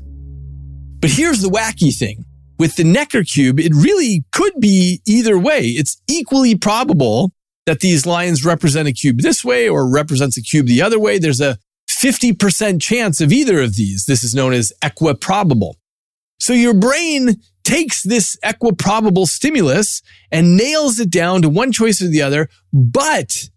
But 0.99 1.11
here's 1.11 1.41
the 1.41 1.49
wacky 1.49 1.95
thing. 1.95 2.25
With 2.59 2.75
the 2.75 2.83
Necker 2.83 3.23
cube, 3.23 3.59
it 3.59 3.73
really 3.75 4.23
could 4.31 4.53
be 4.59 5.01
either 5.05 5.37
way. 5.37 5.67
It's 5.67 6.01
equally 6.07 6.55
probable 6.55 7.31
that 7.67 7.81
these 7.81 8.05
lines 8.05 8.45
represent 8.45 8.87
a 8.87 8.93
cube 8.93 9.19
this 9.21 9.43
way 9.43 9.69
or 9.69 9.87
represents 9.87 10.37
a 10.37 10.41
cube 10.41 10.65
the 10.67 10.81
other 10.81 10.99
way. 10.99 11.19
There's 11.19 11.41
a 11.41 11.57
50% 11.89 12.81
chance 12.81 13.21
of 13.21 13.31
either 13.31 13.61
of 13.61 13.75
these. 13.75 14.05
This 14.05 14.23
is 14.23 14.33
known 14.33 14.53
as 14.53 14.73
equiprobable. 14.83 15.75
So 16.39 16.53
your 16.53 16.73
brain 16.73 17.35
takes 17.63 18.03
this 18.03 18.37
equiprobable 18.43 19.27
stimulus 19.27 20.01
and 20.31 20.55
nails 20.55 20.99
it 20.99 21.09
down 21.09 21.41
to 21.41 21.49
one 21.49 21.71
choice 21.71 22.01
or 22.01 22.07
the 22.07 22.21
other. 22.21 22.49
But 22.71 23.49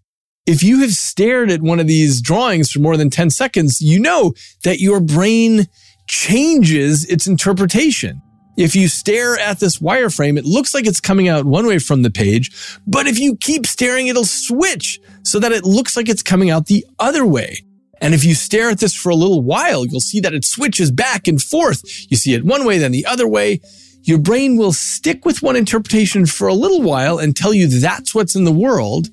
if 0.50 0.64
you 0.64 0.80
have 0.80 0.90
stared 0.90 1.48
at 1.48 1.62
one 1.62 1.78
of 1.78 1.86
these 1.86 2.20
drawings 2.20 2.72
for 2.72 2.80
more 2.80 2.96
than 2.96 3.08
10 3.08 3.30
seconds, 3.30 3.80
you 3.80 4.00
know 4.00 4.34
that 4.64 4.80
your 4.80 4.98
brain 4.98 5.68
changes 6.08 7.04
its 7.04 7.28
interpretation. 7.28 8.20
If 8.56 8.74
you 8.74 8.88
stare 8.88 9.38
at 9.38 9.60
this 9.60 9.78
wireframe, 9.78 10.36
it 10.36 10.44
looks 10.44 10.74
like 10.74 10.88
it's 10.88 11.00
coming 11.00 11.28
out 11.28 11.44
one 11.44 11.68
way 11.68 11.78
from 11.78 12.02
the 12.02 12.10
page, 12.10 12.50
but 12.84 13.06
if 13.06 13.16
you 13.16 13.36
keep 13.36 13.64
staring, 13.64 14.08
it'll 14.08 14.24
switch 14.24 14.98
so 15.22 15.38
that 15.38 15.52
it 15.52 15.64
looks 15.64 15.96
like 15.96 16.08
it's 16.08 16.22
coming 16.22 16.50
out 16.50 16.66
the 16.66 16.84
other 16.98 17.24
way. 17.24 17.64
And 18.00 18.12
if 18.12 18.24
you 18.24 18.34
stare 18.34 18.70
at 18.70 18.80
this 18.80 18.94
for 18.94 19.10
a 19.10 19.14
little 19.14 19.42
while, 19.42 19.86
you'll 19.86 20.00
see 20.00 20.18
that 20.18 20.34
it 20.34 20.44
switches 20.44 20.90
back 20.90 21.28
and 21.28 21.40
forth. 21.40 21.84
You 22.10 22.16
see 22.16 22.34
it 22.34 22.44
one 22.44 22.64
way, 22.66 22.78
then 22.78 22.90
the 22.90 23.06
other 23.06 23.28
way. 23.28 23.60
Your 24.02 24.18
brain 24.18 24.56
will 24.56 24.72
stick 24.72 25.24
with 25.24 25.42
one 25.42 25.56
interpretation 25.56 26.26
for 26.26 26.48
a 26.48 26.54
little 26.54 26.82
while 26.82 27.18
and 27.18 27.36
tell 27.36 27.52
you 27.52 27.66
that's 27.68 28.14
what's 28.14 28.34
in 28.34 28.44
the 28.44 28.52
world. 28.52 29.08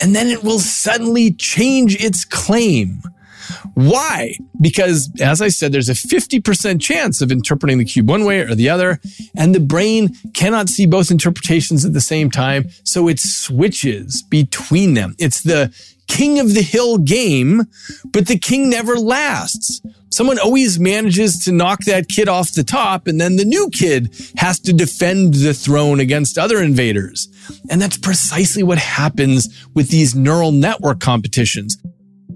And 0.00 0.14
then 0.14 0.28
it 0.28 0.42
will 0.42 0.58
suddenly 0.58 1.32
change 1.32 2.02
its 2.02 2.24
claim. 2.24 3.02
Why? 3.74 4.34
Because, 4.60 5.10
as 5.20 5.40
I 5.40 5.48
said, 5.48 5.72
there's 5.72 5.88
a 5.88 5.92
50% 5.92 6.80
chance 6.80 7.20
of 7.20 7.30
interpreting 7.30 7.78
the 7.78 7.84
cube 7.84 8.08
one 8.08 8.24
way 8.24 8.40
or 8.40 8.54
the 8.54 8.68
other, 8.68 9.00
and 9.36 9.54
the 9.54 9.60
brain 9.60 10.14
cannot 10.34 10.68
see 10.68 10.86
both 10.86 11.10
interpretations 11.10 11.84
at 11.84 11.92
the 11.92 12.00
same 12.00 12.30
time, 12.30 12.68
so 12.84 13.08
it 13.08 13.20
switches 13.20 14.22
between 14.22 14.94
them. 14.94 15.14
It's 15.18 15.42
the 15.42 15.72
king 16.08 16.38
of 16.38 16.54
the 16.54 16.62
hill 16.62 16.98
game, 16.98 17.64
but 18.12 18.26
the 18.26 18.38
king 18.38 18.70
never 18.70 18.96
lasts. 18.96 19.80
Someone 20.16 20.38
always 20.38 20.80
manages 20.80 21.44
to 21.44 21.52
knock 21.52 21.84
that 21.84 22.08
kid 22.08 22.26
off 22.26 22.52
the 22.52 22.64
top, 22.64 23.06
and 23.06 23.20
then 23.20 23.36
the 23.36 23.44
new 23.44 23.68
kid 23.68 24.16
has 24.38 24.58
to 24.60 24.72
defend 24.72 25.34
the 25.34 25.52
throne 25.52 26.00
against 26.00 26.38
other 26.38 26.62
invaders. 26.62 27.28
And 27.68 27.82
that's 27.82 27.98
precisely 27.98 28.62
what 28.62 28.78
happens 28.78 29.68
with 29.74 29.90
these 29.90 30.14
neural 30.14 30.52
network 30.52 31.00
competitions. 31.00 31.76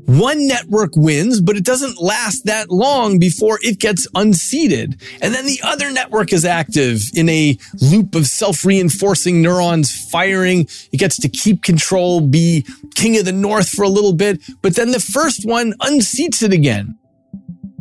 One 0.05 0.47
network 0.47 0.95
wins, 0.95 1.41
but 1.41 1.57
it 1.57 1.65
doesn't 1.65 2.03
last 2.03 2.45
that 2.45 2.71
long 2.71 3.19
before 3.19 3.59
it 3.63 3.79
gets 3.79 4.07
unseated. 4.15 5.01
And 5.23 5.33
then 5.33 5.47
the 5.47 5.61
other 5.65 5.91
network 5.91 6.35
is 6.35 6.45
active 6.45 7.01
in 7.15 7.31
a 7.31 7.57
loop 7.81 8.15
of 8.15 8.27
self-reinforcing 8.27 9.41
neurons 9.41 10.11
firing. 10.11 10.69
It 10.93 10.99
gets 10.99 11.19
to 11.21 11.31
keep 11.31 11.63
control, 11.63 12.21
be 12.21 12.67
king 12.95 13.17
of 13.17 13.25
the 13.25 13.33
north 13.33 13.71
for 13.71 13.85
a 13.85 13.89
little 13.89 14.13
bit, 14.13 14.43
but 14.61 14.77
then 14.77 14.91
the 14.91 15.01
first 15.01 15.47
one 15.47 15.73
unseats 15.81 16.43
it 16.43 16.53
again. 16.53 16.99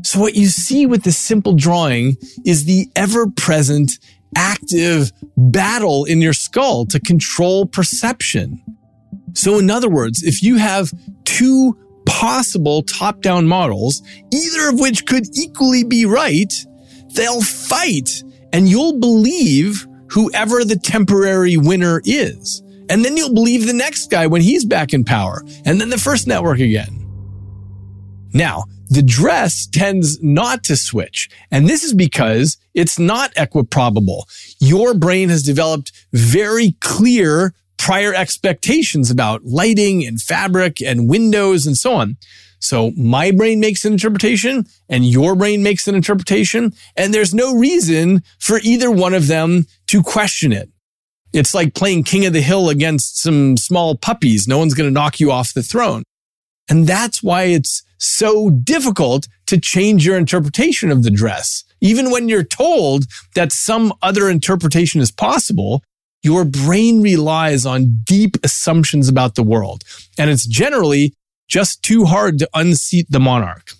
So 0.04 0.20
what 0.20 0.36
you 0.36 0.48
see 0.48 0.86
with 0.86 1.04
this 1.04 1.18
simple 1.18 1.54
drawing 1.54 2.18
is 2.46 2.66
the 2.66 2.90
ever 2.96 3.28
present 3.28 4.00
active 4.36 5.12
battle 5.36 6.06
in 6.06 6.22
your 6.22 6.34
skull 6.34 6.86
to 6.88 7.00
control 7.00 7.66
perception. 7.66 8.62
So 9.34 9.60
in 9.60 9.70
other 9.70 9.90
words, 9.90 10.24
if 10.24 10.44
you 10.44 10.58
have 10.58 10.92
two 11.26 11.78
possible 12.06 12.82
top 12.84 13.22
down 13.22 13.48
models, 13.48 14.02
either 14.32 14.70
of 14.70 14.80
which 14.80 15.06
could 15.06 15.26
equally 15.38 15.84
be 15.84 16.06
right, 16.06 16.54
they'll 17.14 17.42
fight 17.42 18.24
and 18.52 18.68
you'll 18.68 19.00
believe 19.00 19.88
whoever 20.10 20.64
the 20.64 20.76
temporary 20.76 21.58
winner 21.58 22.02
is. 22.06 22.64
And 22.90 23.06
then 23.06 23.16
you'll 23.16 23.36
believe 23.36 23.68
the 23.68 23.74
next 23.74 24.10
guy 24.10 24.26
when 24.26 24.42
he's 24.42 24.66
back 24.66 24.94
in 24.94 25.04
power 25.04 25.44
and 25.66 25.80
then 25.80 25.90
the 25.90 25.98
first 25.98 26.26
network 26.26 26.60
again. 26.60 26.96
Now, 28.34 28.66
the 28.90 29.04
dress 29.04 29.68
tends 29.68 30.22
not 30.22 30.64
to 30.66 30.76
switch. 30.76 31.30
And 31.52 31.68
this 31.68 31.84
is 31.84 31.94
because 31.94 32.58
it's 32.74 32.98
not 32.98 33.34
equiprobable. 33.36 34.24
Your 34.60 34.94
brain 34.94 35.30
has 35.30 35.44
developed 35.44 35.92
very 36.12 36.76
clear 36.82 37.54
prior 37.78 38.14
expectations 38.14 39.10
about 39.10 39.46
lighting 39.46 40.06
and 40.06 40.20
fabric 40.20 40.82
and 40.82 41.08
windows 41.08 41.66
and 41.66 41.78
so 41.78 41.94
on. 41.94 42.18
So 42.60 42.92
my 42.98 43.32
brain 43.32 43.60
makes 43.60 43.86
an 43.86 43.94
interpretation 43.94 44.66
and 44.90 45.06
your 45.06 45.36
brain 45.36 45.64
makes 45.64 45.88
an 45.88 45.96
interpretation. 45.96 46.74
And 46.98 47.14
there's 47.14 47.34
no 47.34 47.56
reason 47.56 48.24
for 48.38 48.60
either 48.64 48.92
one 48.92 49.14
of 49.14 49.28
them 49.28 49.66
to 49.88 50.04
question 50.04 50.52
it. 50.52 50.70
It's 51.32 51.54
like 51.54 51.76
playing 51.76 52.04
king 52.04 52.26
of 52.26 52.34
the 52.34 52.42
hill 52.42 52.70
against 52.70 53.22
some 53.22 53.56
small 53.56 53.96
puppies. 53.96 54.48
No 54.48 54.58
one's 54.58 54.74
going 54.74 54.90
to 54.90 54.94
knock 54.94 55.20
you 55.20 55.32
off 55.32 55.54
the 55.54 55.64
throne. 55.64 56.04
And 56.70 56.86
that's 56.86 57.24
why 57.24 57.44
it's 57.44 57.84
so 58.00 58.50
difficult 58.50 59.28
to 59.48 59.60
change 59.60 60.06
your 60.06 60.18
interpretation 60.18 60.90
of 60.92 61.04
the 61.04 61.12
dress. 61.12 61.64
Even 61.82 62.12
when 62.12 62.28
you're 62.28 62.44
told 62.44 63.06
that 63.36 63.52
some 63.52 63.94
other 64.02 64.30
interpretation 64.30 65.02
is 65.02 65.12
possible, 65.12 65.84
your 66.24 66.44
brain 66.44 67.02
relies 67.02 67.66
on 67.66 68.02
deep 68.04 68.38
assumptions 68.44 69.08
about 69.08 69.36
the 69.36 69.44
world. 69.44 69.84
And 70.18 70.30
it's 70.30 70.46
generally 70.46 71.14
just 71.48 71.82
too 71.84 72.06
hard 72.06 72.40
to 72.40 72.50
unseat 72.54 73.08
the 73.10 73.20
monarch. 73.20 73.72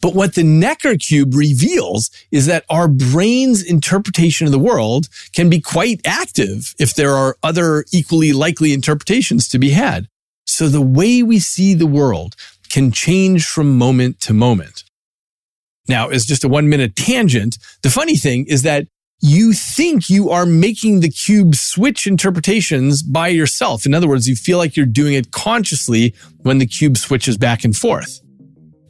But 0.00 0.16
what 0.16 0.34
the 0.34 0.42
Necker 0.42 0.96
cube 0.96 1.34
reveals 1.34 2.10
is 2.32 2.46
that 2.46 2.64
our 2.68 2.88
brain's 2.88 3.62
interpretation 3.62 4.46
of 4.46 4.52
the 4.52 4.58
world 4.58 5.08
can 5.32 5.48
be 5.48 5.60
quite 5.60 6.00
active 6.04 6.74
if 6.78 6.94
there 6.94 7.14
are 7.14 7.36
other 7.44 7.84
equally 7.92 8.32
likely 8.32 8.72
interpretations 8.72 9.46
to 9.48 9.60
be 9.60 9.70
had. 9.70 10.08
So 10.44 10.68
the 10.68 10.82
way 10.82 11.22
we 11.22 11.38
see 11.38 11.72
the 11.72 11.86
world 11.86 12.34
can 12.72 12.90
change 12.90 13.46
from 13.46 13.76
moment 13.76 14.18
to 14.22 14.32
moment. 14.32 14.84
Now, 15.88 16.08
as 16.08 16.24
just 16.24 16.42
a 16.42 16.48
one 16.48 16.68
minute 16.68 16.96
tangent, 16.96 17.58
the 17.82 17.90
funny 17.90 18.16
thing 18.16 18.46
is 18.48 18.62
that 18.62 18.86
you 19.20 19.52
think 19.52 20.08
you 20.08 20.30
are 20.30 20.46
making 20.46 21.00
the 21.00 21.08
cube 21.08 21.54
switch 21.54 22.06
interpretations 22.06 23.02
by 23.02 23.28
yourself. 23.28 23.86
In 23.86 23.94
other 23.94 24.08
words, 24.08 24.26
you 24.26 24.34
feel 24.34 24.58
like 24.58 24.76
you're 24.76 24.86
doing 24.86 25.14
it 25.14 25.30
consciously 25.30 26.14
when 26.38 26.58
the 26.58 26.66
cube 26.66 26.96
switches 26.96 27.36
back 27.36 27.62
and 27.64 27.76
forth. 27.76 28.20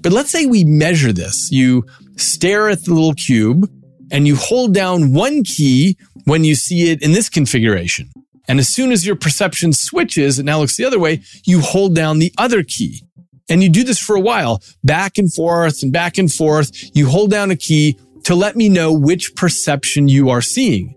But 0.00 0.12
let's 0.12 0.30
say 0.30 0.46
we 0.46 0.64
measure 0.64 1.12
this. 1.12 1.50
You 1.50 1.84
stare 2.16 2.68
at 2.68 2.84
the 2.84 2.94
little 2.94 3.14
cube 3.14 3.68
and 4.10 4.26
you 4.26 4.36
hold 4.36 4.72
down 4.74 5.12
one 5.12 5.42
key 5.42 5.98
when 6.24 6.44
you 6.44 6.54
see 6.54 6.90
it 6.90 7.02
in 7.02 7.12
this 7.12 7.28
configuration. 7.28 8.10
And 8.48 8.58
as 8.58 8.68
soon 8.68 8.90
as 8.90 9.06
your 9.06 9.16
perception 9.16 9.72
switches, 9.72 10.38
it 10.38 10.44
now 10.44 10.58
looks 10.58 10.76
the 10.76 10.84
other 10.84 10.98
way, 10.98 11.22
you 11.44 11.60
hold 11.60 11.94
down 11.94 12.18
the 12.18 12.32
other 12.38 12.62
key. 12.62 13.02
And 13.48 13.62
you 13.62 13.68
do 13.68 13.84
this 13.84 13.98
for 13.98 14.16
a 14.16 14.20
while, 14.20 14.62
back 14.84 15.18
and 15.18 15.32
forth 15.32 15.82
and 15.82 15.92
back 15.92 16.18
and 16.18 16.32
forth. 16.32 16.70
You 16.94 17.08
hold 17.08 17.30
down 17.30 17.50
a 17.50 17.56
key 17.56 17.98
to 18.24 18.34
let 18.34 18.56
me 18.56 18.68
know 18.68 18.92
which 18.92 19.34
perception 19.34 20.08
you 20.08 20.30
are 20.30 20.42
seeing. 20.42 20.94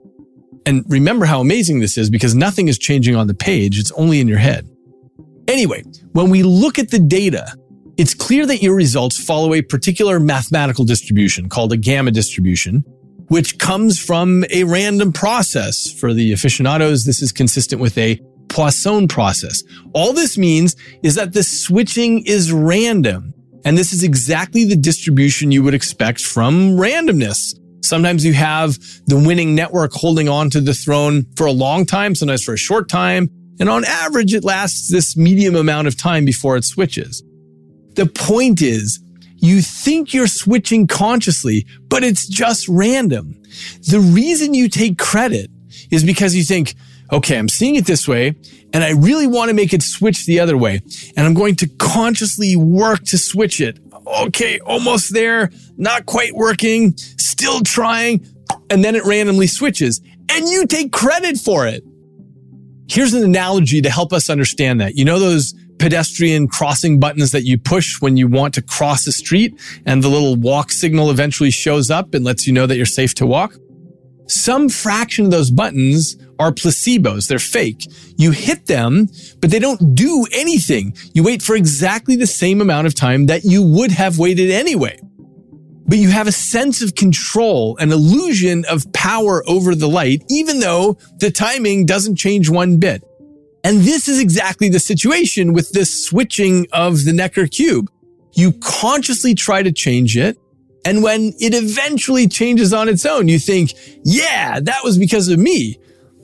And 0.65 0.83
remember 0.87 1.25
how 1.25 1.41
amazing 1.41 1.79
this 1.79 1.97
is 1.97 2.09
because 2.09 2.33
nothing 2.35 2.67
is 2.67 2.77
changing 2.77 3.15
on 3.15 3.27
the 3.27 3.33
page. 3.33 3.79
It's 3.79 3.91
only 3.91 4.19
in 4.19 4.27
your 4.27 4.39
head. 4.39 4.67
Anyway, 5.47 5.83
when 6.13 6.29
we 6.29 6.41
look 6.43 6.79
at 6.79 6.89
the 6.89 6.99
data, 6.99 7.55
it's 7.97 8.13
clear 8.13 8.45
that 8.47 8.61
your 8.61 8.75
results 8.75 9.23
follow 9.23 9.53
a 9.53 9.61
particular 9.61 10.19
mathematical 10.19 10.83
distribution 10.83 11.49
called 11.49 11.71
a 11.71 11.77
gamma 11.77 12.11
distribution, 12.11 12.83
which 13.27 13.57
comes 13.59 13.99
from 13.99 14.43
a 14.49 14.63
random 14.63 15.13
process. 15.13 15.91
For 15.91 16.13
the 16.13 16.33
aficionados, 16.33 17.05
this 17.05 17.21
is 17.21 17.31
consistent 17.31 17.79
with 17.81 17.97
a 17.97 18.19
Poisson 18.55 19.09
process. 19.09 19.63
All 19.93 20.13
this 20.13 20.37
means 20.37 20.77
is 21.03 21.15
that 21.15 21.33
the 21.33 21.43
switching 21.43 22.25
is 22.25 22.53
random. 22.53 23.33
And 23.65 23.77
this 23.77 23.91
is 23.91 24.01
exactly 24.01 24.63
the 24.63 24.77
distribution 24.77 25.51
you 25.51 25.61
would 25.61 25.73
expect 25.73 26.21
from 26.21 26.77
randomness. 26.77 27.53
Sometimes 27.83 28.23
you 28.23 28.31
have 28.31 28.77
the 29.07 29.17
winning 29.17 29.55
network 29.55 29.91
holding 29.91 30.29
on 30.29 30.49
to 30.51 30.61
the 30.61 30.73
throne 30.73 31.25
for 31.35 31.45
a 31.45 31.51
long 31.51 31.85
time, 31.85 32.15
sometimes 32.15 32.43
for 32.43 32.53
a 32.53 32.57
short 32.57 32.87
time. 32.87 33.27
And 33.59 33.67
on 33.67 33.83
average, 33.83 34.33
it 34.33 34.45
lasts 34.45 34.89
this 34.89 35.17
medium 35.17 35.55
amount 35.55 35.89
of 35.89 35.97
time 35.97 36.23
before 36.23 36.55
it 36.55 36.63
switches. 36.63 37.23
The 37.95 38.05
point 38.05 38.61
is, 38.61 39.01
you 39.35 39.61
think 39.61 40.13
you're 40.13 40.27
switching 40.27 40.87
consciously, 40.87 41.65
but 41.89 42.05
it's 42.05 42.25
just 42.25 42.69
random. 42.69 43.35
The 43.89 43.99
reason 43.99 44.53
you 44.53 44.69
take 44.69 44.97
credit 44.97 45.51
is 45.91 46.05
because 46.05 46.35
you 46.35 46.43
think, 46.43 46.73
okay, 47.11 47.37
I'm 47.37 47.49
seeing 47.49 47.75
it 47.75 47.85
this 47.85 48.07
way 48.07 48.35
and 48.73 48.83
I 48.83 48.91
really 48.91 49.27
want 49.27 49.49
to 49.49 49.55
make 49.55 49.73
it 49.73 49.81
switch 49.81 50.25
the 50.25 50.39
other 50.39 50.57
way. 50.57 50.81
And 51.15 51.25
I'm 51.25 51.33
going 51.33 51.55
to 51.57 51.67
consciously 51.77 52.55
work 52.55 53.03
to 53.05 53.17
switch 53.17 53.61
it. 53.61 53.79
Okay, 54.05 54.59
almost 54.59 55.13
there, 55.13 55.49
not 55.77 56.05
quite 56.05 56.35
working, 56.35 56.95
still 56.97 57.61
trying. 57.61 58.27
And 58.69 58.83
then 58.83 58.95
it 58.95 59.05
randomly 59.05 59.47
switches 59.47 60.01
and 60.29 60.47
you 60.47 60.67
take 60.67 60.91
credit 60.91 61.37
for 61.37 61.65
it. 61.65 61.83
Here's 62.87 63.13
an 63.13 63.23
analogy 63.23 63.81
to 63.81 63.89
help 63.89 64.13
us 64.13 64.29
understand 64.29 64.81
that. 64.81 64.95
You 64.95 65.05
know 65.05 65.19
those 65.19 65.53
pedestrian 65.79 66.47
crossing 66.47 66.99
buttons 66.99 67.31
that 67.31 67.43
you 67.43 67.57
push 67.57 68.01
when 68.01 68.17
you 68.17 68.27
want 68.27 68.53
to 68.55 68.61
cross 68.61 69.07
a 69.07 69.11
street 69.11 69.59
and 69.85 70.03
the 70.03 70.09
little 70.09 70.35
walk 70.35 70.71
signal 70.71 71.09
eventually 71.09 71.51
shows 71.51 71.89
up 71.89 72.13
and 72.13 72.23
lets 72.23 72.45
you 72.45 72.53
know 72.53 72.67
that 72.67 72.77
you're 72.77 72.85
safe 72.85 73.13
to 73.15 73.25
walk? 73.25 73.55
Some 74.27 74.69
fraction 74.69 75.25
of 75.25 75.31
those 75.31 75.51
buttons 75.51 76.17
are 76.39 76.51
placebos. 76.51 77.27
They're 77.27 77.39
fake. 77.39 77.85
You 78.17 78.31
hit 78.31 78.65
them, 78.65 79.07
but 79.39 79.51
they 79.51 79.59
don't 79.59 79.95
do 79.95 80.25
anything. 80.31 80.95
You 81.13 81.23
wait 81.23 81.41
for 81.41 81.55
exactly 81.55 82.15
the 82.15 82.27
same 82.27 82.61
amount 82.61 82.87
of 82.87 82.95
time 82.95 83.27
that 83.27 83.43
you 83.43 83.63
would 83.63 83.91
have 83.91 84.17
waited 84.19 84.51
anyway. 84.51 84.99
But 85.87 85.99
you 85.99 86.09
have 86.09 86.27
a 86.27 86.31
sense 86.31 86.81
of 86.81 86.95
control, 86.95 87.77
an 87.77 87.91
illusion 87.91 88.65
of 88.69 88.91
power 88.91 89.43
over 89.47 89.75
the 89.75 89.87
light, 89.87 90.23
even 90.29 90.59
though 90.59 90.97
the 91.19 91.29
timing 91.29 91.85
doesn't 91.85 92.15
change 92.15 92.49
one 92.49 92.79
bit. 92.79 93.03
And 93.63 93.81
this 93.81 94.07
is 94.07 94.19
exactly 94.19 94.69
the 94.69 94.79
situation 94.79 95.53
with 95.53 95.71
this 95.71 96.05
switching 96.05 96.67
of 96.71 97.05
the 97.05 97.13
Necker 97.13 97.47
cube. 97.47 97.91
You 98.33 98.53
consciously 98.53 99.35
try 99.35 99.63
to 99.63 99.71
change 99.71 100.17
it. 100.17 100.37
And 100.85 101.01
when 101.01 101.33
it 101.39 101.53
eventually 101.55 102.27
changes 102.27 102.71
on 102.71 102.87
its 102.87 103.05
own, 103.05 103.27
you 103.27 103.39
think, 103.39 103.73
yeah, 104.03 104.59
that 104.59 104.83
was 104.83 104.99
because 104.99 105.27
of 105.27 105.39
me. 105.39 105.79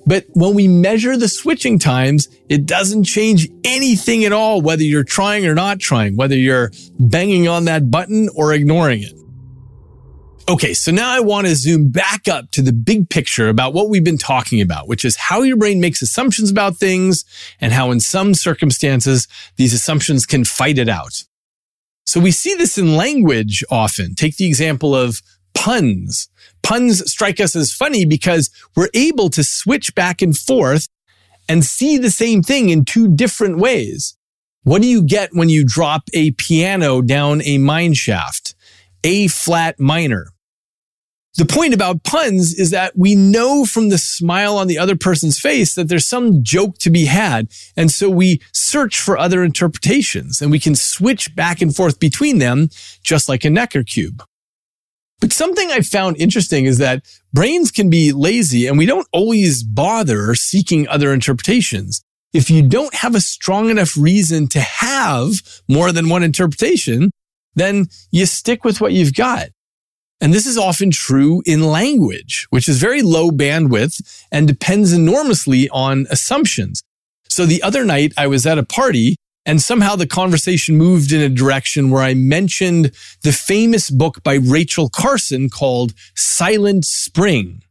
But 0.06 0.26
when 0.34 0.54
we 0.54 0.68
measure 0.68 1.18
the 1.18 1.28
switching 1.28 1.80
times, 1.80 2.28
it 2.48 2.66
doesn't 2.66 3.04
change 3.04 3.50
anything 3.64 4.24
at 4.24 4.32
all, 4.32 4.62
whether 4.62 4.84
you're 4.84 5.04
trying 5.04 5.46
or 5.46 5.56
not 5.56 5.80
trying, 5.80 6.16
whether 6.16 6.36
you're 6.36 6.72
banging 7.00 7.48
on 7.48 7.66
that 7.66 7.92
button 7.92 8.30
or 8.36 8.54
ignoring 8.54 9.04
it. 9.04 9.14
Okay, 10.50 10.74
so 10.74 10.92
now 10.92 11.12
I 11.12 11.20
want 11.20 11.48
to 11.48 11.56
zoom 11.56 11.90
back 11.90 12.28
up 12.28 12.52
to 12.52 12.62
the 12.62 12.74
big 12.74 13.10
picture 13.10 13.48
about 13.48 13.74
what 13.74 13.90
we've 13.90 14.04
been 14.04 14.18
talking 14.18 14.60
about, 14.60 14.88
which 14.88 15.06
is 15.06 15.16
how 15.16 15.44
your 15.44 15.56
brain 15.56 15.80
makes 15.80 16.02
assumptions 16.02 16.50
about 16.50 16.78
things 16.78 17.24
and 17.62 17.72
how 17.72 17.92
in 17.92 18.00
some 18.00 18.34
circumstances 18.34 19.28
these 19.58 19.74
assumptions 19.74 20.26
can 20.26 20.44
fight 20.44 20.78
it 20.78 20.90
out. 20.90 21.24
So 22.12 22.20
we 22.20 22.32
see 22.32 22.56
this 22.56 22.78
in 22.78 22.98
language 22.98 23.64
often. 23.72 24.16
Take 24.16 24.36
the 24.36 24.46
example 24.46 24.94
of 24.94 25.22
puns. 25.54 26.28
Puns 26.62 27.10
strike 27.10 27.40
us 27.40 27.56
as 27.56 27.72
funny 27.72 28.04
because 28.04 28.50
we're 28.76 28.90
able 28.94 29.30
to 29.30 29.46
switch 29.46 29.96
back 29.96 30.22
and 30.22 30.36
forth 30.38 30.90
and 31.48 31.64
see 31.64 31.98
the 31.98 32.12
same 32.12 32.44
thing 32.44 32.68
in 32.68 32.84
two 32.84 33.08
different 33.08 33.60
ways. 33.60 34.18
What 34.64 34.82
do 34.82 34.90
you 34.90 35.04
get 35.04 35.30
when 35.32 35.48
you 35.48 35.64
drop 35.64 36.10
a 36.14 36.32
piano 36.32 37.02
down 37.02 37.42
a 37.44 37.58
mine 37.60 37.94
shaft? 37.94 38.56
A 39.06 39.30
flat 39.30 39.80
minor. 39.80 40.34
The 41.38 41.46
point 41.46 41.74
about 41.74 42.04
puns 42.04 42.54
is 42.54 42.72
that 42.72 42.98
we 42.98 43.16
know 43.16 43.64
from 43.64 43.88
the 43.88 43.98
smile 43.98 44.58
on 44.58 44.68
the 44.68 44.78
other 44.78 44.98
person's 44.98 45.40
face 45.40 45.76
that 45.76 45.88
there's 45.88 46.06
some 46.06 46.44
joke 46.44 46.78
to 46.80 46.90
be 46.90 47.06
had. 47.06 47.48
And 47.78 47.90
so 47.90 48.10
we 48.10 48.42
search 48.52 49.00
for 49.00 49.18
other 49.18 49.42
interpretations 49.42 50.42
and 50.42 50.52
we 50.52 50.60
can 50.60 50.76
switch 50.76 51.34
back 51.34 51.62
and 51.62 51.74
forth 51.74 52.00
between 52.00 52.40
them, 52.40 52.70
just 53.02 53.30
like 53.30 53.46
a 53.46 53.50
Necker 53.50 53.84
cube. 53.84 54.24
But 55.22 55.32
something 55.32 55.72
I 55.72 55.82
found 55.82 56.18
interesting 56.18 56.66
is 56.66 56.80
that 56.80 57.06
brains 57.32 57.72
can 57.72 57.90
be 57.90 58.12
lazy 58.12 58.68
and 58.68 58.78
we 58.78 58.86
don't 58.86 59.08
always 59.14 59.64
bother 59.64 60.36
seeking 60.36 60.88
other 60.90 61.14
interpretations. 61.14 62.02
If 62.34 62.50
you 62.50 62.62
don't 62.68 62.94
have 62.96 63.16
a 63.16 63.22
strong 63.22 63.70
enough 63.70 63.96
reason 63.96 64.48
to 64.50 64.60
have 64.60 65.42
more 65.70 65.92
than 65.92 66.10
one 66.10 66.24
interpretation, 66.24 67.12
then 67.56 67.88
you 68.10 68.26
stick 68.26 68.66
with 68.66 68.82
what 68.82 68.94
you've 68.94 69.14
got. 69.14 69.50
And 70.22 70.34
this 70.34 70.46
is 70.46 70.58
often 70.58 70.92
true 70.92 71.42
in 71.48 71.64
language, 71.64 72.46
which 72.52 72.70
is 72.70 72.80
very 72.80 73.02
low 73.02 73.32
bandwidth 73.32 74.24
and 74.32 74.48
depends 74.48 74.94
enormously 74.94 75.68
on 75.70 76.06
assumptions. 76.12 76.84
So 77.28 77.48
the 77.48 77.64
other 77.64 77.84
night 77.84 78.14
I 78.16 78.28
was 78.28 78.46
at 78.46 78.60
a 78.60 78.64
party 78.64 79.16
and 79.46 79.60
somehow 79.60 79.96
the 79.96 80.06
conversation 80.06 80.78
moved 80.78 81.12
in 81.12 81.22
a 81.22 81.30
direction 81.30 81.90
where 81.90 82.04
I 82.04 82.14
mentioned 82.14 82.92
the 83.24 83.32
famous 83.32 83.90
book 83.90 84.22
by 84.22 84.36
Rachel 84.36 84.90
Carson 84.90 85.50
called 85.50 85.94
Silent 86.16 86.86
Spring. 86.86 87.64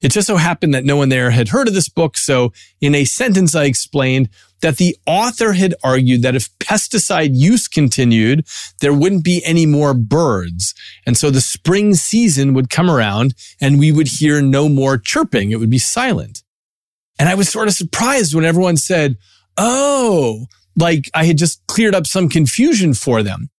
It 0.00 0.12
just 0.12 0.28
so 0.28 0.36
happened 0.36 0.72
that 0.72 0.86
no 0.86 0.96
one 0.96 1.10
there 1.10 1.30
had 1.30 1.48
heard 1.48 1.68
of 1.68 1.74
this 1.74 1.90
book. 1.90 2.16
So 2.16 2.54
in 2.80 2.94
a 2.94 3.04
sentence, 3.04 3.54
I 3.54 3.64
explained 3.64 4.30
that 4.60 4.76
the 4.76 4.96
author 5.06 5.52
had 5.52 5.74
argued 5.82 6.22
that 6.22 6.34
if 6.36 6.56
pesticide 6.58 7.30
use 7.32 7.68
continued, 7.68 8.46
there 8.80 8.92
wouldn't 8.92 9.24
be 9.24 9.42
any 9.44 9.66
more 9.66 9.94
birds. 9.94 10.74
And 11.06 11.16
so 11.16 11.30
the 11.30 11.40
spring 11.40 11.94
season 11.94 12.54
would 12.54 12.70
come 12.70 12.90
around 12.90 13.34
and 13.60 13.78
we 13.78 13.92
would 13.92 14.08
hear 14.08 14.40
no 14.42 14.68
more 14.68 14.98
chirping. 14.98 15.50
It 15.50 15.56
would 15.56 15.70
be 15.70 15.78
silent. 15.78 16.42
And 17.18 17.28
I 17.28 17.34
was 17.34 17.48
sort 17.48 17.68
of 17.68 17.74
surprised 17.74 18.34
when 18.34 18.44
everyone 18.44 18.76
said, 18.76 19.16
Oh, 19.56 20.46
like 20.76 21.10
I 21.14 21.24
had 21.24 21.38
just 21.38 21.66
cleared 21.66 21.94
up 21.94 22.06
some 22.06 22.28
confusion 22.28 22.94
for 22.94 23.22
them. 23.22 23.50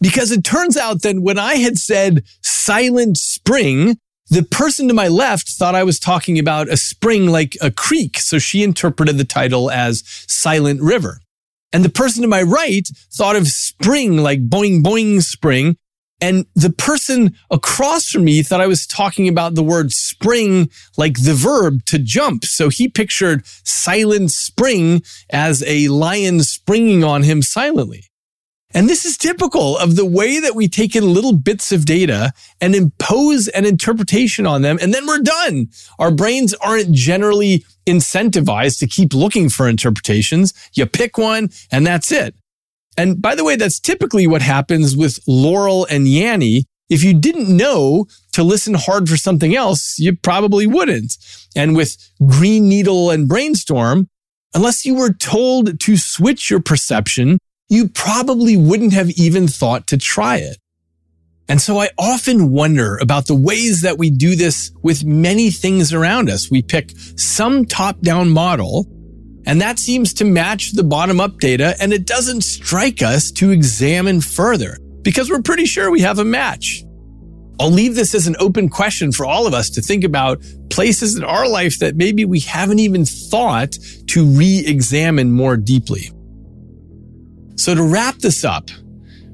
Because 0.00 0.32
it 0.32 0.44
turns 0.44 0.76
out 0.76 1.02
that 1.02 1.20
when 1.20 1.38
I 1.38 1.54
had 1.54 1.78
said 1.78 2.24
silent 2.42 3.16
spring, 3.16 3.98
the 4.34 4.42
person 4.42 4.88
to 4.88 4.94
my 4.94 5.06
left 5.06 5.48
thought 5.48 5.76
I 5.76 5.84
was 5.84 6.00
talking 6.00 6.40
about 6.40 6.68
a 6.68 6.76
spring 6.76 7.28
like 7.28 7.56
a 7.60 7.70
creek. 7.70 8.18
So 8.18 8.40
she 8.40 8.64
interpreted 8.64 9.16
the 9.16 9.24
title 9.24 9.70
as 9.70 10.02
Silent 10.26 10.82
River. 10.82 11.20
And 11.72 11.84
the 11.84 11.88
person 11.88 12.22
to 12.22 12.28
my 12.28 12.42
right 12.42 12.88
thought 13.12 13.36
of 13.36 13.46
spring 13.46 14.16
like 14.16 14.48
boing 14.48 14.82
boing 14.82 15.22
spring. 15.22 15.76
And 16.20 16.46
the 16.56 16.70
person 16.70 17.36
across 17.48 18.08
from 18.08 18.24
me 18.24 18.42
thought 18.42 18.60
I 18.60 18.66
was 18.66 18.88
talking 18.88 19.28
about 19.28 19.54
the 19.54 19.62
word 19.62 19.92
spring 19.92 20.68
like 20.96 21.22
the 21.22 21.34
verb 21.34 21.84
to 21.86 21.98
jump. 22.00 22.44
So 22.44 22.70
he 22.70 22.88
pictured 22.88 23.46
silent 23.46 24.32
spring 24.32 25.02
as 25.30 25.62
a 25.64 25.86
lion 25.88 26.42
springing 26.42 27.04
on 27.04 27.22
him 27.22 27.40
silently. 27.40 28.04
And 28.74 28.88
this 28.88 29.04
is 29.04 29.16
typical 29.16 29.78
of 29.78 29.94
the 29.94 30.04
way 30.04 30.40
that 30.40 30.56
we 30.56 30.66
take 30.66 30.96
in 30.96 31.14
little 31.14 31.32
bits 31.32 31.70
of 31.70 31.84
data 31.84 32.32
and 32.60 32.74
impose 32.74 33.46
an 33.48 33.64
interpretation 33.64 34.46
on 34.46 34.62
them, 34.62 34.78
and 34.82 34.92
then 34.92 35.06
we're 35.06 35.20
done. 35.20 35.68
Our 36.00 36.10
brains 36.10 36.54
aren't 36.54 36.90
generally 36.90 37.64
incentivized 37.86 38.80
to 38.80 38.88
keep 38.88 39.14
looking 39.14 39.48
for 39.48 39.68
interpretations. 39.68 40.52
You 40.72 40.86
pick 40.86 41.16
one 41.16 41.50
and 41.70 41.86
that's 41.86 42.10
it. 42.10 42.34
And 42.96 43.20
by 43.20 43.34
the 43.34 43.44
way, 43.44 43.56
that's 43.56 43.80
typically 43.80 44.26
what 44.26 44.42
happens 44.42 44.96
with 44.96 45.20
Laurel 45.26 45.86
and 45.90 46.06
Yanny. 46.06 46.64
If 46.88 47.02
you 47.02 47.14
didn't 47.14 47.54
know 47.54 48.06
to 48.32 48.42
listen 48.42 48.74
hard 48.74 49.08
for 49.08 49.16
something 49.16 49.54
else, 49.54 49.98
you 49.98 50.16
probably 50.16 50.66
wouldn't. 50.66 51.16
And 51.56 51.76
with 51.76 51.96
Green 52.26 52.68
Needle 52.68 53.10
and 53.10 53.28
Brainstorm, 53.28 54.08
unless 54.54 54.84
you 54.84 54.94
were 54.94 55.12
told 55.12 55.80
to 55.80 55.96
switch 55.96 56.50
your 56.50 56.60
perception 56.60 57.38
you 57.74 57.88
probably 57.88 58.56
wouldn't 58.56 58.92
have 58.92 59.10
even 59.10 59.48
thought 59.48 59.86
to 59.88 59.96
try 59.96 60.36
it. 60.36 60.56
And 61.48 61.60
so 61.60 61.78
I 61.78 61.90
often 61.98 62.50
wonder 62.50 62.96
about 63.02 63.26
the 63.26 63.34
ways 63.34 63.82
that 63.82 63.98
we 63.98 64.10
do 64.10 64.34
this 64.34 64.70
with 64.82 65.04
many 65.04 65.50
things 65.50 65.92
around 65.92 66.30
us. 66.30 66.50
We 66.50 66.62
pick 66.62 66.92
some 67.16 67.66
top 67.66 68.00
down 68.00 68.30
model 68.30 68.86
and 69.46 69.60
that 69.60 69.78
seems 69.78 70.14
to 70.14 70.24
match 70.24 70.72
the 70.72 70.84
bottom 70.84 71.20
up 71.20 71.38
data 71.38 71.76
and 71.80 71.92
it 71.92 72.06
doesn't 72.06 72.42
strike 72.42 73.02
us 73.02 73.30
to 73.32 73.50
examine 73.50 74.22
further 74.22 74.78
because 75.02 75.30
we're 75.30 75.42
pretty 75.42 75.66
sure 75.66 75.90
we 75.90 76.00
have 76.00 76.18
a 76.18 76.24
match. 76.24 76.82
I'll 77.60 77.70
leave 77.70 77.94
this 77.94 78.14
as 78.14 78.26
an 78.26 78.36
open 78.40 78.68
question 78.68 79.12
for 79.12 79.26
all 79.26 79.46
of 79.46 79.54
us 79.54 79.70
to 79.70 79.82
think 79.82 80.02
about 80.02 80.42
places 80.70 81.14
in 81.14 81.22
our 81.22 81.48
life 81.48 81.78
that 81.78 81.94
maybe 81.94 82.24
we 82.24 82.40
haven't 82.40 82.80
even 82.80 83.04
thought 83.04 83.76
to 84.08 84.24
re-examine 84.24 85.30
more 85.30 85.56
deeply. 85.56 86.10
So 87.56 87.74
to 87.74 87.82
wrap 87.82 88.18
this 88.18 88.44
up, 88.44 88.70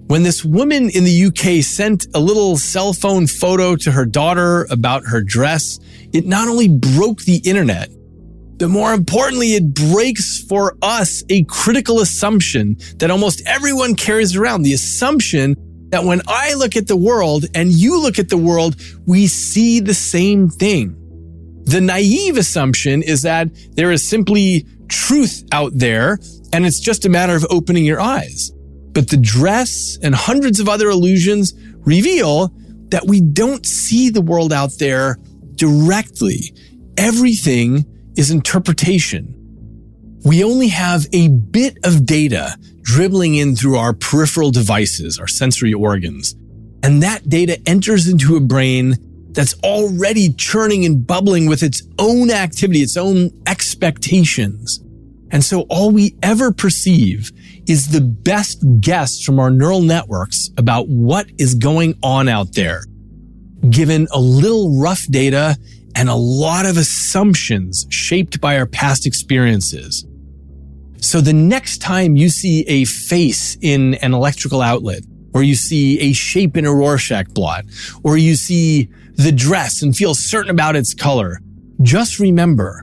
when 0.06 0.24
this 0.24 0.44
woman 0.44 0.90
in 0.90 1.04
the 1.04 1.24
UK 1.26 1.62
sent 1.62 2.06
a 2.14 2.20
little 2.20 2.56
cell 2.56 2.92
phone 2.92 3.26
photo 3.26 3.76
to 3.76 3.92
her 3.92 4.04
daughter 4.04 4.66
about 4.70 5.04
her 5.04 5.22
dress, 5.22 5.78
it 6.12 6.26
not 6.26 6.48
only 6.48 6.68
broke 6.68 7.22
the 7.22 7.40
internet, 7.44 7.88
but 8.58 8.68
more 8.68 8.92
importantly, 8.92 9.54
it 9.54 9.72
breaks 9.72 10.42
for 10.42 10.76
us 10.82 11.24
a 11.30 11.44
critical 11.44 12.00
assumption 12.00 12.76
that 12.96 13.10
almost 13.10 13.42
everyone 13.46 13.94
carries 13.94 14.36
around. 14.36 14.62
The 14.62 14.74
assumption 14.74 15.54
that 15.90 16.04
when 16.04 16.20
I 16.28 16.54
look 16.54 16.76
at 16.76 16.86
the 16.86 16.96
world 16.96 17.46
and 17.54 17.70
you 17.70 18.00
look 18.00 18.18
at 18.18 18.28
the 18.28 18.36
world, 18.36 18.76
we 19.06 19.28
see 19.28 19.80
the 19.80 19.94
same 19.94 20.48
thing. 20.48 20.94
The 21.64 21.80
naive 21.80 22.36
assumption 22.36 23.02
is 23.02 23.22
that 23.22 23.48
there 23.76 23.92
is 23.92 24.06
simply 24.06 24.66
truth 24.88 25.44
out 25.52 25.72
there 25.74 26.18
and 26.52 26.66
it's 26.66 26.80
just 26.80 27.04
a 27.04 27.08
matter 27.08 27.34
of 27.34 27.46
opening 27.50 27.84
your 27.84 28.00
eyes. 28.00 28.50
But 28.92 29.08
the 29.08 29.16
dress 29.16 29.98
and 30.02 30.14
hundreds 30.14 30.60
of 30.60 30.68
other 30.68 30.88
illusions 30.88 31.54
reveal 31.80 32.52
that 32.88 33.06
we 33.06 33.20
don't 33.20 33.64
see 33.64 34.10
the 34.10 34.20
world 34.20 34.52
out 34.52 34.72
there 34.78 35.16
directly. 35.54 36.54
Everything 36.96 37.84
is 38.16 38.30
interpretation. 38.30 39.36
We 40.24 40.44
only 40.44 40.68
have 40.68 41.06
a 41.12 41.28
bit 41.28 41.78
of 41.84 42.04
data 42.04 42.56
dribbling 42.82 43.36
in 43.36 43.56
through 43.56 43.76
our 43.76 43.92
peripheral 43.92 44.50
devices, 44.50 45.18
our 45.18 45.28
sensory 45.28 45.72
organs. 45.72 46.34
And 46.82 47.02
that 47.02 47.28
data 47.28 47.60
enters 47.66 48.08
into 48.08 48.36
a 48.36 48.40
brain 48.40 48.96
that's 49.32 49.54
already 49.62 50.32
churning 50.32 50.84
and 50.84 51.06
bubbling 51.06 51.46
with 51.46 51.62
its 51.62 51.82
own 51.98 52.30
activity, 52.30 52.80
its 52.80 52.96
own 52.96 53.30
expectations. 53.46 54.80
And 55.30 55.44
so 55.44 55.62
all 55.68 55.90
we 55.90 56.16
ever 56.22 56.52
perceive 56.52 57.30
is 57.68 57.88
the 57.88 58.00
best 58.00 58.64
guess 58.80 59.22
from 59.22 59.38
our 59.38 59.50
neural 59.50 59.82
networks 59.82 60.50
about 60.56 60.88
what 60.88 61.26
is 61.38 61.54
going 61.54 61.94
on 62.02 62.28
out 62.28 62.54
there, 62.54 62.84
given 63.68 64.08
a 64.12 64.20
little 64.20 64.80
rough 64.80 65.06
data 65.10 65.56
and 65.94 66.08
a 66.08 66.14
lot 66.14 66.66
of 66.66 66.76
assumptions 66.76 67.86
shaped 67.90 68.40
by 68.40 68.58
our 68.58 68.66
past 68.66 69.06
experiences. 69.06 70.06
So 70.98 71.20
the 71.20 71.32
next 71.32 71.78
time 71.78 72.16
you 72.16 72.28
see 72.28 72.64
a 72.68 72.84
face 72.84 73.56
in 73.60 73.94
an 73.94 74.14
electrical 74.14 74.60
outlet, 74.60 75.02
or 75.32 75.42
you 75.42 75.54
see 75.54 75.98
a 76.00 76.12
shape 76.12 76.56
in 76.56 76.66
a 76.66 76.74
Rorschach 76.74 77.28
blot, 77.28 77.64
or 78.02 78.16
you 78.16 78.34
see 78.34 78.88
the 79.14 79.32
dress 79.32 79.82
and 79.82 79.96
feel 79.96 80.14
certain 80.14 80.50
about 80.50 80.76
its 80.76 80.92
color, 80.92 81.40
just 81.82 82.18
remember 82.18 82.82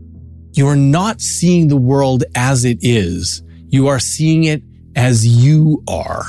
you're 0.58 0.76
not 0.76 1.22
seeing 1.22 1.68
the 1.68 1.78
world 1.78 2.24
as 2.36 2.66
it 2.66 2.80
is. 2.82 3.44
You 3.70 3.88
are 3.88 4.00
seeing 4.00 4.46
it 4.46 4.64
as 4.96 5.26
you 5.26 5.84
are. 5.88 6.26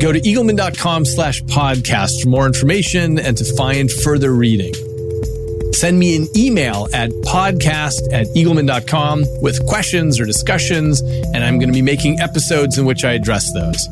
Go 0.00 0.12
to 0.12 0.20
eagleman.com 0.20 1.04
slash 1.04 1.42
podcast 1.42 2.22
for 2.22 2.28
more 2.28 2.46
information 2.46 3.18
and 3.18 3.36
to 3.36 3.44
find 3.56 3.90
further 3.90 4.34
reading. 4.34 4.74
Send 5.72 5.98
me 5.98 6.14
an 6.16 6.26
email 6.36 6.88
at 6.94 7.10
podcast 7.22 8.12
at 8.12 8.26
eagleman.com 8.28 9.24
with 9.40 9.66
questions 9.66 10.20
or 10.20 10.24
discussions, 10.24 11.00
and 11.00 11.38
I'm 11.38 11.58
going 11.58 11.68
to 11.68 11.74
be 11.74 11.82
making 11.82 12.20
episodes 12.20 12.78
in 12.78 12.84
which 12.84 13.04
I 13.04 13.12
address 13.12 13.52
those 13.52 13.88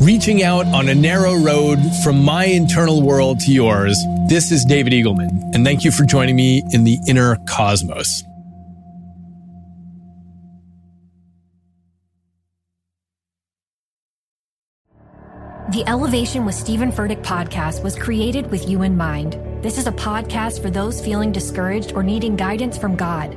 reaching 0.00 0.42
out 0.42 0.66
on 0.66 0.88
a 0.88 0.94
narrow 0.94 1.34
road 1.34 1.78
from 2.02 2.24
my 2.24 2.44
internal 2.44 3.02
world 3.02 3.40
to 3.40 3.52
yours. 3.52 3.96
This 4.28 4.50
is 4.50 4.64
David 4.64 4.92
Eagleman, 4.92 5.54
and 5.54 5.64
thank 5.64 5.84
you 5.84 5.90
for 5.90 6.04
joining 6.04 6.36
me 6.36 6.62
in 6.72 6.84
the 6.84 6.98
inner 7.06 7.36
cosmos. 7.48 8.22
The 15.70 15.84
Elevation 15.86 16.44
with 16.44 16.56
Stephen 16.56 16.90
Furtick 16.90 17.22
podcast 17.22 17.84
was 17.84 17.96
created 17.96 18.50
with 18.50 18.68
you 18.68 18.82
in 18.82 18.96
mind. 18.96 19.38
This 19.62 19.78
is 19.78 19.86
a 19.86 19.92
podcast 19.92 20.60
for 20.60 20.68
those 20.68 21.00
feeling 21.00 21.30
discouraged 21.30 21.92
or 21.92 22.02
needing 22.02 22.34
guidance 22.34 22.76
from 22.76 22.96
God. 22.96 23.36